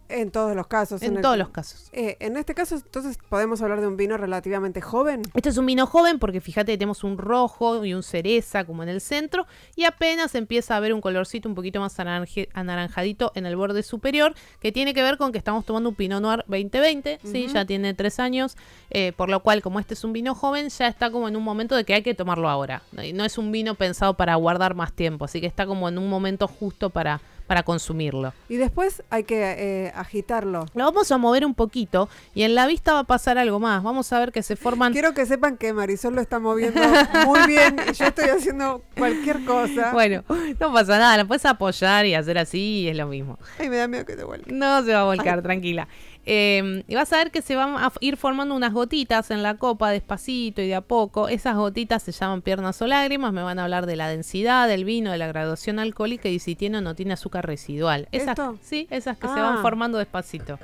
En 0.10 0.32
todos 0.32 0.56
los 0.56 0.68
casos. 0.68 1.02
En, 1.02 1.22
todos 1.22 1.38
los 1.38 1.50
casos. 1.50 1.90
Eh, 1.92 2.18
en 2.20 2.38
este 2.38 2.54
caso, 2.54 2.76
entonces, 2.76 3.18
podemos 3.30 3.62
hablar 3.62 3.82
de 3.82 3.88
un 3.88 3.98
vino 3.98 4.18
relativamente 4.18 4.82
joven. 4.82 5.22
Este 5.34 5.50
es 5.50 5.58
un 5.58 5.66
vino 5.66 5.88
joven 5.88 6.20
porque 6.20 6.42
fíjate, 6.42 6.78
tenemos 6.78 7.04
un 7.04 7.18
rojo 7.18 7.84
y 7.86 7.94
un 7.94 8.04
cereza 8.04 8.66
como 8.66 8.84
en 8.84 8.90
el 8.90 9.02
centro 9.02 9.48
y 9.76 9.86
apenas 9.86 10.36
empieza 10.36 10.78
a 10.78 10.80
ver 10.80 10.94
un 10.94 11.02
colorcito 11.02 11.50
un 11.50 11.56
poquito 11.56 11.80
más 11.80 11.98
anaranjadito 12.00 13.32
en 13.36 13.46
el 13.46 13.56
borde 13.56 13.84
superior 13.84 14.36
que 14.60 14.72
tiene 14.72 14.94
que 14.94 15.04
ver 15.04 15.18
con 15.18 15.32
que 15.32 15.38
estamos 15.38 15.66
tomando 15.66 15.90
un 15.90 15.96
Pinot 15.96 16.22
Noir 16.22 16.44
2020, 16.48 17.20
sí, 17.24 17.48
ya 17.48 17.66
tiene 17.66 17.94
tres 17.94 18.20
años, 18.20 18.58
eh, 18.90 19.14
por 19.16 19.30
lo 19.30 19.42
cual 19.42 19.62
como 19.62 19.80
este 19.80 19.94
es 19.94 20.04
un 20.04 20.14
vino 20.14 20.36
joven 20.36 20.70
ya 20.70 20.88
está 20.88 21.12
como 21.12 21.28
en 21.28 21.36
un 21.36 21.44
momento 21.44 21.76
de 21.76 21.84
que 21.84 21.94
hay 21.94 22.04
que 22.04 22.14
tomarlo 22.14 22.50
ahora. 22.50 22.84
No 23.14 23.26
es 23.26 23.38
un 23.38 23.52
vino 23.52 23.76
pensado 23.76 24.16
para 24.16 24.36
guardar 24.36 24.76
más 24.76 24.94
tiempo, 24.94 25.26
así 25.26 25.42
que 25.42 25.48
está 25.48 25.66
como 25.66 25.90
en 25.90 25.98
un 25.98 26.10
momento 26.10 26.48
justo 26.48 26.90
para 26.90 27.22
para 27.48 27.64
consumirlo. 27.64 28.34
Y 28.50 28.58
después 28.58 29.04
hay 29.10 29.24
que 29.24 29.42
eh, 29.42 29.92
agitarlo. 29.96 30.66
Lo 30.74 30.86
vamos 30.86 31.12
a 31.12 31.18
mover 31.18 31.46
un 31.46 31.54
poquito 31.54 32.10
y 32.34 32.44
en 32.44 32.56
la 32.56 32.68
vista 32.68 32.94
va 32.94 33.00
a 33.00 33.04
pasar 33.04 33.38
algo 33.38 33.60
más. 33.60 33.84
Vamos 33.84 34.12
a 34.14 34.20
ver 34.20 34.32
que 34.32 34.44
se 34.44 34.56
forman... 34.56 34.94
Quiero 34.94 35.14
que 35.14 35.26
sepan 35.26 35.58
que 35.58 35.74
Marisol 35.74 36.16
lo 36.16 36.22
está 36.22 36.40
moviendo 36.40 36.82
muy 37.26 37.46
bien 37.48 37.78
y 37.90 37.94
yo 37.94 38.06
estoy 38.06 38.30
haciendo 38.30 38.84
cualquier 38.98 39.44
cosa. 39.46 39.92
Bueno, 39.94 40.24
no 40.60 40.74
pasa 40.74 40.98
nada, 40.98 41.18
lo 41.18 41.28
puedes 41.28 41.46
apoyar 41.46 42.06
y 42.06 42.16
hacer 42.16 42.38
así 42.38 42.82
y 42.82 42.88
es 42.90 42.98
lo 42.98 43.08
mismo. 43.08 43.38
Ay, 43.60 43.70
me 43.70 43.78
da 43.78 43.88
miedo 43.88 44.06
que 44.06 44.16
te 44.16 44.24
vuelque. 44.24 44.52
No 44.52 44.84
se 44.84 44.94
va 44.94 45.02
a 45.02 45.06
volcar, 45.06 45.42
tranquila. 45.42 45.88
Em, 46.26 46.84
y 46.88 46.96
vas 46.96 47.12
a 47.12 47.18
ver 47.18 47.32
que 47.32 47.42
se 47.42 47.56
van 47.56 47.76
a 47.76 47.92
ir 48.00 48.16
formando 48.16 48.56
unas 48.56 48.72
gotitas 48.72 49.30
en 49.32 49.44
la 49.44 49.58
copa 49.58 49.92
despacito 49.92 50.62
y 50.62 50.68
de 50.68 50.76
a 50.76 50.82
poco. 50.82 51.28
Esas 51.28 51.56
gotitas 51.56 52.04
se 52.04 52.12
llaman 52.12 52.42
piernas 52.42 52.82
o 52.82 52.88
lágrimas. 52.88 53.34
Me 53.34 53.44
van 53.44 53.60
a 53.60 53.64
hablar 53.64 53.86
de 53.86 53.96
la 53.96 54.08
densidad 54.08 54.68
del 54.68 54.86
vino, 54.86 55.12
de 55.12 55.18
la 55.18 55.28
graduación 55.28 55.80
alcohólica 55.80 56.30
y 56.30 56.40
si 56.40 56.56
tiene 56.56 56.78
o 56.78 56.82
no 56.82 56.96
tiene 56.96 57.14
azúcar 57.14 57.46
residual. 57.46 58.08
Esas, 58.12 58.38
sí, 58.62 58.88
esas 58.90 59.18
que 59.18 59.28
se 59.28 59.34
van 59.34 59.58
ah. 59.58 59.62
formando 59.62 59.98
despacito. 59.98 60.60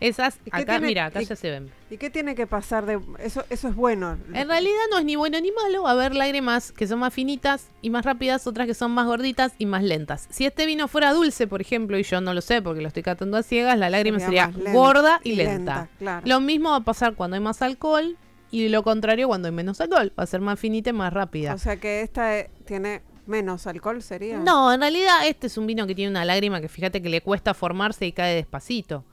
Esas, 0.00 0.38
acá, 0.52 0.78
mira, 0.78 1.06
acá 1.06 1.20
ya 1.22 1.34
se 1.34 1.50
ven. 1.50 1.70
¿Y 1.90 1.96
qué 1.96 2.08
tiene 2.08 2.36
que 2.36 2.46
pasar 2.46 2.86
de 2.86 3.00
eso? 3.18 3.44
Eso 3.50 3.68
es 3.68 3.74
bueno. 3.74 4.16
En 4.32 4.48
realidad 4.48 4.76
no 4.90 4.98
es 4.98 5.04
ni 5.04 5.16
bueno 5.16 5.40
ni 5.40 5.50
malo. 5.50 5.82
Va 5.82 5.90
a 5.90 5.92
haber 5.94 6.14
lágrimas 6.14 6.70
que 6.70 6.86
son 6.86 7.00
más 7.00 7.12
finitas 7.12 7.68
y 7.82 7.90
más 7.90 8.04
rápidas, 8.04 8.46
otras 8.46 8.68
que 8.68 8.74
son 8.74 8.92
más 8.92 9.06
gorditas 9.06 9.54
y 9.58 9.66
más 9.66 9.82
lentas. 9.82 10.28
Si 10.30 10.46
este 10.46 10.66
vino 10.66 10.86
fuera 10.86 11.12
dulce, 11.12 11.48
por 11.48 11.60
ejemplo, 11.60 11.98
y 11.98 12.04
yo 12.04 12.20
no 12.20 12.32
lo 12.32 12.40
sé 12.42 12.62
porque 12.62 12.80
lo 12.80 12.88
estoy 12.88 13.02
catando 13.02 13.36
a 13.36 13.42
ciegas, 13.42 13.76
la 13.76 13.90
lágrima 13.90 14.20
sería, 14.20 14.52
gorda 14.72 15.20
y, 15.24 15.34
lenta. 15.34 15.88
Lo 16.24 16.40
mismo 16.40 16.70
va 16.70 16.76
a 16.76 16.84
pasar 16.84 17.14
cuando 17.14 17.34
hay 17.34 17.42
más 17.42 17.60
alcohol 17.62 18.16
y 18.50 18.68
lo 18.68 18.82
contrario 18.82 19.26
cuando 19.26 19.48
hay 19.48 19.54
menos 19.54 19.80
alcohol. 19.80 20.12
Va 20.16 20.22
a 20.22 20.26
ser 20.26 20.40
más 20.40 20.60
finita 20.60 20.90
y 20.90 20.92
más 20.92 21.12
rápida. 21.12 21.54
O 21.54 21.58
sea 21.58 21.76
que 21.76 22.02
esta 22.02 22.38
eh, 22.38 22.50
tiene 22.64 23.02
menos 23.26 23.66
alcohol 23.66 24.00
sería. 24.02 24.38
No, 24.38 24.72
en 24.72 24.80
realidad 24.80 25.26
este 25.26 25.48
es 25.48 25.58
un 25.58 25.66
vino 25.66 25.86
que 25.86 25.94
tiene 25.94 26.10
una 26.10 26.24
lágrima 26.24 26.60
que 26.60 26.68
fíjate 26.68 27.02
que 27.02 27.08
le 27.08 27.20
cuesta 27.20 27.52
formarse 27.52 28.06
y 28.06 28.12
cae 28.12 28.34
despacito. 28.36 29.04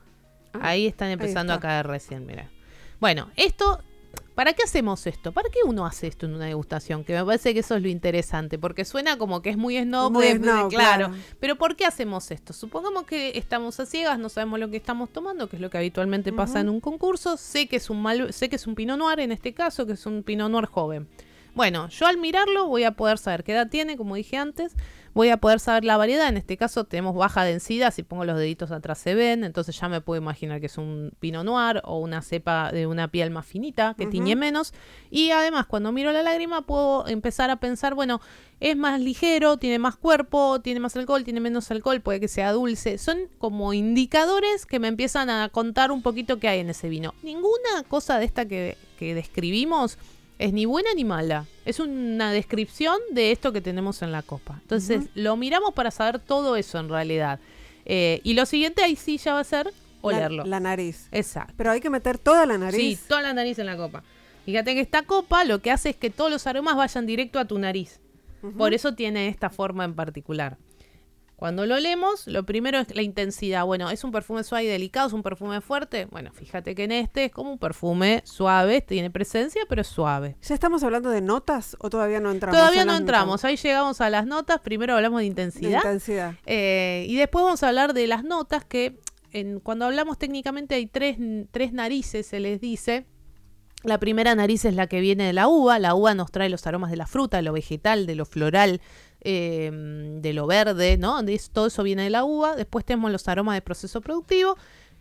Ah, 0.62 0.70
ahí 0.70 0.88
están 0.88 1.10
empezando 1.10 1.54
a 1.54 1.60
caer 1.60 1.88
recién, 1.88 2.26
mira. 2.26 2.50
Bueno, 3.00 3.30
esto, 3.36 3.80
¿para 4.36 4.54
qué 4.54 4.64
hacemos 4.64 5.06
esto? 5.08 5.32
¿Para 5.32 5.50
qué 5.50 5.60
uno 5.66 5.86
hace 5.86 6.08
esto 6.08 6.26
en 6.26 6.34
una 6.34 6.46
degustación? 6.46 7.04
Que 7.04 7.14
me 7.14 7.24
parece 7.26 7.54
que 7.54 7.60
eso 7.60 7.76
es 7.76 7.82
lo 7.82 7.90
interesante, 7.90 8.58
porque 8.58 8.86
suena 8.86 9.18
como 9.18 9.42
que 9.42 9.50
es 9.50 9.58
muy 9.58 9.78
snob, 9.78 10.12
muy 10.12 10.40
claro. 10.70 11.12
Pero 11.40 11.56
¿por 11.56 11.76
qué 11.76 11.86
hacemos 11.86 12.32
esto? 12.32 12.54
Supongamos 12.54 13.06
que 13.06 13.38
estamos 13.38 13.80
a 13.80 13.86
ciegas, 13.86 14.18
no 14.18 14.30
sabemos 14.30 14.60
lo 14.60 14.70
que 14.70 14.78
estamos 14.78 15.10
tomando, 15.10 15.50
que 15.50 15.58
es 15.58 15.62
lo 15.62 15.70
que 15.70 15.78
habitualmente 15.78 16.32
pasa 16.34 16.62
en 16.62 16.70
un 16.70 16.80
concurso. 16.80 17.38
Sé 17.38 17.68
que 17.68 17.76
es 17.76 17.90
un 17.90 18.02
mal, 18.02 18.34
sé 18.34 18.50
que 18.50 18.56
es 18.56 18.68
un 18.68 18.76
Pinot 18.76 18.98
Noir 18.98 19.20
en 19.20 19.32
este 19.32 19.54
caso, 19.54 19.86
que 19.86 19.94
es 19.94 20.06
un 20.06 20.24
Pinot 20.24 20.50
Noir 20.50 20.66
joven. 20.66 21.08
Bueno, 21.56 21.88
yo 21.88 22.06
al 22.06 22.18
mirarlo 22.18 22.68
voy 22.68 22.84
a 22.84 22.92
poder 22.92 23.18
saber 23.18 23.46
qué 23.46 23.54
edad 23.54 23.70
tiene, 23.70 23.96
como 23.96 24.16
dije 24.16 24.36
antes, 24.36 24.76
voy 25.16 25.30
a 25.30 25.38
poder 25.38 25.60
saber 25.60 25.86
la 25.86 25.98
variedad. 25.98 26.28
En 26.28 26.38
este 26.38 26.58
caso 26.58 26.84
tenemos 26.84 27.16
baja 27.16 27.44
densidad, 27.44 27.92
si 27.92 28.04
pongo 28.04 28.26
los 28.26 28.38
deditos 28.38 28.72
atrás 28.72 29.00
se 29.00 29.16
ven, 29.16 29.44
entonces 29.44 29.80
ya 29.80 29.90
me 29.90 30.02
puedo 30.02 30.22
imaginar 30.22 30.60
que 30.60 30.68
es 30.68 30.78
un 30.78 31.14
Pinot 31.20 31.46
Noir 31.46 31.82
o 31.86 32.00
una 32.00 32.22
cepa 32.22 32.72
de 32.72 32.86
una 32.86 33.08
piel 33.08 33.32
más 33.32 33.46
finita, 33.46 33.96
que 33.98 34.06
tiñe 34.06 34.36
menos. 34.36 34.74
Y 35.10 35.32
además, 35.32 35.66
cuando 35.66 35.92
miro 35.92 36.12
la 36.12 36.22
lágrima, 36.22 36.64
puedo 36.64 37.08
empezar 37.08 37.50
a 37.50 37.56
pensar, 37.56 37.96
bueno, 37.96 38.20
es 38.60 38.76
más 38.76 39.00
ligero, 39.00 39.58
tiene 39.58 39.80
más 39.80 39.96
cuerpo, 39.96 40.60
tiene 40.62 40.82
más 40.82 40.96
alcohol, 40.98 41.24
tiene 41.24 41.40
menos 41.40 41.72
alcohol, 41.72 42.02
puede 42.02 42.20
que 42.20 42.28
sea 42.28 42.52
dulce. 42.52 42.98
Son 42.98 43.18
como 43.38 43.74
indicadores 43.74 44.66
que 44.66 44.80
me 44.80 44.90
empiezan 44.90 45.30
a 45.30 45.48
contar 45.48 45.92
un 45.92 46.02
poquito 46.02 46.40
qué 46.40 46.50
hay 46.50 46.60
en 46.60 46.70
ese 46.70 46.90
vino. 46.90 47.14
Ninguna 47.24 47.84
cosa 47.88 48.20
de 48.20 48.26
esta 48.26 48.46
que, 48.46 48.78
que 49.00 49.16
describimos 49.16 49.98
es 50.40 50.54
ni 50.54 50.66
buena 50.66 50.90
ni 50.96 51.04
mala. 51.04 51.46
Es 51.66 51.80
una 51.80 52.32
descripción 52.32 52.98
de 53.12 53.32
esto 53.32 53.52
que 53.52 53.62
tenemos 53.62 54.02
en 54.02 54.12
la 54.12 54.22
copa. 54.22 54.60
Entonces, 54.62 55.06
lo 55.16 55.38
miramos 55.38 55.74
para 55.74 55.92
saber 55.92 56.20
todo 56.20 56.56
eso 56.56 56.80
en 56.80 56.90
realidad. 56.90 57.40
Eh, 57.86 58.22
y 58.24 58.34
lo 58.34 58.46
siguiente 58.46 58.84
ahí 58.84 58.96
sí 58.96 59.18
ya 59.18 59.34
va 59.34 59.40
a 59.40 59.44
ser 59.44 59.72
olerlo. 60.02 60.44
La, 60.46 60.60
nariz. 60.60 61.08
Exacto. 61.12 61.54
Pero 61.58 61.72
hay 61.72 61.82
que 61.82 61.90
meter 61.90 62.18
toda 62.18 62.46
la 62.46 62.58
nariz. 62.58 63.00
Sí, 63.00 63.06
toda 63.08 63.22
la 63.22 63.34
nariz 63.34 63.60
en 63.60 63.66
la 63.66 63.78
copa. 63.78 64.04
Fíjate 64.46 64.76
que 64.76 64.82
esta 64.82 65.04
copa 65.04 65.44
lo 65.44 65.62
que 65.62 65.72
hace 65.72 65.90
es 65.90 65.96
que 65.96 66.10
todos 66.10 66.30
los 66.30 66.46
aromas 66.46 66.76
vayan 66.76 67.06
directo 67.06 67.40
a 67.40 67.46
tu 67.46 67.58
nariz. 67.58 68.00
Por 68.58 68.76
eso 68.76 68.94
tiene 68.94 69.28
esta 69.28 69.50
forma 69.50 69.86
en 69.86 69.96
particular. 69.96 70.58
Cuando 71.36 71.66
lo 71.66 71.76
olemos, 71.76 72.28
lo 72.28 72.46
primero 72.46 72.80
es 72.80 72.96
la 72.96 73.02
intensidad. 73.02 73.66
Bueno, 73.66 73.90
¿es 73.90 74.04
un 74.04 74.12
perfume 74.12 74.44
suave 74.44 74.66
y 74.66 74.68
delicado? 74.68 75.08
¿Es 75.08 75.14
un 75.14 75.22
perfume 75.22 75.60
fuerte? 75.60 76.06
Bueno, 76.06 76.32
fíjate 76.32 76.76
que 76.76 76.86
en 76.86 76.94
este 76.94 77.26
es 77.26 77.32
como 77.32 77.52
un 77.52 77.60
perfume 77.60 78.22
suave, 78.26 78.80
tiene 78.82 79.12
presencia, 79.12 79.64
pero 79.68 79.82
es 79.82 79.88
suave. 79.88 80.38
¿Ya 80.42 80.54
estamos 80.54 80.84
hablando 80.84 81.10
de 81.10 81.22
notas 81.22 81.76
o 81.80 81.90
todavía 81.90 82.22
no 82.22 82.32
entramos? 82.32 82.58
Todavía 82.58 82.86
no 82.86 82.96
entramos, 82.96 83.44
ahí 83.44 83.58
llegamos 83.58 84.00
a 84.00 84.10
las 84.10 84.26
notas. 84.26 84.62
Primero 84.62 84.96
hablamos 84.96 85.20
de 85.20 85.26
intensidad. 85.26 85.80
intensidad. 85.84 86.36
Eh, 86.46 87.06
y 87.10 87.16
después 87.18 87.44
vamos 87.44 87.64
a 87.64 87.68
hablar 87.68 87.94
de 87.94 88.08
las 88.08 88.24
notas 88.24 88.64
que 88.64 89.00
en, 89.32 89.60
cuando 89.60 89.86
hablamos 89.86 90.18
técnicamente 90.18 90.76
hay 90.76 90.86
tres, 90.86 91.18
tres 91.52 91.74
narices, 91.74 92.26
se 92.28 92.40
les 92.40 92.62
dice. 92.62 93.06
La 93.84 94.00
primera 94.00 94.34
nariz 94.34 94.66
es 94.66 94.74
la 94.74 94.88
que 94.88 95.00
viene 95.00 95.26
de 95.26 95.34
la 95.34 95.48
uva. 95.48 95.78
La 95.78 95.94
uva 95.94 96.16
nos 96.16 96.32
trae 96.32 96.50
los 96.50 96.66
aromas 96.66 96.90
de 96.90 96.98
la 96.98 97.06
fruta, 97.06 97.38
de 97.38 97.44
lo 97.44 97.54
vegetal, 97.54 98.08
de 98.08 98.16
lo 98.16 98.26
floral, 98.26 98.82
Em, 99.28 100.22
de 100.22 100.34
lo 100.34 100.46
verde, 100.46 100.98
¿no? 100.98 101.20
todo 101.52 101.66
eso 101.66 101.82
viene 101.82 102.04
de 102.04 102.12
la 102.12 102.24
uva. 102.24 102.56
Después 102.56 102.86
tenemos 102.86 103.12
los 103.12 103.28
aromas 103.28 103.56
de 103.56 103.62
proceso 103.64 104.00
productivo, 104.00 104.56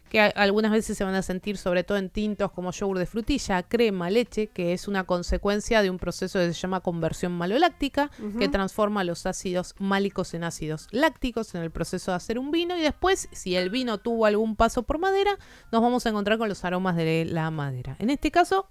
que 0.08 0.18
algunas 0.18 0.72
veces 0.72 0.96
se 0.96 1.04
van 1.04 1.14
a 1.14 1.20
sentir 1.20 1.58
sobre 1.58 1.84
todo 1.84 1.98
en 1.98 2.08
tintos 2.08 2.50
como 2.50 2.70
yogur 2.72 2.98
de 2.98 3.04
frutilla, 3.04 3.62
crema, 3.64 4.08
leche, 4.08 4.46
que 4.46 4.72
es 4.72 4.88
una 4.88 5.04
consecuencia 5.04 5.82
de 5.82 5.90
un 5.90 5.98
proceso 5.98 6.38
que 6.38 6.54
se 6.54 6.58
llama 6.58 6.80
conversión 6.80 7.32
maloláctica, 7.32 8.10
que 8.38 8.48
transforma 8.48 9.04
los 9.04 9.26
ácidos 9.26 9.74
málicos 9.78 10.32
en 10.32 10.44
ácidos 10.44 10.88
lácticos 10.90 11.54
en 11.54 11.60
el 11.60 11.70
proceso 11.70 12.12
de 12.12 12.16
hacer 12.16 12.38
un 12.38 12.50
vino 12.50 12.78
y 12.78 12.80
después, 12.80 13.28
si 13.30 13.56
el 13.56 13.68
vino 13.68 13.98
tuvo 13.98 14.24
algún 14.24 14.56
paso 14.56 14.84
por 14.84 14.98
madera, 14.98 15.37
nos 15.70 15.82
vamos 15.82 16.06
a 16.06 16.08
encontrar 16.08 16.38
con 16.38 16.48
los 16.48 16.64
aromas 16.64 16.96
de 16.96 17.26
la 17.26 17.50
madera. 17.50 17.96
En 17.98 18.08
este 18.08 18.30
caso, 18.30 18.68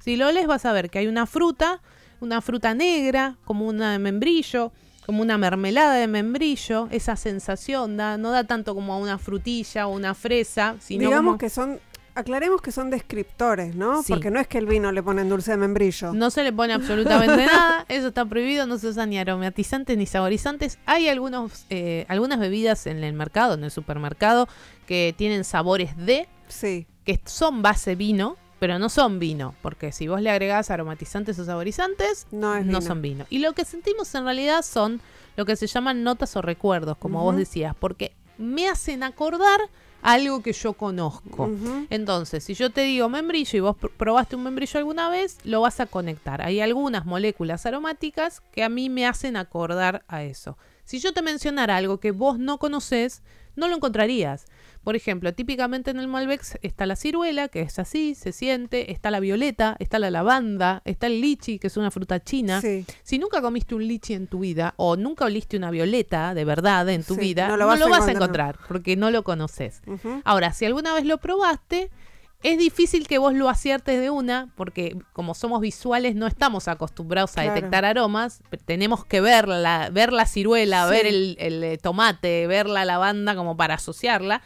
si 0.00 0.16
lo 0.16 0.32
lees 0.32 0.48
vas 0.48 0.64
a 0.64 0.72
ver 0.72 0.90
que 0.90 0.98
hay 0.98 1.06
una 1.06 1.26
fruta, 1.26 1.80
una 2.22 2.40
fruta 2.40 2.74
negra, 2.74 3.36
como 3.44 3.66
un 3.66 3.78
membrillo, 3.78 4.72
como 5.04 5.22
una 5.22 5.36
mermelada 5.36 5.94
de 5.94 6.06
membrillo, 6.06 6.88
esa 6.90 7.16
sensación 7.16 7.96
da, 7.96 8.16
no 8.16 8.30
da 8.30 8.44
tanto 8.44 8.74
como 8.74 8.94
a 8.94 8.98
una 8.98 9.18
frutilla 9.18 9.86
o 9.86 9.90
una 9.94 10.14
fresa, 10.14 10.76
sino 10.78 11.04
digamos 11.04 11.38
que 11.38 11.50
son 11.50 11.80
aclaremos 12.14 12.60
que 12.60 12.72
son 12.72 12.90
descriptores, 12.90 13.74
¿no? 13.74 14.02
Porque 14.06 14.30
no 14.30 14.38
es 14.38 14.46
que 14.46 14.58
el 14.58 14.66
vino 14.66 14.92
le 14.92 15.02
ponen 15.02 15.28
dulce 15.28 15.52
de 15.52 15.56
membrillo. 15.56 16.12
No 16.12 16.30
se 16.30 16.44
le 16.44 16.52
pone 16.52 16.72
absolutamente 16.72 17.46
nada, 17.46 17.86
eso 17.88 18.08
está 18.08 18.24
prohibido, 18.24 18.66
no 18.66 18.78
se 18.78 18.88
usan 18.88 19.10
ni 19.10 19.18
aromatizantes 19.18 19.96
ni 19.96 20.06
saborizantes. 20.06 20.78
Hay 20.86 21.08
algunos, 21.08 21.64
eh, 21.70 22.04
algunas 22.08 22.38
bebidas 22.38 22.86
en 22.86 23.02
el 23.02 23.14
mercado, 23.14 23.54
en 23.54 23.64
el 23.64 23.70
supermercado, 23.70 24.48
que 24.86 25.14
tienen 25.16 25.44
sabores 25.44 25.96
de, 25.96 26.28
sí. 26.48 26.86
que 27.04 27.20
son 27.24 27.62
base 27.62 27.94
vino, 27.94 28.36
pero 28.62 28.78
no 28.78 28.88
son 28.88 29.18
vino, 29.18 29.56
porque 29.60 29.90
si 29.90 30.06
vos 30.06 30.20
le 30.20 30.30
agregás 30.30 30.70
aromatizantes 30.70 31.36
o 31.36 31.44
saborizantes, 31.44 32.28
no, 32.30 32.80
son 32.80 33.02
vino. 33.02 33.26
Y 33.28 33.40
lo 33.40 33.54
que 33.54 33.64
sentimos 33.64 34.14
en 34.14 34.22
realidad 34.22 34.62
son 34.62 35.00
lo 35.34 35.44
que 35.44 35.56
se 35.56 35.66
llaman 35.66 36.04
notas 36.04 36.36
o 36.36 36.42
recuerdos, 36.42 36.96
como 36.96 37.24
vos 37.24 37.34
decías, 37.34 37.74
porque 37.74 38.14
me 38.38 38.68
hacen 38.68 39.02
acordar 39.02 39.58
algo 40.00 40.44
que 40.44 40.52
yo 40.52 40.74
conozco. 40.74 41.50
Entonces, 41.90 42.44
si 42.44 42.54
yo 42.54 42.70
te 42.70 42.82
digo 42.82 43.08
membrillo 43.08 43.56
y 43.56 43.60
vos 43.60 43.76
probaste 43.96 44.36
un 44.36 44.44
membrillo 44.44 44.78
alguna 44.78 45.08
vez, 45.08 45.38
lo 45.42 45.62
vas 45.62 45.80
a 45.80 45.86
conectar. 45.86 46.40
Hay 46.40 46.60
algunas 46.60 47.04
moléculas 47.04 47.66
aromáticas 47.66 48.42
que 48.52 48.62
a 48.62 48.68
mí 48.68 48.88
me 48.88 49.08
hacen 49.08 49.36
acordar 49.36 50.04
a 50.06 50.22
eso. 50.22 50.56
Si 50.84 51.00
yo 51.00 51.12
te 51.12 51.22
mencionara 51.22 51.78
algo 51.78 51.98
que 51.98 52.12
vos 52.12 52.38
no 52.38 52.58
conoces, 52.58 53.22
no 53.56 53.66
lo 53.66 53.74
encontrarías. 53.74 54.46
Por 54.84 54.96
ejemplo, 54.96 55.32
típicamente 55.32 55.92
en 55.92 55.98
el 55.98 56.08
Malbec 56.08 56.42
está 56.62 56.86
la 56.86 56.96
ciruela, 56.96 57.48
que 57.48 57.60
es 57.60 57.78
así, 57.78 58.14
se 58.14 58.32
siente, 58.32 58.90
está 58.90 59.10
la 59.10 59.20
violeta, 59.20 59.76
está 59.78 59.98
la 59.98 60.10
lavanda, 60.10 60.82
está 60.84 61.06
el 61.06 61.20
lichi, 61.20 61.58
que 61.58 61.68
es 61.68 61.76
una 61.76 61.90
fruta 61.90 62.22
china. 62.22 62.60
Si 63.02 63.18
nunca 63.18 63.40
comiste 63.40 63.74
un 63.74 63.86
lichi 63.86 64.14
en 64.14 64.26
tu 64.26 64.40
vida 64.40 64.74
o 64.76 64.96
nunca 64.96 65.26
oliste 65.26 65.56
una 65.56 65.70
violeta 65.70 66.34
de 66.34 66.44
verdad 66.44 66.88
en 66.88 67.04
tu 67.04 67.16
vida, 67.16 67.48
no 67.48 67.56
lo 67.56 67.66
vas, 67.66 68.08
a, 68.08 68.12
encontrar 68.12 68.58
porque 68.66 68.96
no 68.96 69.10
lo 69.10 69.22
conoces. 69.22 69.82
Ahora, 70.24 70.52
si 70.52 70.64
alguna 70.64 70.94
vez 70.94 71.04
lo 71.04 71.18
probaste, 71.18 71.90
es 72.42 72.58
difícil 72.58 73.06
que 73.06 73.18
vos 73.18 73.34
lo 73.34 73.48
aciertes 73.48 74.00
de 74.00 74.10
una, 74.10 74.48
porque 74.56 74.96
como 75.12 75.34
somos 75.34 75.60
visuales 75.60 76.16
no 76.16 76.26
estamos 76.26 76.66
acostumbrados 76.66 77.38
a 77.38 77.42
detectar 77.42 77.84
aromas, 77.84 78.42
tenemos 78.64 79.04
que 79.04 79.20
ver 79.20 79.46
la, 79.46 79.90
ver 79.90 80.12
la 80.12 80.26
ciruela, 80.26 80.86
ver 80.86 81.06
el, 81.06 81.36
el, 81.38 81.78
tomate, 81.80 82.46
ver 82.48 82.66
la 82.66 82.84
lavanda 82.84 83.36
como 83.36 83.56
para 83.56 83.74
asociarla. 83.74 84.42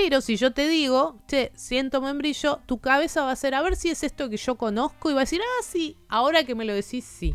Pero 0.00 0.20
si 0.20 0.36
yo 0.36 0.52
te 0.52 0.68
digo, 0.68 1.18
che, 1.26 1.50
siento 1.56 2.00
membrillo, 2.00 2.60
tu 2.66 2.78
cabeza 2.78 3.24
va 3.24 3.32
a 3.32 3.36
ser 3.36 3.56
a 3.56 3.62
ver 3.62 3.74
si 3.74 3.90
es 3.90 4.04
esto 4.04 4.30
que 4.30 4.36
yo 4.36 4.54
conozco 4.54 5.10
y 5.10 5.12
va 5.12 5.22
a 5.22 5.24
decir, 5.24 5.40
ah, 5.42 5.64
sí, 5.68 5.96
ahora 6.08 6.44
que 6.44 6.54
me 6.54 6.64
lo 6.64 6.72
decís, 6.72 7.04
sí. 7.04 7.34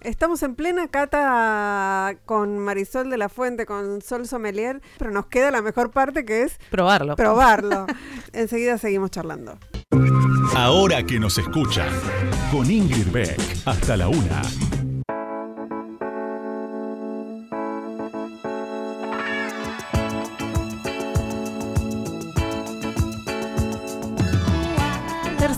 Estamos 0.00 0.42
en 0.44 0.54
plena 0.54 0.88
cata 0.88 2.16
con 2.24 2.58
Marisol 2.58 3.10
de 3.10 3.18
la 3.18 3.28
Fuente, 3.28 3.66
con 3.66 4.00
Sol 4.00 4.26
Sommelier, 4.26 4.80
pero 4.96 5.10
nos 5.10 5.26
queda 5.26 5.50
la 5.50 5.60
mejor 5.60 5.90
parte 5.90 6.24
que 6.24 6.44
es 6.44 6.56
probarlo. 6.70 7.16
Probarlo. 7.16 7.86
Enseguida 8.32 8.78
seguimos 8.78 9.10
charlando. 9.10 9.58
Ahora 10.56 11.02
que 11.02 11.20
nos 11.20 11.36
escuchan, 11.36 11.90
con 12.50 12.70
Ingrid 12.70 13.12
Beck, 13.12 13.38
hasta 13.66 13.98
la 13.98 14.08
una. 14.08 14.40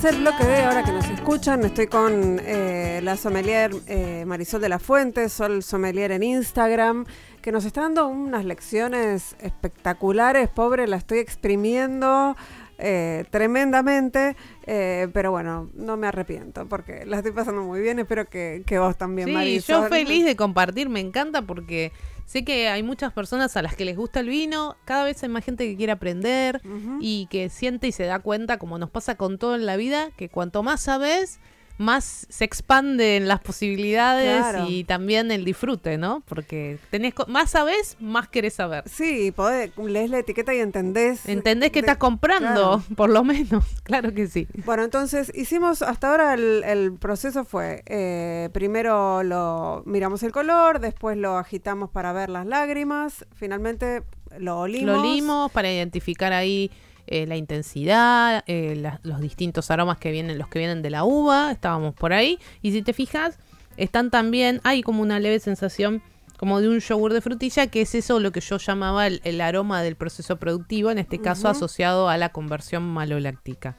Tercer 0.07 0.21
bloque 0.21 0.45
de 0.45 0.61
ahora 0.61 0.85
que 0.85 0.93
nos 0.93 1.09
escuchan. 1.09 1.65
Estoy 1.65 1.89
con 1.89 2.41
eh, 2.45 3.01
la 3.03 3.17
sommelier 3.17 3.73
eh, 3.89 4.25
Marisol 4.25 4.61
de 4.61 4.69
la 4.69 4.79
Fuente, 4.79 5.29
Sol 5.29 5.65
Sommelier 5.65 6.13
en 6.13 6.23
Instagram, 6.23 7.07
que 7.43 7.51
nos 7.51 7.65
está 7.65 7.81
dando 7.81 8.07
unas 8.07 8.45
lecciones 8.45 9.35
espectaculares. 9.41 10.49
Pobre, 10.49 10.87
la 10.87 10.97
estoy 10.97 11.19
exprimiendo. 11.19 12.37
Eh, 12.79 13.25
tremendamente, 13.31 14.37
pero 14.65 15.31
bueno, 15.31 15.71
no 15.73 15.97
me 15.97 16.09
arrepiento 16.09 16.67
porque 16.67 17.07
la 17.07 17.17
estoy 17.17 17.33
pasando 17.33 17.63
muy 17.63 17.81
bien. 17.81 17.99
Espero 17.99 18.27
que, 18.27 18.63
que 18.65 18.79
vos 18.79 18.97
también, 18.97 19.29
sí, 19.29 19.61
Yo 19.67 19.89
feliz 19.89 20.25
de 20.25 20.37
compartir, 20.37 20.89
me 20.89 21.01
encanta 21.01 21.43
porque 21.43 21.91
Sé 22.27 22.45
que 22.45 22.69
hay 22.69 22.83
muchas 22.83 23.13
personas 23.13 23.57
a 23.57 23.63
las 23.63 23.77
que 23.77 23.85
les 23.85 23.97
gusta 23.97 24.19
el 24.19 24.29
vino, 24.29 24.77
cada 24.85 25.05
vez 25.05 25.23
hay 25.23 25.29
más 25.29 25.45
gente 25.45 25.65
que 25.65 25.77
quiere 25.77 25.93
aprender 25.93 26.61
y 27.01 27.29
que 27.31 27.49
siente 27.49 27.87
y 27.87 27.93
se 27.93 28.05
da 28.05 28.19
cuenta, 28.19 28.59
como 28.59 28.79
nos 28.79 28.91
pasa 28.91 29.15
con 29.15 29.39
todo 29.39 29.55
en 29.55 29.65
la 29.65 29.77
vida, 29.77 30.11
que 30.17 30.29
cuanto 30.29 30.65
más 30.65 30.81
sabes, 30.81 31.39
más 31.79 32.27
se 32.29 32.45
expanden 32.45 33.29
las 33.29 33.41
posibilidades 33.41 34.69
y 34.69 34.85
también 34.85 35.31
el 35.31 35.45
disfrute, 35.45 35.99
¿no? 35.99 36.23
Porque 36.27 36.79
tenés 36.91 37.15
más 37.29 37.51
sabes, 37.51 37.97
más 38.01 38.29
querés 38.29 38.55
saber. 38.55 38.85
Sí, 38.89 39.33
podés, 39.33 39.71
lees 39.77 40.11
la 40.11 40.19
etiqueta 40.19 40.55
y 40.55 40.61
entendés. 40.61 41.27
Entendés 41.27 41.71
que 41.71 41.81
estás 41.81 41.99
comprando, 41.99 42.83
por 42.97 43.11
lo 43.11 43.25
menos. 43.25 43.65
Claro 43.87 44.13
que 44.13 44.27
sí. 44.27 44.49
Bueno, 44.65 44.83
entonces 44.83 45.31
hicimos, 45.35 45.81
hasta 45.83 46.11
ahora 46.11 46.35
el, 46.35 46.97
proceso 46.99 47.45
fue, 47.45 47.83
eh, 47.87 48.49
primero 48.53 49.23
lo 49.23 49.85
miramos 49.87 50.25
el 50.25 50.33
color, 50.33 50.81
después 50.81 51.17
lo 51.17 51.39
agitamos 51.39 51.91
para 51.91 52.13
ver 52.13 52.29
las 52.29 52.47
lágrimas, 52.47 53.25
finalmente 53.35 54.03
lo 54.39 54.61
olimos. 54.61 54.97
Lo 54.97 55.01
olimos 55.03 55.53
para 55.53 55.71
identificar 55.71 56.33
ahí 56.33 56.71
eh, 57.07 57.27
la 57.27 57.37
intensidad, 57.37 58.43
eh, 58.47 58.91
los 59.03 59.21
distintos 59.21 59.71
aromas 59.71 59.99
que 59.99 60.11
vienen, 60.11 60.39
los 60.39 60.49
que 60.49 60.59
vienen 60.59 60.83
de 60.83 60.91
la 60.91 61.05
uva, 61.05 61.53
estábamos 61.53 61.95
por 61.95 62.13
ahí. 62.13 62.39
Y 62.63 62.73
si 62.73 62.83
te 62.83 62.93
fijas, 62.93 63.39
están 63.77 64.11
también, 64.11 64.61
hay 64.65 64.83
como 64.83 65.03
una 65.03 65.21
leve 65.21 65.39
sensación 65.39 66.03
como 66.37 66.61
de 66.61 66.69
un 66.69 66.81
yogur 66.81 67.13
de 67.13 67.21
frutilla, 67.21 67.67
que 67.69 67.83
es 67.83 67.95
eso 67.95 68.21
lo 68.21 68.31
que 68.31 68.41
yo 68.41 68.59
llamaba 68.59 69.07
el, 69.07 69.41
aroma 69.41 69.83
del 69.83 69.97
proceso 69.97 70.37
productivo, 70.37 70.91
en 70.91 70.99
este 70.99 71.21
caso 71.21 71.49
asociado 71.49 72.09
a 72.09 72.19
la 72.19 72.29
conversión 72.29 72.83
maloláctica. 72.83 73.77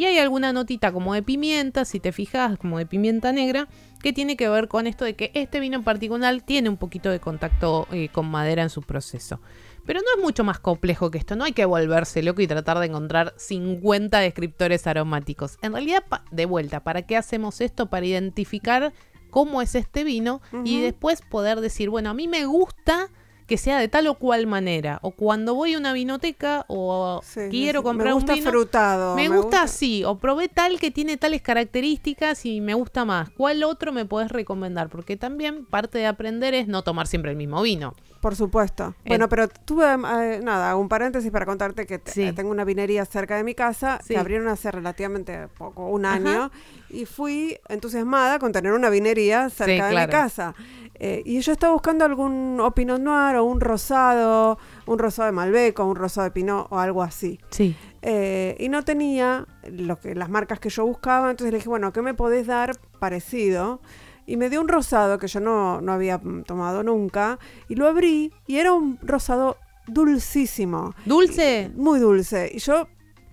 Y 0.00 0.06
hay 0.06 0.16
alguna 0.16 0.54
notita 0.54 0.92
como 0.92 1.12
de 1.12 1.22
pimienta, 1.22 1.84
si 1.84 2.00
te 2.00 2.10
fijas, 2.10 2.56
como 2.56 2.78
de 2.78 2.86
pimienta 2.86 3.32
negra, 3.32 3.68
que 4.02 4.14
tiene 4.14 4.34
que 4.34 4.48
ver 4.48 4.66
con 4.66 4.86
esto 4.86 5.04
de 5.04 5.14
que 5.14 5.30
este 5.34 5.60
vino 5.60 5.76
en 5.76 5.84
particular 5.84 6.40
tiene 6.40 6.70
un 6.70 6.78
poquito 6.78 7.10
de 7.10 7.20
contacto 7.20 7.86
eh, 7.92 8.08
con 8.08 8.24
madera 8.30 8.62
en 8.62 8.70
su 8.70 8.80
proceso. 8.80 9.42
Pero 9.84 10.00
no 10.00 10.06
es 10.16 10.22
mucho 10.24 10.42
más 10.42 10.58
complejo 10.58 11.10
que 11.10 11.18
esto, 11.18 11.36
no 11.36 11.44
hay 11.44 11.52
que 11.52 11.66
volverse 11.66 12.22
loco 12.22 12.40
y 12.40 12.46
tratar 12.46 12.78
de 12.78 12.86
encontrar 12.86 13.34
50 13.36 14.20
descriptores 14.20 14.86
aromáticos. 14.86 15.58
En 15.60 15.74
realidad, 15.74 16.02
de 16.30 16.46
vuelta, 16.46 16.82
¿para 16.82 17.02
qué 17.02 17.18
hacemos 17.18 17.60
esto? 17.60 17.90
Para 17.90 18.06
identificar 18.06 18.94
cómo 19.28 19.60
es 19.60 19.74
este 19.74 20.02
vino 20.02 20.40
y 20.64 20.80
después 20.80 21.20
poder 21.20 21.60
decir, 21.60 21.90
bueno, 21.90 22.08
a 22.08 22.14
mí 22.14 22.26
me 22.26 22.46
gusta 22.46 23.10
que 23.50 23.58
sea 23.58 23.80
de 23.80 23.88
tal 23.88 24.06
o 24.06 24.14
cual 24.14 24.46
manera. 24.46 25.00
O 25.02 25.10
cuando 25.10 25.56
voy 25.56 25.74
a 25.74 25.78
una 25.78 25.92
vinoteca 25.92 26.64
o 26.68 27.20
quiero 27.50 27.82
comprar 27.82 28.14
un 28.14 28.24
vino. 28.24 28.48
frutado. 28.48 29.16
Me, 29.16 29.26
gusta, 29.28 29.62
así. 29.62 30.04
O 30.04 30.18
probé 30.18 30.48
tal 30.48 30.78
que 30.78 30.92
tiene 30.92 31.16
tales 31.16 31.42
características 31.42 32.46
y 32.46 32.60
me 32.60 32.74
gusta 32.74 33.04
más. 33.04 33.28
¿Cuál 33.30 33.64
otro 33.64 33.90
me 33.90 34.04
podés 34.04 34.30
recomendar? 34.30 34.88
Porque 34.88 35.16
también 35.16 35.64
parte 35.64 35.98
de 35.98 36.06
aprender 36.06 36.54
es 36.54 36.68
no 36.68 36.84
tomar 36.84 37.08
siempre 37.08 37.32
el 37.32 37.36
mismo 37.36 37.60
vino. 37.60 37.96
Por 38.20 38.36
supuesto. 38.36 38.94
bueno, 39.04 39.28
pero 39.28 39.48
tuve, 39.48 39.86
eh, 39.86 40.40
nada, 40.44 40.76
un 40.76 40.88
paréntesis 40.88 41.32
para 41.32 41.46
contarte 41.46 41.86
que 41.86 41.98
tengo 41.98 42.50
una 42.50 42.64
vinería 42.64 43.04
cerca 43.06 43.36
de 43.36 43.42
mi 43.42 43.54
casa 43.54 43.98
que 44.06 44.16
abrieron 44.16 44.46
hace 44.46 44.70
relativamente 44.70 45.48
poco, 45.58 45.86
un 45.88 46.04
año, 46.04 46.52
y 46.90 47.06
fui 47.06 47.58
entusiasmada 47.68 48.38
con 48.38 48.52
tener 48.52 48.74
una 48.74 48.90
vinería 48.90 49.48
cerca 49.50 49.88
de 49.88 49.96
mi 49.96 50.06
casa. 50.06 50.54
Eh, 51.02 51.22
y 51.24 51.40
yo 51.40 51.52
estaba 51.52 51.72
buscando 51.72 52.04
algún 52.04 52.60
o 52.60 52.72
Pinot 52.72 53.00
Noir 53.00 53.36
o 53.36 53.44
un 53.44 53.58
rosado, 53.58 54.58
un 54.84 54.98
rosado 54.98 55.26
de 55.26 55.32
Malbec 55.32 55.78
o 55.80 55.86
un 55.86 55.96
rosado 55.96 56.26
de 56.26 56.30
Pinot 56.30 56.66
o 56.68 56.78
algo 56.78 57.02
así. 57.02 57.40
Sí. 57.48 57.74
Eh, 58.02 58.54
y 58.60 58.68
no 58.68 58.84
tenía 58.84 59.46
lo 59.72 59.98
que, 59.98 60.14
las 60.14 60.28
marcas 60.28 60.60
que 60.60 60.68
yo 60.68 60.84
buscaba, 60.84 61.30
entonces 61.30 61.52
le 61.52 61.58
dije, 61.58 61.70
bueno, 61.70 61.90
¿qué 61.94 62.02
me 62.02 62.12
podés 62.12 62.46
dar 62.46 62.76
parecido? 62.98 63.80
Y 64.26 64.36
me 64.36 64.50
dio 64.50 64.60
un 64.60 64.68
rosado 64.68 65.18
que 65.18 65.26
yo 65.26 65.40
no, 65.40 65.80
no 65.80 65.92
había 65.92 66.20
tomado 66.46 66.82
nunca, 66.82 67.38
y 67.68 67.76
lo 67.76 67.88
abrí 67.88 68.30
y 68.46 68.58
era 68.58 68.74
un 68.74 68.98
rosado 69.00 69.56
dulcísimo. 69.86 70.94
¿Dulce? 71.06 71.72
muy 71.74 71.98
dulce. 71.98 72.50
Y 72.52 72.58
yo 72.58 72.88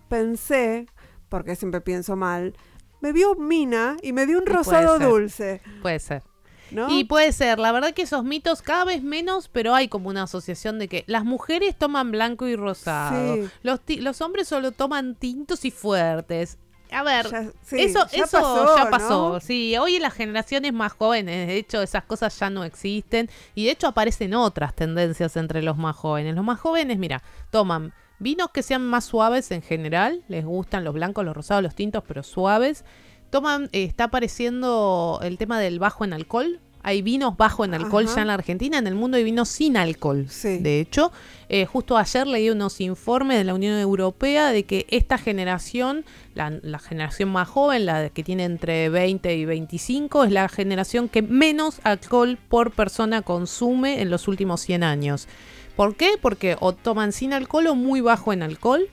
pensé, 0.08 0.86
porque 1.28 1.58
siempre 1.58 1.82
pienso 1.82 2.16
mal, 2.16 2.56
me 3.02 3.12
vio 3.12 3.36
Mina 3.36 3.98
y 4.02 4.14
me 4.14 4.26
dio 4.26 4.38
un 4.38 4.46
rosado 4.46 5.00
dulce. 5.00 5.62
Puede 5.82 6.00
ser. 6.00 6.24
¿No? 6.72 6.90
Y 6.90 7.04
puede 7.06 7.32
ser, 7.32 7.60
la 7.60 7.72
verdad 7.72 7.94
que 7.94 8.02
esos 8.04 8.24
mitos 8.24 8.62
cada 8.62 8.86
vez 8.86 9.02
menos, 9.04 9.48
pero 9.50 9.74
hay 9.76 9.88
como 9.88 10.10
una 10.10 10.24
asociación 10.24 10.80
de 10.80 10.88
que 10.88 11.04
las 11.08 11.24
mujeres 11.26 11.78
toman 11.78 12.12
blanco 12.12 12.48
y 12.48 12.56
rosado, 12.56 13.36
Sí. 13.36 13.50
los, 13.64 13.80
ti- 13.82 14.02
los 14.02 14.22
hombres 14.22 14.48
solo 14.48 14.72
toman 14.72 15.16
tintos 15.16 15.66
y 15.66 15.72
fuertes. 15.72 16.58
A 16.90 17.04
ver, 17.04 17.30
Ya- 17.30 17.52
sí, 17.64 17.82
eso, 17.82 18.08
ya 18.14 18.24
eso 18.24 18.38
pasó, 18.40 18.78
ya 18.78 18.90
pasó. 18.90 19.34
¿no? 19.34 19.40
Sí, 19.42 19.76
hoy 19.78 20.00
las 20.00 20.14
generaciones 20.14 20.72
más 20.72 20.94
jóvenes, 20.94 21.48
de 21.48 21.58
hecho, 21.58 21.82
esas 21.82 22.06
cosas 22.06 22.38
ya 22.40 22.50
no 22.50 22.64
existen. 22.64 23.30
Y 23.56 23.66
de 23.66 23.72
hecho 23.72 23.88
aparecen 23.88 24.34
otras 24.34 24.74
tendencias 24.74 25.36
entre 25.36 25.62
los 25.62 25.76
más 25.78 25.98
jóvenes. 25.98 26.34
Los 26.34 26.46
más 26.46 26.60
jóvenes, 26.62 26.98
mira, 26.98 27.22
toman 27.52 27.94
vinos 28.20 28.52
que 28.54 28.64
sean 28.64 28.88
más 28.88 29.04
suaves 29.04 29.52
en 29.52 29.62
general. 29.62 30.24
Les 30.30 30.46
gustan 30.46 30.86
los 30.86 30.94
blancos, 30.94 31.26
los 31.26 31.36
rosados, 31.36 31.62
los 31.62 31.76
tintos, 31.76 32.04
pero 32.08 32.24
suaves. 32.24 32.86
Toman, 33.30 33.70
eh, 33.72 33.84
está 33.84 34.06
apareciendo 34.06 35.20
el 35.22 35.38
tema 35.38 35.60
del 35.60 35.80
bajo 35.80 36.06
en 36.06 36.14
alcohol. 36.14 36.60
Hay 36.84 37.02
vinos 37.02 37.36
bajo 37.36 37.66
en 37.66 37.74
alcohol 37.74 38.06
Ajá. 38.06 38.16
ya 38.16 38.22
en 38.22 38.28
la 38.28 38.34
Argentina. 38.36 38.78
En 38.78 38.88
el 38.88 38.96
mundo 38.96 39.18
hay 39.18 39.24
vinos 39.26 39.50
sin 39.50 39.76
alcohol. 39.76 40.28
Sí. 40.30 40.60
De 40.60 40.80
hecho, 40.80 41.12
eh, 41.50 41.66
justo 41.66 41.98
ayer 41.98 42.26
leí 42.26 42.50
unos 42.50 42.80
informes 42.80 43.38
de 43.38 43.44
la 43.44 43.54
Unión 43.54 43.78
Europea 43.78 44.52
de 44.52 44.64
que 44.64 44.86
esta 44.90 45.18
generación, 45.18 46.06
la, 46.34 46.50
la 46.62 46.80
generación 46.80 47.30
más 47.30 47.50
joven, 47.50 47.86
la 47.86 48.10
que 48.10 48.24
tiene 48.24 48.46
entre 48.46 48.88
20 48.88 49.36
y 49.36 49.44
25, 49.44 50.24
es 50.24 50.32
la 50.32 50.48
generación 50.48 51.10
que 51.10 51.22
menos 51.22 51.82
alcohol 51.84 52.38
por 52.48 52.72
persona 52.72 53.22
consume 53.22 54.02
en 54.02 54.10
los 54.10 54.30
últimos 54.30 54.62
100 54.62 54.84
años. 54.84 55.28
¿Por 55.76 55.96
qué? 55.96 56.12
Porque 56.22 56.56
o 56.60 56.74
toman 56.74 57.12
sin 57.12 57.34
alcohol 57.34 57.68
o 57.68 57.76
muy 57.76 58.00
bajo 58.00 58.32
en 58.32 58.44
alcohol 58.44 58.90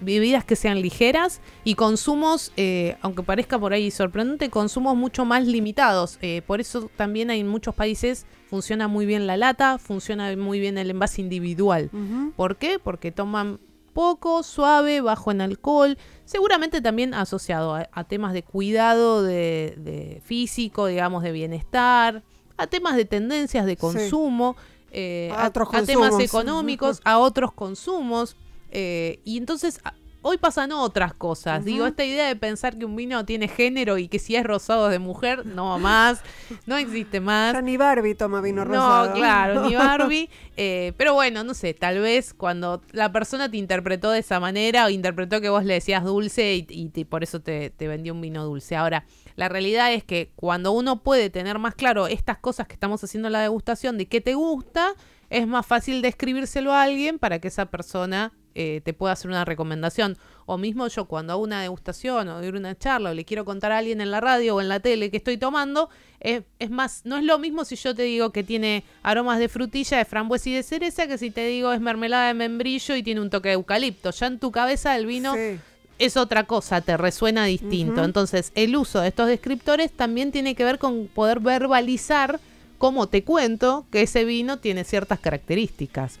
bebidas 0.00 0.44
que 0.44 0.56
sean 0.56 0.80
ligeras 0.80 1.40
y 1.64 1.74
consumos, 1.74 2.52
eh, 2.56 2.96
aunque 3.02 3.22
parezca 3.22 3.58
por 3.58 3.72
ahí 3.72 3.90
sorprendente, 3.90 4.50
consumos 4.50 4.96
mucho 4.96 5.24
más 5.24 5.46
limitados. 5.46 6.18
Eh, 6.22 6.42
por 6.46 6.60
eso 6.60 6.90
también 6.96 7.30
hay 7.30 7.40
en 7.40 7.48
muchos 7.48 7.74
países 7.74 8.26
funciona 8.48 8.88
muy 8.88 9.06
bien 9.06 9.28
la 9.28 9.36
lata, 9.36 9.78
funciona 9.78 10.34
muy 10.36 10.58
bien 10.58 10.76
el 10.76 10.90
envase 10.90 11.20
individual. 11.20 11.88
Ujú. 11.92 12.32
¿Por 12.34 12.56
qué? 12.56 12.80
Porque 12.80 13.12
toman 13.12 13.60
poco, 13.92 14.42
suave, 14.42 15.00
bajo 15.00 15.30
en 15.30 15.40
alcohol, 15.40 15.96
seguramente 16.24 16.80
también 16.80 17.14
asociado 17.14 17.74
a, 17.74 17.88
a 17.92 18.04
temas 18.04 18.32
de 18.32 18.42
cuidado 18.42 19.22
de, 19.22 19.74
de 19.78 20.20
físico, 20.24 20.86
digamos, 20.86 21.22
de 21.22 21.30
bienestar, 21.30 22.24
a 22.56 22.66
temas 22.66 22.96
de 22.96 23.04
tendencias 23.04 23.66
de 23.66 23.76
consumo, 23.76 24.56
eh, 24.92 25.32
A 25.36 25.48
otros 25.48 25.68
a 25.72 25.82
temas 25.84 26.18
económicos, 26.18 27.00
a 27.04 27.18
otros 27.18 27.52
consumos. 27.52 28.36
Eh, 28.70 29.20
y 29.24 29.36
entonces 29.38 29.80
a- 29.84 29.94
hoy 30.22 30.36
pasan 30.36 30.70
otras 30.72 31.14
cosas. 31.14 31.64
Digo, 31.64 31.86
esta 31.86 32.04
idea 32.04 32.26
de 32.28 32.36
pensar 32.36 32.76
que 32.78 32.84
un 32.84 32.94
vino 32.94 33.24
tiene 33.24 33.48
género 33.48 33.96
y 33.96 34.06
que 34.08 34.18
si 34.18 34.36
es 34.36 34.44
rosado 34.44 34.86
es 34.88 34.92
de 34.92 34.98
mujer, 34.98 35.46
no 35.46 35.78
más, 35.78 36.20
no 36.66 36.76
existe 36.76 37.20
más. 37.20 37.54
Ya 37.54 37.62
ni 37.62 37.78
Barbie 37.78 38.14
toma 38.14 38.42
vino 38.42 38.62
rosado. 38.66 39.06
No, 39.08 39.14
claro, 39.14 39.62
ni 39.66 39.74
Barbie. 39.76 40.28
Eh, 40.58 40.92
pero 40.98 41.14
bueno, 41.14 41.42
no 41.42 41.54
sé, 41.54 41.72
tal 41.72 42.00
vez 42.00 42.34
cuando 42.34 42.82
la 42.92 43.10
persona 43.10 43.50
te 43.50 43.56
interpretó 43.56 44.10
de 44.10 44.18
esa 44.18 44.38
manera 44.40 44.84
o 44.84 44.90
interpretó 44.90 45.40
que 45.40 45.48
vos 45.48 45.64
le 45.64 45.72
decías 45.72 46.04
dulce 46.04 46.54
y, 46.54 46.66
y 46.68 46.90
te- 46.90 47.06
por 47.06 47.22
eso 47.22 47.40
te, 47.40 47.70
te 47.70 47.88
vendió 47.88 48.12
un 48.12 48.20
vino 48.20 48.44
dulce. 48.44 48.76
Ahora, 48.76 49.06
la 49.36 49.48
realidad 49.48 49.90
es 49.94 50.04
que 50.04 50.32
cuando 50.36 50.72
uno 50.72 51.02
puede 51.02 51.30
tener 51.30 51.58
más 51.58 51.74
claro 51.74 52.08
estas 52.08 52.36
cosas 52.36 52.66
que 52.66 52.74
estamos 52.74 53.02
haciendo 53.02 53.28
en 53.28 53.32
la 53.32 53.40
degustación 53.40 53.96
de 53.96 54.06
qué 54.06 54.20
te 54.20 54.34
gusta, 54.34 54.92
es 55.30 55.46
más 55.46 55.64
fácil 55.64 56.02
describírselo 56.02 56.74
a 56.74 56.82
alguien 56.82 57.18
para 57.18 57.38
que 57.38 57.48
esa 57.48 57.66
persona 57.66 58.32
eh, 58.54 58.80
te 58.84 58.92
pueda 58.92 59.12
hacer 59.12 59.30
una 59.30 59.44
recomendación. 59.44 60.16
O 60.46 60.58
mismo 60.58 60.88
yo 60.88 61.04
cuando 61.04 61.32
hago 61.32 61.42
una 61.42 61.62
degustación 61.62 62.28
o 62.28 62.40
doy 62.40 62.48
una 62.48 62.76
charla 62.76 63.10
o 63.10 63.14
le 63.14 63.24
quiero 63.24 63.44
contar 63.44 63.70
a 63.72 63.78
alguien 63.78 64.00
en 64.00 64.10
la 64.10 64.20
radio 64.20 64.56
o 64.56 64.60
en 64.60 64.68
la 64.68 64.80
tele 64.80 65.10
que 65.10 65.16
estoy 65.18 65.36
tomando, 65.36 65.88
eh, 66.20 66.42
es 66.58 66.70
más, 66.70 67.02
no 67.04 67.16
es 67.16 67.24
lo 67.24 67.38
mismo 67.38 67.64
si 67.64 67.76
yo 67.76 67.94
te 67.94 68.02
digo 68.02 68.30
que 68.30 68.42
tiene 68.42 68.84
aromas 69.02 69.38
de 69.38 69.48
frutilla, 69.48 69.98
de 69.98 70.04
frambuesa 70.04 70.48
y 70.50 70.54
de 70.54 70.62
cereza, 70.62 71.06
que 71.06 71.18
si 71.18 71.30
te 71.30 71.46
digo 71.46 71.72
es 71.72 71.80
mermelada 71.80 72.28
de 72.28 72.34
membrillo 72.34 72.96
y 72.96 73.02
tiene 73.02 73.20
un 73.20 73.30
toque 73.30 73.48
de 73.50 73.54
eucalipto. 73.54 74.10
Ya 74.10 74.26
en 74.26 74.38
tu 74.38 74.50
cabeza 74.50 74.96
el 74.96 75.06
vino 75.06 75.34
Sí. 75.34 75.58
es 75.98 76.16
otra 76.16 76.44
cosa, 76.44 76.80
te 76.80 76.96
resuena 76.96 77.44
distinto. 77.44 78.02
Entonces, 78.04 78.52
el 78.54 78.74
uso 78.74 79.00
de 79.00 79.08
estos 79.08 79.28
descriptores 79.28 79.92
también 79.92 80.32
tiene 80.32 80.54
que 80.54 80.64
ver 80.64 80.78
con 80.78 81.06
poder 81.06 81.40
verbalizar 81.40 82.40
cómo 82.78 83.06
te 83.06 83.22
cuento 83.22 83.86
que 83.92 84.02
ese 84.02 84.24
vino 84.24 84.58
tiene 84.58 84.84
ciertas 84.84 85.20
características. 85.20 86.18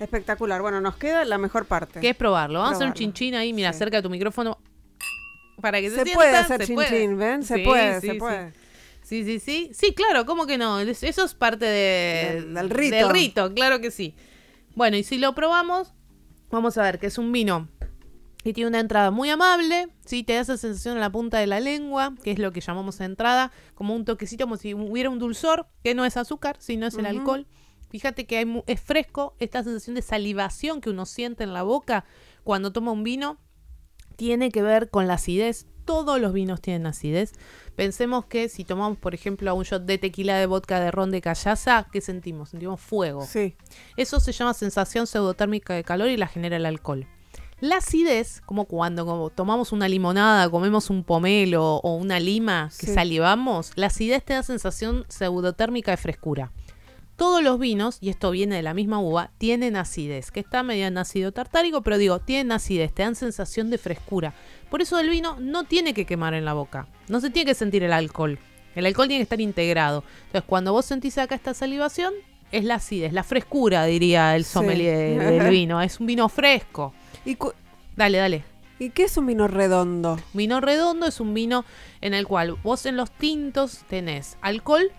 Espectacular. 0.00 0.60
Bueno, 0.62 0.80
nos 0.80 0.96
queda 0.96 1.24
la 1.24 1.38
mejor 1.38 1.66
parte. 1.66 2.00
Que 2.00 2.10
es 2.10 2.16
probarlo. 2.16 2.58
Vamos 2.60 2.72
a 2.74 2.76
hacer 2.76 2.88
un 2.88 2.94
chinchín 2.94 3.34
ahí, 3.34 3.52
mira, 3.52 3.72
Sí. 3.72 3.78
cerca 3.78 3.98
de 3.98 4.02
tu 4.02 4.10
micrófono. 4.10 4.58
Para 5.60 5.80
que 5.80 5.88
se, 5.90 5.96
Se 5.96 6.02
sienta, 6.02 6.14
puede 6.18 6.36
hacer 6.36 6.66
se 6.66 6.66
chin 6.88 7.16
¿ven? 7.18 7.42
Se 7.42 7.54
Sí, 7.56 7.62
puede, 7.64 8.00
sí, 8.00 8.06
se 8.08 8.14
puede. 8.16 8.52
Sí, 9.02 9.24
sí, 9.24 9.38
sí. 9.38 9.70
Sí, 9.72 9.94
claro, 9.94 10.26
¿cómo 10.26 10.46
que 10.46 10.58
no? 10.58 10.80
Es- 10.80 11.02
Eso 11.02 11.24
es 11.24 11.34
parte 11.34 11.64
de, 11.64 12.34
Del- 12.42 12.54
del 12.54 12.70
rito. 12.70 12.96
Del 12.96 13.10
rito, 13.10 13.54
claro 13.54 13.80
que 13.80 13.90
sí. 13.90 14.14
Bueno, 14.74 14.96
y 14.96 15.04
si 15.04 15.16
lo 15.18 15.34
probamos, 15.34 15.94
vamos 16.50 16.76
a 16.78 16.82
ver 16.82 16.98
que 16.98 17.06
es 17.06 17.18
un 17.18 17.30
vino 17.30 17.68
que 18.42 18.52
tiene 18.52 18.68
una 18.68 18.80
entrada 18.80 19.10
muy 19.10 19.30
amable, 19.30 19.88
¿sí? 20.04 20.22
Te 20.22 20.34
da 20.34 20.40
esa 20.40 20.56
sensación 20.58 20.96
en 20.96 21.00
la 21.00 21.10
punta 21.10 21.38
de 21.38 21.46
la 21.46 21.60
lengua, 21.60 22.14
que 22.22 22.32
es 22.32 22.38
lo 22.38 22.52
que 22.52 22.60
llamamos 22.60 23.00
entrada, 23.00 23.52
como 23.74 23.94
un 23.94 24.04
toquecito, 24.04 24.44
como 24.44 24.56
si 24.58 24.74
hubiera 24.74 25.08
un 25.08 25.18
dulzor, 25.18 25.66
que 25.82 25.94
no 25.94 26.04
es 26.04 26.16
azúcar, 26.18 26.56
sino 26.58 26.86
es 26.86 26.94
el 26.96 27.06
alcohol. 27.06 27.46
Fíjate 27.94 28.26
que 28.26 28.38
hay 28.38 28.62
es 28.66 28.80
fresco, 28.80 29.36
esta 29.38 29.62
sensación 29.62 29.94
de 29.94 30.02
salivación 30.02 30.80
que 30.80 30.90
uno 30.90 31.06
siente 31.06 31.44
en 31.44 31.52
la 31.52 31.62
boca 31.62 32.04
cuando 32.42 32.72
toma 32.72 32.90
un 32.90 33.04
vino 33.04 33.38
tiene 34.16 34.50
que 34.50 34.62
ver 34.62 34.90
con 34.90 35.06
la 35.06 35.14
acidez. 35.14 35.68
Todos 35.84 36.20
los 36.20 36.32
vinos 36.32 36.60
tienen 36.60 36.88
acidez. 36.88 37.34
Pensemos 37.76 38.24
que 38.24 38.48
si 38.48 38.64
tomamos, 38.64 38.98
por 38.98 39.14
ejemplo, 39.14 39.54
un 39.54 39.62
shot 39.62 39.84
de 39.84 39.98
tequila, 39.98 40.36
de 40.36 40.46
vodka, 40.46 40.80
de 40.80 40.90
ron, 40.90 41.12
de 41.12 41.20
callaza, 41.20 41.86
¿qué 41.92 42.00
sentimos? 42.00 42.48
Sentimos 42.48 42.80
fuego. 42.80 43.24
Sí. 43.26 43.54
Eso 43.96 44.18
se 44.18 44.32
llama 44.32 44.54
sensación 44.54 45.06
pseudotérmica 45.06 45.74
de 45.74 45.84
calor 45.84 46.08
y 46.08 46.16
la 46.16 46.26
genera 46.26 46.56
el 46.56 46.66
alcohol. 46.66 47.06
La 47.60 47.76
acidez, 47.76 48.40
como 48.40 48.64
cuando 48.64 49.06
como 49.06 49.30
tomamos 49.30 49.70
una 49.70 49.86
limonada, 49.86 50.50
comemos 50.50 50.90
un 50.90 51.04
pomelo 51.04 51.76
o 51.76 51.94
una 51.94 52.18
lima 52.18 52.70
que 52.76 52.88
Sí. 52.88 52.94
salivamos, 52.94 53.70
la 53.76 53.86
acidez 53.86 54.24
te 54.24 54.34
da 54.34 54.42
sensación 54.42 55.06
pseudotérmica 55.08 55.92
de 55.92 55.96
frescura. 55.96 56.50
Todos 57.16 57.42
los 57.44 57.58
vinos, 57.60 57.98
y 58.00 58.08
esto 58.10 58.30
viene 58.32 58.56
de 58.56 58.62
la 58.62 58.74
misma 58.74 58.98
uva, 59.00 59.30
tienen 59.38 59.76
acidez, 59.76 60.30
que 60.32 60.40
está 60.40 60.62
medio 60.64 60.86
en 60.86 60.98
ácido 60.98 61.30
tartárico, 61.32 61.82
pero 61.82 61.96
digo, 61.96 62.18
tienen 62.18 62.50
acidez, 62.50 62.92
te 62.92 63.02
dan 63.02 63.14
sensación 63.14 63.70
de 63.70 63.78
frescura. 63.78 64.34
Por 64.68 64.82
eso 64.82 64.98
el 64.98 65.08
vino 65.08 65.36
no 65.38 65.62
tiene 65.64 65.94
que 65.94 66.06
quemar 66.06 66.34
en 66.34 66.44
la 66.44 66.54
boca, 66.54 66.88
no 67.08 67.20
se 67.20 67.30
tiene 67.30 67.50
que 67.50 67.54
sentir 67.54 67.84
el 67.84 67.92
alcohol. 67.92 68.38
El 68.74 68.86
alcohol 68.86 69.06
tiene 69.06 69.20
que 69.20 69.24
estar 69.24 69.40
integrado. 69.40 70.02
Entonces, 70.26 70.42
cuando 70.48 70.72
vos 70.72 70.84
sentís 70.84 71.16
acá 71.18 71.36
esta 71.36 71.54
salivación, 71.54 72.12
es 72.50 72.64
la 72.64 72.74
acidez, 72.76 73.12
la 73.12 73.22
frescura, 73.22 73.84
diría 73.84 74.34
el 74.34 74.44
Sí. 74.44 74.52
sommelier 74.54 75.18
del 75.40 75.48
vino. 75.50 75.80
Es 75.80 76.00
un 76.00 76.06
vino 76.06 76.28
fresco. 76.28 76.92
¿Y, 77.24 77.36
Dale, 77.96 78.18
dale. 78.18 78.44
¿Y 78.80 78.90
qué 78.90 79.04
es 79.04 79.16
un 79.16 79.26
vino 79.26 79.46
redondo? 79.46 80.18
Vino 80.32 80.60
redondo 80.60 81.06
es 81.06 81.20
un 81.20 81.32
vino 81.32 81.64
en 82.00 82.12
el 82.12 82.26
cual 82.26 82.56
vos 82.64 82.86
en 82.86 82.96
los 82.96 83.12
tintos 83.12 83.84
tenés 83.88 84.36
alcohol, 84.40 84.90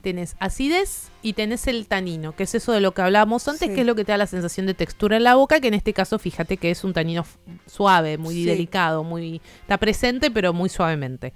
tenés 0.00 0.34
acidez 0.40 1.08
y 1.22 1.34
tenés 1.34 1.66
el 1.66 1.86
tanino, 1.86 2.34
que 2.34 2.42
es 2.44 2.54
eso 2.54 2.72
de 2.72 2.80
lo 2.80 2.92
que 2.92 3.02
hablábamos 3.02 3.46
antes, 3.46 3.68
Sí. 3.68 3.74
que 3.74 3.82
es 3.82 3.86
lo 3.86 3.94
que 3.94 4.04
te 4.04 4.12
da 4.12 4.18
la 4.18 4.26
sensación 4.26 4.66
de 4.66 4.74
textura 4.74 5.16
en 5.16 5.24
la 5.24 5.34
boca, 5.36 5.60
que 5.60 5.68
en 5.68 5.74
este 5.74 5.92
caso 5.92 6.18
fíjate 6.18 6.56
que 6.56 6.70
es 6.70 6.82
un 6.84 6.92
tanino 6.92 7.24
suave, 7.66 8.18
muy 8.18 8.34
Sí. 8.34 8.44
delicado, 8.44 9.04
muy 9.04 9.40
está 9.62 9.78
presente 9.78 10.30
pero 10.30 10.52
muy 10.52 10.68
suavemente. 10.68 11.32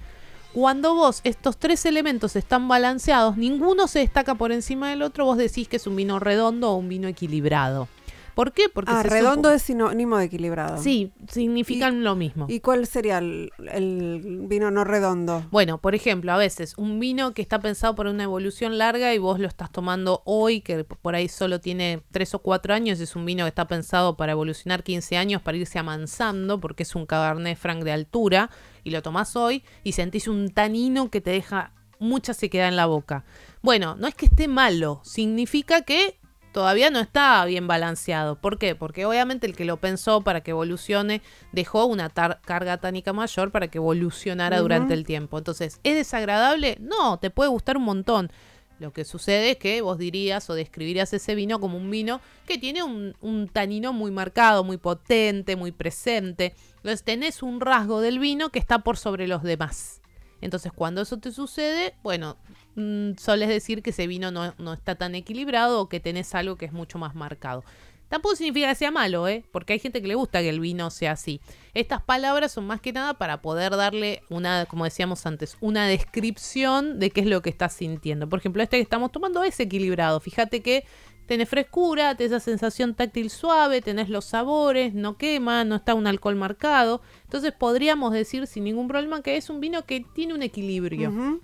Cuando 0.52 0.94
vos 0.94 1.20
estos 1.24 1.56
tres 1.56 1.84
elementos 1.84 2.36
están 2.36 2.68
balanceados, 2.68 3.36
ninguno 3.36 3.88
se 3.88 3.98
destaca 3.98 4.36
por 4.36 4.52
encima 4.52 4.90
del 4.90 5.02
otro, 5.02 5.24
vos 5.24 5.36
decís 5.36 5.66
que 5.68 5.76
es 5.76 5.86
un 5.88 5.96
vino 5.96 6.20
redondo 6.20 6.70
o 6.70 6.76
un 6.76 6.88
vino 6.88 7.08
equilibrado. 7.08 7.88
¿Por 8.34 8.52
qué? 8.52 8.64
Porque 8.68 8.90
Ah, 8.92 9.02
se 9.02 9.08
redondo 9.08 9.48
supo- 9.50 9.54
es 9.56 9.62
sinónimo 9.62 10.18
de 10.18 10.24
equilibrado. 10.24 10.82
Sí, 10.82 11.12
significan 11.28 12.02
lo 12.02 12.16
mismo. 12.16 12.46
¿Y 12.48 12.60
cuál 12.60 12.86
sería 12.86 13.18
el, 13.18 13.52
el 13.72 14.40
vino 14.48 14.70
no 14.70 14.82
redondo? 14.84 15.44
Bueno, 15.50 15.78
por 15.78 15.94
ejemplo, 15.94 16.32
a 16.32 16.36
veces 16.36 16.74
un 16.76 16.98
vino 16.98 17.32
que 17.32 17.42
está 17.42 17.60
pensado 17.60 17.94
por 17.94 18.06
una 18.06 18.24
evolución 18.24 18.76
larga 18.78 19.14
y 19.14 19.18
vos 19.18 19.38
lo 19.38 19.46
estás 19.46 19.70
tomando 19.70 20.22
hoy, 20.24 20.60
que 20.62 20.84
por 20.84 21.14
ahí 21.14 21.28
solo 21.28 21.60
tiene 21.60 22.02
3 22.10 22.34
o 22.34 22.38
4 22.40 22.74
años, 22.74 22.98
es 23.00 23.14
un 23.14 23.24
vino 23.24 23.44
que 23.44 23.48
está 23.50 23.66
pensado 23.68 24.16
para 24.16 24.32
evolucionar 24.32 24.82
15 24.82 25.16
años, 25.16 25.40
para 25.42 25.56
irse 25.56 25.78
amansando, 25.78 26.60
porque 26.60 26.82
es 26.82 26.94
un 26.94 27.06
Cabernet 27.06 27.56
Franc 27.56 27.84
de 27.84 27.92
altura, 27.92 28.50
y 28.82 28.90
lo 28.90 29.00
tomás 29.02 29.36
hoy 29.36 29.62
y 29.84 29.92
sentís 29.92 30.28
un 30.28 30.50
tanino 30.50 31.08
que 31.10 31.20
te 31.20 31.30
deja 31.30 31.72
mucha 32.00 32.34
sequedad 32.34 32.68
en 32.68 32.76
la 32.76 32.86
boca. 32.86 33.24
Bueno, 33.62 33.94
no 33.96 34.06
es 34.08 34.14
que 34.14 34.26
esté 34.26 34.48
malo, 34.48 35.00
significa 35.04 35.82
que 35.82 36.18
todavía 36.54 36.88
no 36.88 37.00
está 37.00 37.44
bien 37.44 37.66
balanceado. 37.66 38.36
¿Por 38.36 38.58
qué? 38.58 38.76
Porque 38.76 39.04
obviamente 39.04 39.46
el 39.46 39.56
que 39.56 39.64
lo 39.64 39.76
pensó 39.76 40.22
para 40.22 40.40
que 40.40 40.52
evolucione 40.52 41.20
dejó 41.50 41.84
una 41.84 42.08
carga 42.10 42.78
tánica 42.78 43.12
mayor 43.12 43.50
para 43.50 43.66
que 43.68 43.78
evolucionara 43.78 44.60
durante 44.60 44.94
el 44.94 45.04
tiempo. 45.04 45.36
Entonces, 45.36 45.80
¿es 45.82 45.96
desagradable? 45.96 46.78
No, 46.80 47.18
te 47.18 47.30
puede 47.30 47.50
gustar 47.50 47.76
un 47.76 47.82
montón. 47.82 48.30
Lo 48.78 48.92
que 48.92 49.04
sucede 49.04 49.50
es 49.50 49.56
que 49.56 49.80
vos 49.80 49.98
dirías 49.98 50.48
o 50.48 50.54
describirías 50.54 51.12
ese 51.12 51.34
vino 51.34 51.58
como 51.58 51.76
un 51.76 51.90
vino 51.90 52.20
que 52.46 52.56
tiene 52.56 52.84
un, 52.84 53.16
un 53.20 53.48
tanino 53.48 53.92
muy 53.92 54.12
marcado, 54.12 54.62
muy 54.62 54.76
potente, 54.76 55.56
muy 55.56 55.72
presente. 55.72 56.54
Entonces 56.76 57.02
tenés 57.02 57.42
un 57.42 57.60
rasgo 57.60 58.00
del 58.00 58.20
vino 58.20 58.50
que 58.50 58.60
está 58.60 58.78
por 58.78 58.96
sobre 58.96 59.26
los 59.26 59.42
demás. 59.42 60.00
Entonces 60.40 60.70
cuando 60.72 61.00
eso 61.00 61.16
te 61.16 61.32
sucede, 61.32 61.94
bueno, 62.04 62.36
mm, 62.76 63.12
soles 63.18 63.48
decir 63.48 63.82
que 63.82 63.90
ese 63.90 64.06
vino 64.06 64.30
no, 64.30 64.54
no 64.58 64.72
está 64.72 64.94
tan 64.94 65.14
equilibrado 65.14 65.80
o 65.80 65.88
que 65.88 66.00
tenés 66.00 66.34
algo 66.34 66.56
que 66.56 66.66
es 66.66 66.72
mucho 66.72 66.98
más 66.98 67.14
marcado. 67.14 67.64
Tampoco 68.08 68.36
significa 68.36 68.68
que 68.68 68.74
sea 68.74 68.90
malo, 68.90 69.26
¿eh? 69.26 69.44
Porque 69.50 69.72
hay 69.72 69.78
gente 69.78 70.00
que 70.00 70.06
le 70.06 70.14
gusta 70.14 70.40
que 70.40 70.48
el 70.48 70.60
vino 70.60 70.90
sea 70.90 71.12
así. 71.12 71.40
Estas 71.72 72.02
palabras 72.02 72.52
son 72.52 72.66
más 72.66 72.80
que 72.80 72.92
nada 72.92 73.14
para 73.14 73.42
poder 73.42 73.76
darle 73.76 74.22
una, 74.28 74.66
como 74.66 74.84
decíamos 74.84 75.26
antes, 75.26 75.56
una 75.60 75.86
descripción 75.86 77.00
de 77.00 77.10
qué 77.10 77.22
es 77.22 77.26
lo 77.26 77.42
que 77.42 77.50
estás 77.50 77.72
sintiendo. 77.72 78.28
Por 78.28 78.38
ejemplo, 78.38 78.62
este 78.62 78.76
que 78.76 78.82
estamos 78.82 79.10
tomando 79.10 79.42
es 79.42 79.58
equilibrado. 79.58 80.20
Fíjate 80.20 80.62
que 80.62 80.84
Tenés 81.26 81.48
frescura, 81.48 82.16
tenés 82.16 82.32
esa 82.32 82.40
sensación 82.40 82.94
táctil 82.94 83.30
suave, 83.30 83.80
tenés 83.80 84.08
los 84.08 84.24
sabores, 84.24 84.94
no 84.94 85.16
quema, 85.16 85.64
no 85.64 85.76
está 85.76 85.94
un 85.94 86.06
alcohol 86.06 86.36
marcado. 86.36 87.00
Entonces 87.24 87.52
podríamos 87.52 88.12
decir 88.12 88.46
sin 88.46 88.64
ningún 88.64 88.88
problema 88.88 89.22
que 89.22 89.36
es 89.36 89.50
un 89.50 89.60
vino 89.60 89.84
que 89.84 90.04
tiene 90.14 90.34
un 90.34 90.42
equilibrio. 90.42 91.40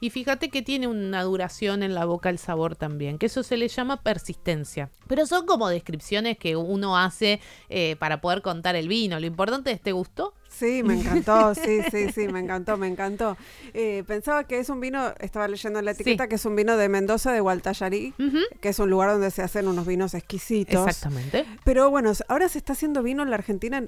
Y 0.00 0.10
fíjate 0.10 0.48
que 0.48 0.62
tiene 0.62 0.86
una 0.86 1.22
duración 1.22 1.82
en 1.82 1.94
la 1.94 2.04
boca 2.04 2.30
el 2.30 2.38
sabor 2.38 2.76
también, 2.76 3.18
que 3.18 3.26
eso 3.26 3.42
se 3.42 3.56
le 3.56 3.68
llama 3.68 4.02
persistencia. 4.02 4.90
Pero 5.06 5.26
son 5.26 5.46
como 5.46 5.68
descripciones 5.68 6.38
que 6.38 6.56
uno 6.56 6.96
hace 6.96 7.40
eh, 7.68 7.96
para 7.98 8.20
poder 8.20 8.42
contar 8.42 8.76
el 8.76 8.88
vino. 8.88 9.20
Lo 9.20 9.26
importante 9.26 9.70
es, 9.70 9.80
¿te 9.80 9.92
gustó? 9.92 10.34
Sí, 10.58 10.82
me 10.82 10.94
encantó, 10.94 11.54
sí, 11.54 11.80
sí, 11.90 12.10
sí, 12.12 12.26
me 12.28 12.40
encantó, 12.40 12.76
me 12.76 12.88
encantó. 12.88 13.36
Eh, 13.74 14.02
pensaba 14.06 14.44
que 14.44 14.58
es 14.58 14.68
un 14.70 14.80
vino, 14.80 15.12
estaba 15.20 15.46
leyendo 15.46 15.78
en 15.78 15.84
la 15.84 15.92
etiqueta, 15.92 16.26
que 16.26 16.34
es 16.34 16.44
un 16.44 16.56
vino 16.56 16.76
de 16.76 16.88
Mendoza, 16.88 17.32
de 17.32 17.40
Gualtallarí, 17.40 18.14
que 18.60 18.68
es 18.68 18.78
un 18.78 18.90
lugar 18.90 19.10
donde 19.10 19.30
se 19.30 19.42
hacen 19.42 19.68
unos 19.68 19.86
vinos 19.86 20.14
exquisitos. 20.14 20.86
Exactamente. 20.86 21.46
Pero 21.64 21.90
bueno, 21.90 22.10
ahora 22.26 22.48
se 22.48 22.58
está 22.58 22.72
haciendo 22.72 23.02
vino 23.02 23.22
en 23.22 23.30
la 23.30 23.36
Argentina, 23.36 23.84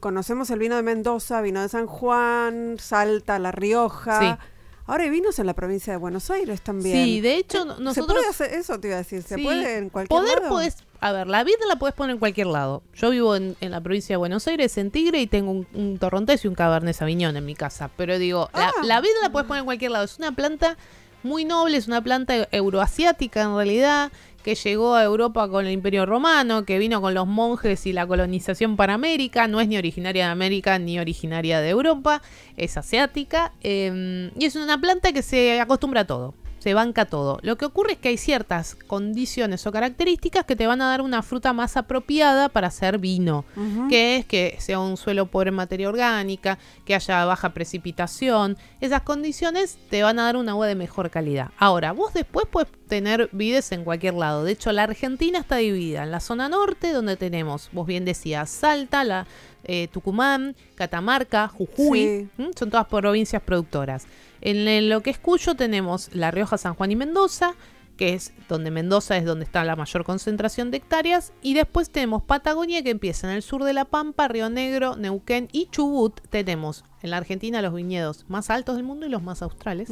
conocemos 0.00 0.50
el 0.50 0.58
vino 0.58 0.76
de 0.76 0.82
Mendoza, 0.82 1.40
vino 1.42 1.62
de 1.62 1.68
San 1.68 1.86
Juan, 1.86 2.76
Salta, 2.78 3.38
La 3.38 3.52
Rioja. 3.52 4.20
Sí. 4.20 4.46
Ahora 4.86 5.04
hay 5.04 5.10
vinos 5.10 5.38
en 5.38 5.46
la 5.46 5.54
provincia 5.54 5.92
de 5.92 5.96
Buenos 5.96 6.30
Aires 6.30 6.60
también. 6.60 7.04
Sí, 7.04 7.20
de 7.20 7.36
hecho, 7.36 7.64
nosotros. 7.64 7.94
¿Se 7.94 8.02
puede 8.02 8.28
hacer 8.28 8.52
eso? 8.52 8.78
Te 8.78 8.88
iba 8.88 8.96
a 8.96 8.98
decir. 8.98 9.22
¿Se 9.22 9.38
puede 9.38 9.78
en 9.78 9.88
cualquier 9.88 10.20
Poder 10.20 10.38
lado? 10.42 10.50
Podés, 10.50 10.76
a 11.00 11.12
ver, 11.12 11.26
la 11.26 11.42
vida 11.42 11.58
la 11.66 11.76
puedes 11.76 11.94
poner 11.94 12.14
en 12.14 12.18
cualquier 12.18 12.48
lado. 12.48 12.82
Yo 12.94 13.10
vivo 13.10 13.34
en, 13.34 13.56
la 13.60 13.80
provincia 13.80 14.12
de 14.12 14.18
Buenos 14.18 14.46
Aires, 14.46 14.76
en 14.76 14.90
Tigre, 14.90 15.20
y 15.20 15.26
tengo 15.26 15.52
un, 15.52 15.66
un 15.72 15.98
torrontés 15.98 16.44
y 16.44 16.48
un 16.48 16.54
cabernet 16.54 16.94
sauvignon 16.94 17.34
en 17.36 17.46
mi 17.46 17.54
casa. 17.54 17.90
Pero 17.96 18.18
digo, 18.18 18.50
la, 18.52 18.68
ah. 18.68 18.72
la 18.84 19.00
vida 19.00 19.14
la 19.22 19.32
puedes 19.32 19.48
poner 19.48 19.60
en 19.60 19.66
cualquier 19.66 19.90
lado. 19.90 20.04
Es 20.04 20.18
una 20.18 20.32
planta 20.32 20.76
muy 21.22 21.46
noble, 21.46 21.78
es 21.78 21.88
una 21.88 22.02
planta 22.02 22.46
euroasiática 22.52 23.42
en 23.42 23.56
realidad 23.56 24.12
que 24.44 24.54
llegó 24.54 24.94
a 24.94 25.02
Europa 25.02 25.48
con 25.48 25.66
el 25.66 25.72
Imperio 25.72 26.04
Romano, 26.04 26.64
que 26.66 26.78
vino 26.78 27.00
con 27.00 27.14
los 27.14 27.26
monjes 27.26 27.86
y 27.86 27.94
la 27.94 28.06
colonización 28.06 28.76
para 28.76 28.92
América, 28.92 29.48
no 29.48 29.60
es 29.60 29.66
ni 29.66 29.78
originaria 29.78 30.26
de 30.26 30.30
América 30.30 30.78
ni 30.78 31.00
originaria 31.00 31.60
de 31.60 31.70
Europa, 31.70 32.20
es 32.58 32.76
asiática 32.76 33.52
em, 33.62 34.30
y 34.38 34.44
es 34.44 34.54
una 34.54 34.78
planta 34.78 35.12
que 35.12 35.22
se 35.22 35.58
acostumbra 35.60 36.02
a 36.02 36.06
todo 36.06 36.34
se 36.64 36.72
banca 36.72 37.04
todo. 37.04 37.40
Lo 37.42 37.58
que 37.58 37.66
ocurre 37.66 37.92
es 37.92 37.98
que 37.98 38.08
hay 38.08 38.16
ciertas 38.16 38.74
condiciones 38.74 39.66
o 39.66 39.70
características 39.70 40.46
que 40.46 40.56
te 40.56 40.66
van 40.66 40.80
a 40.80 40.88
dar 40.88 41.02
una 41.02 41.22
fruta 41.22 41.52
más 41.52 41.76
apropiada 41.76 42.48
para 42.48 42.68
hacer 42.68 42.96
vino, 42.96 43.44
que 43.90 44.16
es 44.16 44.24
que 44.24 44.56
sea 44.60 44.80
un 44.80 44.96
suelo 44.96 45.26
pobre 45.26 45.50
en 45.50 45.56
materia 45.56 45.90
orgánica, 45.90 46.58
que 46.86 46.94
haya 46.94 47.26
baja 47.26 47.50
precipitación. 47.50 48.56
Esas 48.80 49.02
condiciones 49.02 49.76
te 49.90 50.02
van 50.02 50.18
a 50.18 50.22
dar 50.22 50.38
una 50.38 50.52
agua 50.52 50.66
de 50.66 50.74
mejor 50.74 51.10
calidad. 51.10 51.50
Ahora, 51.58 51.92
vos 51.92 52.14
después 52.14 52.46
puedes 52.50 52.72
tener 52.88 53.28
vides 53.32 53.70
en 53.72 53.84
cualquier 53.84 54.14
lado. 54.14 54.42
De 54.42 54.52
hecho, 54.52 54.72
la 54.72 54.84
Argentina 54.84 55.40
está 55.40 55.56
dividida 55.56 56.02
en 56.02 56.12
la 56.12 56.20
zona 56.20 56.48
norte, 56.48 56.94
donde 56.94 57.18
tenemos, 57.18 57.68
vos 57.72 57.86
bien 57.86 58.06
decías, 58.06 58.48
Salta, 58.48 59.04
la, 59.04 59.26
eh, 59.64 59.88
Tucumán, 59.88 60.56
Catamarca, 60.74 61.48
Jujuy, 61.48 62.28
son 62.56 62.70
todas 62.70 62.86
provincias 62.86 63.42
productoras. 63.42 64.06
En 64.44 64.88
lo 64.88 65.02
que 65.02 65.10
es 65.10 65.18
Cuyo 65.18 65.56
tenemos 65.56 66.14
La 66.14 66.30
Rioja, 66.30 66.58
San 66.58 66.74
Juan 66.74 66.92
y 66.92 66.96
Mendoza, 66.96 67.54
que 67.96 68.12
es 68.12 68.32
donde 68.48 68.70
Mendoza 68.70 69.16
es 69.16 69.24
donde 69.24 69.44
está 69.44 69.64
la 69.64 69.76
mayor 69.76 70.04
concentración 70.04 70.70
de 70.70 70.76
hectáreas, 70.76 71.32
y 71.42 71.54
después 71.54 71.90
tenemos 71.90 72.22
Patagonia 72.22 72.82
que 72.82 72.90
empieza 72.90 73.28
en 73.28 73.36
el 73.36 73.42
sur 73.42 73.64
de 73.64 73.72
La 73.72 73.86
Pampa, 73.86 74.28
Río 74.28 74.50
Negro, 74.50 74.96
Neuquén 74.96 75.48
y 75.50 75.66
Chubut. 75.70 76.20
Tenemos 76.28 76.84
en 77.02 77.10
la 77.10 77.16
Argentina 77.16 77.62
los 77.62 77.72
viñedos 77.72 78.26
más 78.28 78.50
altos 78.50 78.76
del 78.76 78.84
mundo 78.84 79.06
y 79.06 79.08
los 79.08 79.22
más 79.22 79.42
australes. 79.42 79.90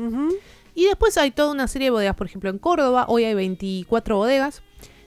Y 0.75 0.85
después 0.85 1.17
hay 1.17 1.31
toda 1.31 1.53
una 1.53 1.69
serie 1.69 1.87
de 1.87 1.91
bodegas, 1.93 2.17
por 2.17 2.27
ejemplo 2.27 2.51
en 2.51 2.59
Córdoba, 2.59 3.07
hoy 3.09 3.25
hay 3.25 3.35
24 3.35 4.17
bodegas. 4.17 4.63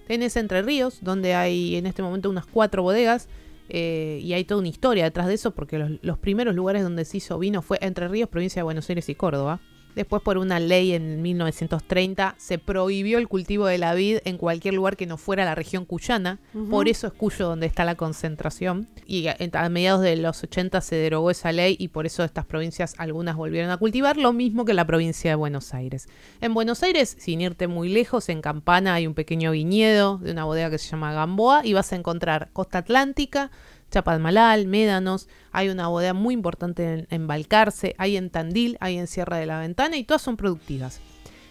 Tenés 0.08 0.36
Entre 0.38 0.62
Ríos, 0.62 1.00
donde 1.02 1.36
hay 1.36 1.76
en 1.76 1.86
este 1.86 2.02
momento 2.02 2.30
unas 2.30 2.46
4 2.46 2.82
bodegas. 2.82 3.28
Eh, 3.70 4.20
y 4.22 4.34
hay 4.34 4.44
toda 4.44 4.60
una 4.60 4.70
historia 4.70 5.04
detrás 5.04 5.28
de 5.28 5.34
eso, 5.34 5.52
porque 5.52 5.80
los, 6.02 6.18
primeros 6.18 6.56
lugares 6.56 6.84
donde 6.84 7.06
se 7.06 7.18
hizo 7.18 7.40
vino 7.40 7.62
fue 7.62 7.78
Entre 7.82 8.08
Ríos, 8.08 8.30
provincia 8.30 8.60
de 8.60 8.64
Buenos 8.64 8.90
Aires 8.90 9.10
y 9.10 9.16
Córdoba. 9.16 9.60
Después, 9.96 10.22
por 10.22 10.38
una 10.38 10.60
ley 10.60 10.94
en 10.94 11.22
1930, 11.22 12.36
se 12.38 12.58
prohibió 12.58 13.18
el 13.18 13.28
cultivo 13.28 13.66
de 13.66 13.78
la 13.78 13.94
vid 13.94 14.18
en 14.26 14.38
cualquier 14.38 14.74
lugar 14.74 14.98
que 14.98 15.06
no 15.06 15.18
fuera 15.18 15.46
la 15.46 15.56
región 15.56 15.86
cuyana. 15.86 16.40
Por 16.70 16.88
eso 16.88 17.08
es 17.08 17.14
Cuyo 17.14 17.48
donde 17.48 17.66
está 17.66 17.86
la 17.86 17.96
concentración. 17.96 18.88
Y 19.06 19.28
a, 19.28 19.38
a, 19.54 19.70
mediados 19.70 20.02
de 20.02 20.18
los 20.18 20.44
80 20.44 20.82
se 20.82 20.96
derogó 20.96 21.32
esa 21.32 21.52
ley 21.52 21.76
y 21.80 21.88
por 21.88 22.06
eso 22.06 22.24
estas 22.24 22.46
provincias 22.46 22.94
algunas 22.98 23.36
volvieron 23.36 23.72
a 23.72 23.78
cultivar, 23.78 24.18
lo 24.18 24.34
mismo 24.34 24.66
que 24.66 24.74
la 24.74 24.86
provincia 24.86 25.32
de 25.32 25.36
Buenos 25.36 25.74
Aires. 25.74 26.08
En 26.42 26.54
Buenos 26.54 26.84
Aires, 26.84 27.16
sin 27.18 27.42
irte 27.42 27.68
muy 27.68 27.90
lejos, 27.90 28.30
en 28.30 28.42
Campana 28.42 28.96
hay 28.96 29.08
un 29.08 29.14
pequeño 29.14 29.52
viñedo 29.52 30.18
de 30.18 30.32
una 30.32 30.44
bodega 30.44 30.70
que 30.70 30.78
se 30.78 30.90
llama 30.90 31.14
Gamboa 31.14 31.66
y 31.66 31.74
vas 31.74 31.94
a 31.94 31.96
encontral 31.96 32.50
costa 32.54 32.80
atlántica, 32.80 33.52
Chapadmalal, 33.92 34.68
Médanos, 34.68 35.28
hay 35.52 35.70
una 35.70 35.88
bodega 35.88 36.14
muy 36.14 36.34
importante 36.34 37.08
en, 37.10 37.28
Balcarce, 37.28 37.96
hay 37.98 38.18
en 38.18 38.30
Tandil, 38.30 38.78
hay 38.82 38.98
en 38.98 39.08
Sierra 39.08 39.38
de 39.38 39.46
la 39.46 39.60
Ventana 39.60 39.98
y 39.98 40.04
todas 40.04 40.22
son 40.22 40.38
productivas. 40.38 41.00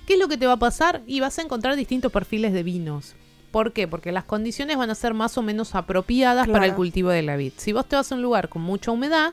¿Qué 0.06 0.14
es 0.14 0.18
lo 0.18 0.28
que 0.28 0.36
te 0.36 0.46
va 0.46 0.54
a 0.54 0.58
pasar? 0.58 1.02
Y 1.06 1.20
vas 1.20 1.38
a 1.38 1.42
encontrar 1.42 1.76
distintos 1.76 2.12
perfiles 2.12 2.52
de 2.52 2.62
vinos. 2.62 3.14
¿Por 3.50 3.72
qué? 3.72 3.88
Porque 3.88 4.12
las 4.12 4.24
condiciones 4.24 4.76
van 4.76 4.90
a 4.90 4.94
ser 4.94 5.14
más 5.14 5.38
o 5.38 5.42
menos 5.42 5.74
apropiadas 5.74 6.48
para 6.48 6.66
el 6.66 6.74
cultivo 6.74 7.10
de 7.10 7.22
la 7.22 7.36
vid. 7.36 7.52
Si 7.56 7.72
vos 7.72 7.88
te 7.88 7.96
vas 7.96 8.10
a 8.10 8.14
un 8.14 8.22
lugar 8.22 8.48
con 8.48 8.62
mucha 8.62 8.90
humedad 8.90 9.32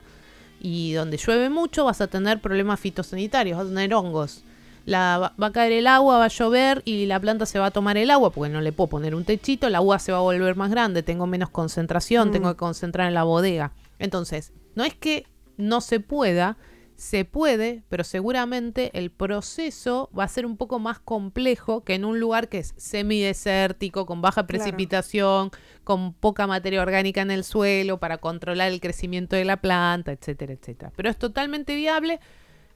y 0.59 0.93
donde 0.93 1.17
llueve 1.17 1.49
mucho, 1.49 1.85
vas 1.85 2.01
a 2.01 2.07
tener 2.07 2.39
problemas 2.39 2.79
fitosanitarios, 2.79 3.57
vas 3.57 3.65
a 3.65 3.69
tener 3.69 3.93
hongos 3.93 4.43
la, 4.85 5.33
va 5.41 5.47
a 5.47 5.51
caer 5.51 5.71
el 5.73 5.87
agua, 5.87 6.17
va 6.17 6.25
a 6.25 6.29
llover 6.29 6.81
y 6.85 7.05
la 7.05 7.19
planta 7.19 7.45
se 7.45 7.59
va 7.59 7.67
a 7.67 7.71
tomar 7.71 7.97
el 7.97 8.09
agua 8.11 8.31
porque 8.31 8.51
no 8.51 8.61
le 8.61 8.71
puedo 8.71 8.89
poner 8.89 9.15
un 9.15 9.25
techito, 9.25 9.69
la 9.69 9.79
agua 9.79 9.99
se 9.99 10.11
va 10.11 10.19
a 10.19 10.21
volver 10.21 10.55
más 10.55 10.71
grande, 10.71 11.03
tengo 11.03 11.27
menos 11.27 11.49
concentración, 11.49 12.29
mm. 12.29 12.31
tengo 12.31 12.49
que 12.49 12.57
concentrar 12.57 13.07
en 13.07 13.13
la 13.13 13.23
bodega. 13.23 13.73
Entonces, 13.99 14.53
no 14.75 14.83
es 14.83 14.95
que 14.95 15.27
no 15.57 15.81
se 15.81 15.99
pueda, 15.99 16.57
se 16.95 17.25
puede, 17.25 17.83
pero 17.89 18.03
seguramente 18.03 18.91
el 18.93 19.09
proceso 19.09 20.09
va 20.17 20.23
a 20.25 20.27
ser 20.27 20.45
un 20.45 20.55
poco 20.57 20.77
más 20.77 20.99
complejo 20.99 21.83
que 21.83 21.95
en 21.95 22.05
un 22.05 22.19
lugar 22.19 22.47
que 22.47 22.59
es 22.59 22.73
semidesértico, 22.77 24.05
con 24.05 24.21
baja 24.21 24.45
precipitación, 24.45 25.51
con 25.83 26.13
poca 26.13 26.45
materia 26.45 26.81
orgánica 26.81 27.21
en 27.21 27.31
el 27.31 27.43
suelo 27.43 27.99
para 27.99 28.19
controlar 28.19 28.71
el 28.71 28.79
crecimiento 28.79 29.35
de 29.35 29.45
la 29.45 29.57
planta, 29.57 30.11
etcétera, 30.11 30.53
etcétera. 30.53 30.91
Pero 30.95 31.09
es 31.09 31.17
totalmente 31.17 31.75
viable 31.75 32.19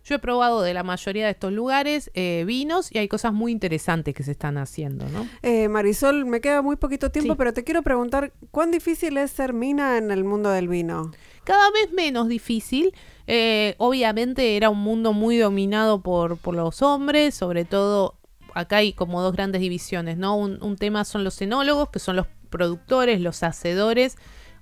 yo 0.05 0.15
he 0.15 0.19
probado 0.19 0.61
de 0.61 0.73
la 0.75 0.83
mayoría 0.83 1.25
de 1.25 1.31
estos 1.31 1.51
lugares 1.51 2.11
eh, 2.13 2.43
vinos 2.45 2.91
y 2.91 2.99
hay 2.99 3.07
cosas 3.07 3.33
muy 3.33 3.51
interesantes 3.51 4.13
que 4.13 4.21
se 4.21 4.31
están 4.31 4.59
haciendo, 4.59 5.09
¿no? 5.09 5.27
Eh, 5.41 5.67
Marisol, 5.67 6.25
me 6.25 6.41
queda 6.41 6.61
muy 6.61 6.75
poquito 6.75 7.09
tiempo, 7.09 7.35
pero 7.35 7.53
te 7.53 7.63
quiero 7.63 7.81
preguntar, 7.81 8.31
¿cuán 8.51 8.69
difícil 8.69 9.17
es 9.17 9.31
ser 9.31 9.53
mina 9.53 9.97
en 9.97 10.11
el 10.11 10.23
mundo 10.23 10.51
del 10.51 10.67
vino? 10.67 11.11
Cada 11.43 11.71
vez 11.71 11.91
menos 11.91 12.27
difícil. 12.27 12.93
Eh, 13.27 13.73
obviamente 13.79 14.55
era 14.55 14.69
un 14.69 14.79
mundo 14.79 15.11
muy 15.11 15.37
dominado 15.37 16.01
por, 16.03 16.37
por 16.37 16.53
los 16.53 16.83
hombres, 16.83 17.33
sobre 17.33 17.65
todo 17.65 18.19
acá 18.53 18.77
hay 18.77 18.93
como 18.93 19.23
dos 19.23 19.33
grandes 19.33 19.61
divisiones, 19.61 20.17
¿no? 20.17 20.37
Un, 20.37 20.61
un 20.61 20.75
tema 20.75 21.03
son 21.03 21.23
los 21.23 21.41
enólogos, 21.41 21.89
que 21.89 21.97
son 21.97 22.15
los 22.15 22.27
productores, 22.51 23.19
los 23.21 23.41
hacedores, 23.41 24.17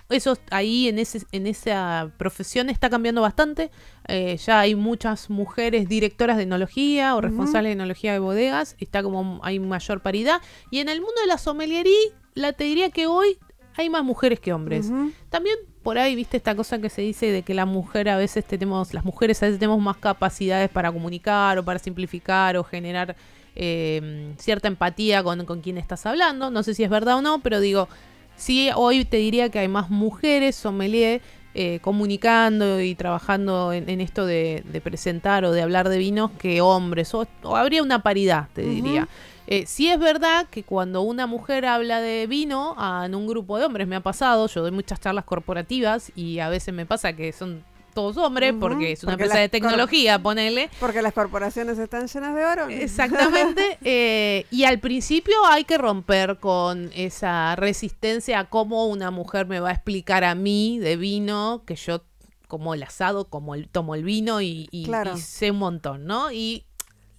eso 0.09 0.37
ahí 0.51 0.87
en, 0.87 0.99
ese, 0.99 1.21
en 1.31 1.47
esa 1.47 2.11
profesión 2.17 2.69
está 2.69 2.89
cambiando 2.89 3.21
bastante. 3.21 3.71
Eh, 4.07 4.37
ya 4.37 4.59
hay 4.59 4.75
muchas 4.75 5.29
mujeres 5.29 5.87
directoras 5.87 6.37
de 6.37 6.43
enología 6.43 7.15
o 7.15 7.21
responsables 7.21 7.69
de 7.69 7.73
enología 7.73 8.13
de 8.13 8.19
bodegas. 8.19 8.75
Está 8.79 9.01
como 9.03 9.39
hay 9.43 9.59
mayor 9.59 10.01
paridad. 10.01 10.41
Y 10.71 10.79
en 10.79 10.89
el 10.89 10.99
mundo 10.99 11.19
de 11.21 11.27
la 11.27 11.37
sommeliería, 11.37 11.93
la 12.33 12.53
te 12.53 12.65
diría 12.65 12.89
que 12.89 13.07
hoy 13.07 13.37
hay 13.75 13.89
más 13.89 14.03
mujeres 14.03 14.39
que 14.39 14.53
hombres. 14.53 14.91
También 15.29 15.57
por 15.83 15.97
ahí, 15.97 16.15
viste 16.15 16.37
esta 16.37 16.55
cosa 16.55 16.79
que 16.79 16.89
se 16.89 17.01
dice 17.01 17.31
de 17.31 17.41
que 17.43 17.53
la 17.53 17.65
mujer 17.65 18.07
a 18.07 18.15
veces 18.15 18.45
tenemos, 18.45 18.93
las 18.93 19.03
mujeres 19.03 19.43
a 19.43 19.47
veces 19.47 19.59
tenemos 19.59 19.81
más 19.81 19.97
capacidades 19.97 20.69
para 20.69 20.91
comunicar 20.91 21.57
o 21.57 21.63
para 21.63 21.77
simplificar 21.77 22.55
o 22.55 22.63
generar 22.63 23.17
eh, 23.55 24.33
cierta 24.37 24.69
empatía 24.69 25.23
con, 25.23 25.45
con 25.45 25.59
quien 25.61 25.77
estás 25.77 26.05
hablando. 26.05 26.51
No 26.51 26.63
sé 26.63 26.73
si 26.73 26.83
es 26.83 26.89
verdad 26.89 27.17
o 27.17 27.21
no, 27.21 27.39
pero 27.39 27.59
digo, 27.59 27.89
Sí, 28.35 28.69
hoy 28.75 29.05
te 29.05 29.17
diría 29.17 29.49
que 29.49 29.59
hay 29.59 29.67
más 29.67 29.89
mujeres 29.89 30.55
sommelier 30.55 31.21
eh, 31.55 31.79
comunicando 31.81 32.81
y 32.81 32.95
trabajando 32.95 33.73
en, 33.73 34.01
esto 34.01 34.25
de, 34.25 34.63
presentar 34.83 35.45
o 35.45 35.51
de 35.51 35.61
hablar 35.61 35.87
de 35.87 35.99
vinos 35.99 36.31
que 36.39 36.61
hombres, 36.61 37.13
o, 37.13 37.27
habría 37.55 37.83
una 37.83 38.01
paridad, 38.01 38.47
te 38.53 38.63
diría. 38.63 39.07
Eh, 39.45 39.65
sí 39.67 39.87
es 39.89 39.99
verdad 39.99 40.47
que 40.49 40.63
cuando 40.63 41.01
una 41.01 41.27
mujer 41.27 41.65
habla 41.65 42.01
de 42.01 42.25
vino 42.25 42.75
en 43.03 43.13
un 43.13 43.27
grupo 43.27 43.59
de 43.59 43.65
hombres, 43.65 43.87
me 43.87 43.95
ha 43.95 43.99
pasado, 43.99 44.47
yo 44.47 44.61
doy 44.61 44.71
muchas 44.71 44.99
charlas 44.99 45.25
corporativas 45.25 46.11
y 46.15 46.39
a 46.39 46.49
veces 46.49 46.73
me 46.73 46.87
pasa 46.87 47.13
que 47.13 47.31
son 47.31 47.63
todos 47.93 48.17
hombres, 48.17 48.53
porque 48.59 48.91
es 48.93 49.03
una 49.03 49.13
Porque 49.13 49.23
empresa 49.23 49.41
de 49.41 49.49
tecnología, 49.49 50.19
ponele. 50.19 50.69
Porque 50.79 51.01
las 51.01 51.13
corporaciones 51.13 51.77
están 51.79 52.07
llenas 52.07 52.35
de 52.35 52.45
oro. 52.45 52.67
Exactamente. 52.69 53.77
eh, 53.83 54.45
y 54.51 54.63
al 54.65 54.79
principio 54.79 55.35
hay 55.47 55.63
que 55.63 55.77
romper 55.77 56.37
con 56.37 56.91
esa 56.95 57.55
resistencia 57.55 58.39
a 58.39 58.49
cómo 58.49 58.87
una 58.87 59.11
mujer 59.11 59.45
me 59.45 59.59
va 59.59 59.69
a 59.69 59.73
explicar 59.73 60.23
a 60.23 60.35
mí 60.35 60.79
de 60.79 60.97
vino 60.97 61.63
que 61.65 61.75
yo 61.75 62.03
como 62.47 62.73
el 62.73 62.83
asado, 62.83 63.25
como 63.29 63.55
el, 63.55 63.67
tomo 63.67 63.95
el 63.95 64.03
vino 64.03 64.41
y, 64.41 64.67
y- 64.71 64.85
Claro. 64.85 65.15
y 65.15 65.19
sé 65.19 65.51
un 65.51 65.57
montón, 65.57 66.05
¿no? 66.05 66.31
Y 66.31 66.65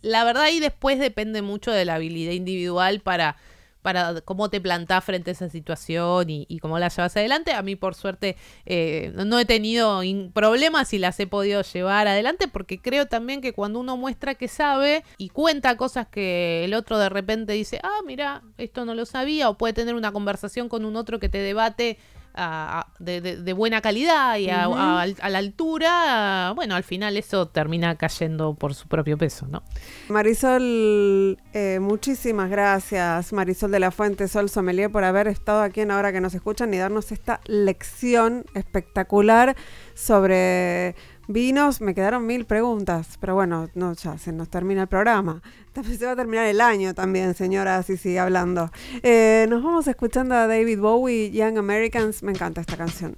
la 0.03 0.23
verdad 0.23 0.45
ahí 0.45 0.61
después 0.61 0.99
depende 0.99 1.43
mucho 1.43 1.73
de 1.73 1.85
la 1.85 1.95
habilidad 1.97 2.33
individual 2.33 3.01
para 3.01 3.37
para 3.85 4.23
cómo 4.23 4.49
te 4.49 4.63
plantás 4.63 5.05
frente 5.05 5.31
a 5.31 5.33
esa 5.33 5.51
situación 5.51 6.31
y, 6.31 6.47
y 6.49 6.59
cómo 6.59 6.79
la 6.79 6.89
llevas 6.89 7.15
adelante. 7.19 7.53
A 7.53 7.61
mí, 7.61 7.77
por 7.77 7.95
suerte, 7.95 8.35
eh, 8.65 9.13
no- 9.15 9.39
he 9.39 9.45
tenido 9.45 10.01
problemas 10.33 10.95
y 10.95 10.99
las 10.99 11.21
he 11.21 11.27
podido 11.27 11.61
llevar 11.61 12.09
adelante 12.09 12.49
porque 12.49 12.81
creo 12.81 13.05
también 13.07 13.43
que 13.43 13.53
cuando 13.53 13.79
uno 13.81 13.99
muestra 13.99 14.37
que 14.37 14.49
sabe 14.49 15.05
y 15.19 15.29
cuenta 15.29 15.77
cosas 15.77 16.07
que 16.09 16.65
el 16.65 16.73
otro 16.73 16.99
de 16.99 17.11
repente 17.11 17.53
dice, 17.53 17.79
ah, 17.83 18.01
mira, 18.07 18.43
esto 18.57 18.87
no 18.87 18.95
lo 18.95 19.05
sabía, 19.05 19.51
o 19.51 19.59
puede 19.59 19.75
tener 19.75 19.95
una 19.95 20.13
conversación 20.13 20.71
con 20.71 20.87
un 20.87 20.97
otro 20.97 21.21
que 21.21 21.29
te 21.29 21.39
debate 21.39 21.99
a- 22.35 22.87
de, 22.99 23.21
de- 23.21 23.37
de 23.43 23.53
buena 23.53 23.81
calidad 23.81 24.37
y 24.39 24.51
a, 24.51 24.69
Ujú. 24.69 24.79
a- 24.79 25.03
a 25.03 25.29
la 25.31 25.39
altura, 25.39 26.53
bueno, 26.57 26.75
al 26.75 26.83
final 26.85 27.17
eso 27.17 27.47
termina 27.49 27.95
cayendo 27.97 28.55
por 28.55 28.75
su 28.75 28.89
propio 28.89 29.17
peso, 29.17 29.47
¿no? 29.47 29.63
Marisol, 30.09 31.39
eh, 31.53 31.79
muchísimas 31.81 32.51
gracias, 32.51 33.33
Marisol 33.33 33.71
de 33.71 33.81
la 33.81 33.91
Fuente, 33.91 34.27
Sol 34.29 34.49
Sommelier, 34.51 34.91
por 34.91 35.05
haber 35.05 35.29
estado 35.29 35.63
aquí 35.63 35.81
en 35.81 35.91
Ahora 35.91 36.13
que 36.13 36.21
nos 36.21 36.35
escuchan 36.35 36.73
y 36.75 36.79
darnos 36.79 37.13
esta 37.13 37.41
lección 37.47 38.45
espectacular 38.55 39.55
sobre 39.95 40.97
vinos. 41.29 41.81
Me 41.81 41.95
quedaron 41.95 42.27
mil 42.27 42.45
preguntas, 42.45 43.19
pero 43.21 43.35
bueno, 43.35 43.69
no, 43.75 43.95
ya 43.95 44.19
se 44.19 44.33
nos 44.33 44.49
termina 44.49 44.83
el 44.83 44.89
programa. 44.89 45.43
También 45.73 45.99
se 45.99 46.07
va 46.07 46.13
a 46.13 46.17
terminar 46.17 46.47
el 46.47 46.61
año 46.61 46.95
también, 46.95 47.35
señora, 47.35 47.77
así 47.77 47.97
sigue 47.97 48.21
hablando. 48.21 48.71
Eh, 49.03 49.47
nos 49.49 49.63
vamos 49.63 49.87
escuchando 49.89 50.35
a 50.35 50.47
David 50.47 50.79
Bowie, 50.79 51.31
Young 51.31 51.59
Americans. 51.59 52.23
Me 52.23 52.33
encanta 52.33 52.61
esta 52.61 52.77
canción. 52.77 53.17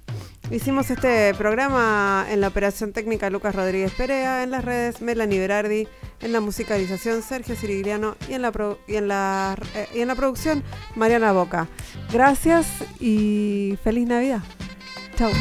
Hicimos 0.49 0.89
este 0.89 1.33
programa 1.33 2.25
en 2.29 2.39
la 2.39 2.47
operación 2.47 2.93
técnica 2.93 3.29
Lucas 3.29 3.53
Rodríguez 3.53 3.91
Perea, 3.91 4.43
en 4.43 4.51
las 4.51 4.63
redes 4.63 5.01
Melanie 5.01 5.39
Berardi, 5.39 5.87
en 6.21 6.31
la 6.31 6.39
musicalización 6.39 7.21
Sergio 7.21 7.55
Sirigliano 7.55 8.15
y 8.29 8.33
en 8.33 8.41
la, 8.41 8.51
y 8.87 8.95
en 8.95 9.07
la, 9.09 9.57
eh, 9.75 9.87
y 9.93 9.99
en 9.99 10.07
la 10.07 10.15
producción 10.15 10.63
Mariana 10.95 11.33
Boca. 11.33 11.67
Gracias 12.13 12.67
y 12.99 13.77
feliz 13.83 14.07
Navidad. 14.07 14.41
Chau. 15.17 15.31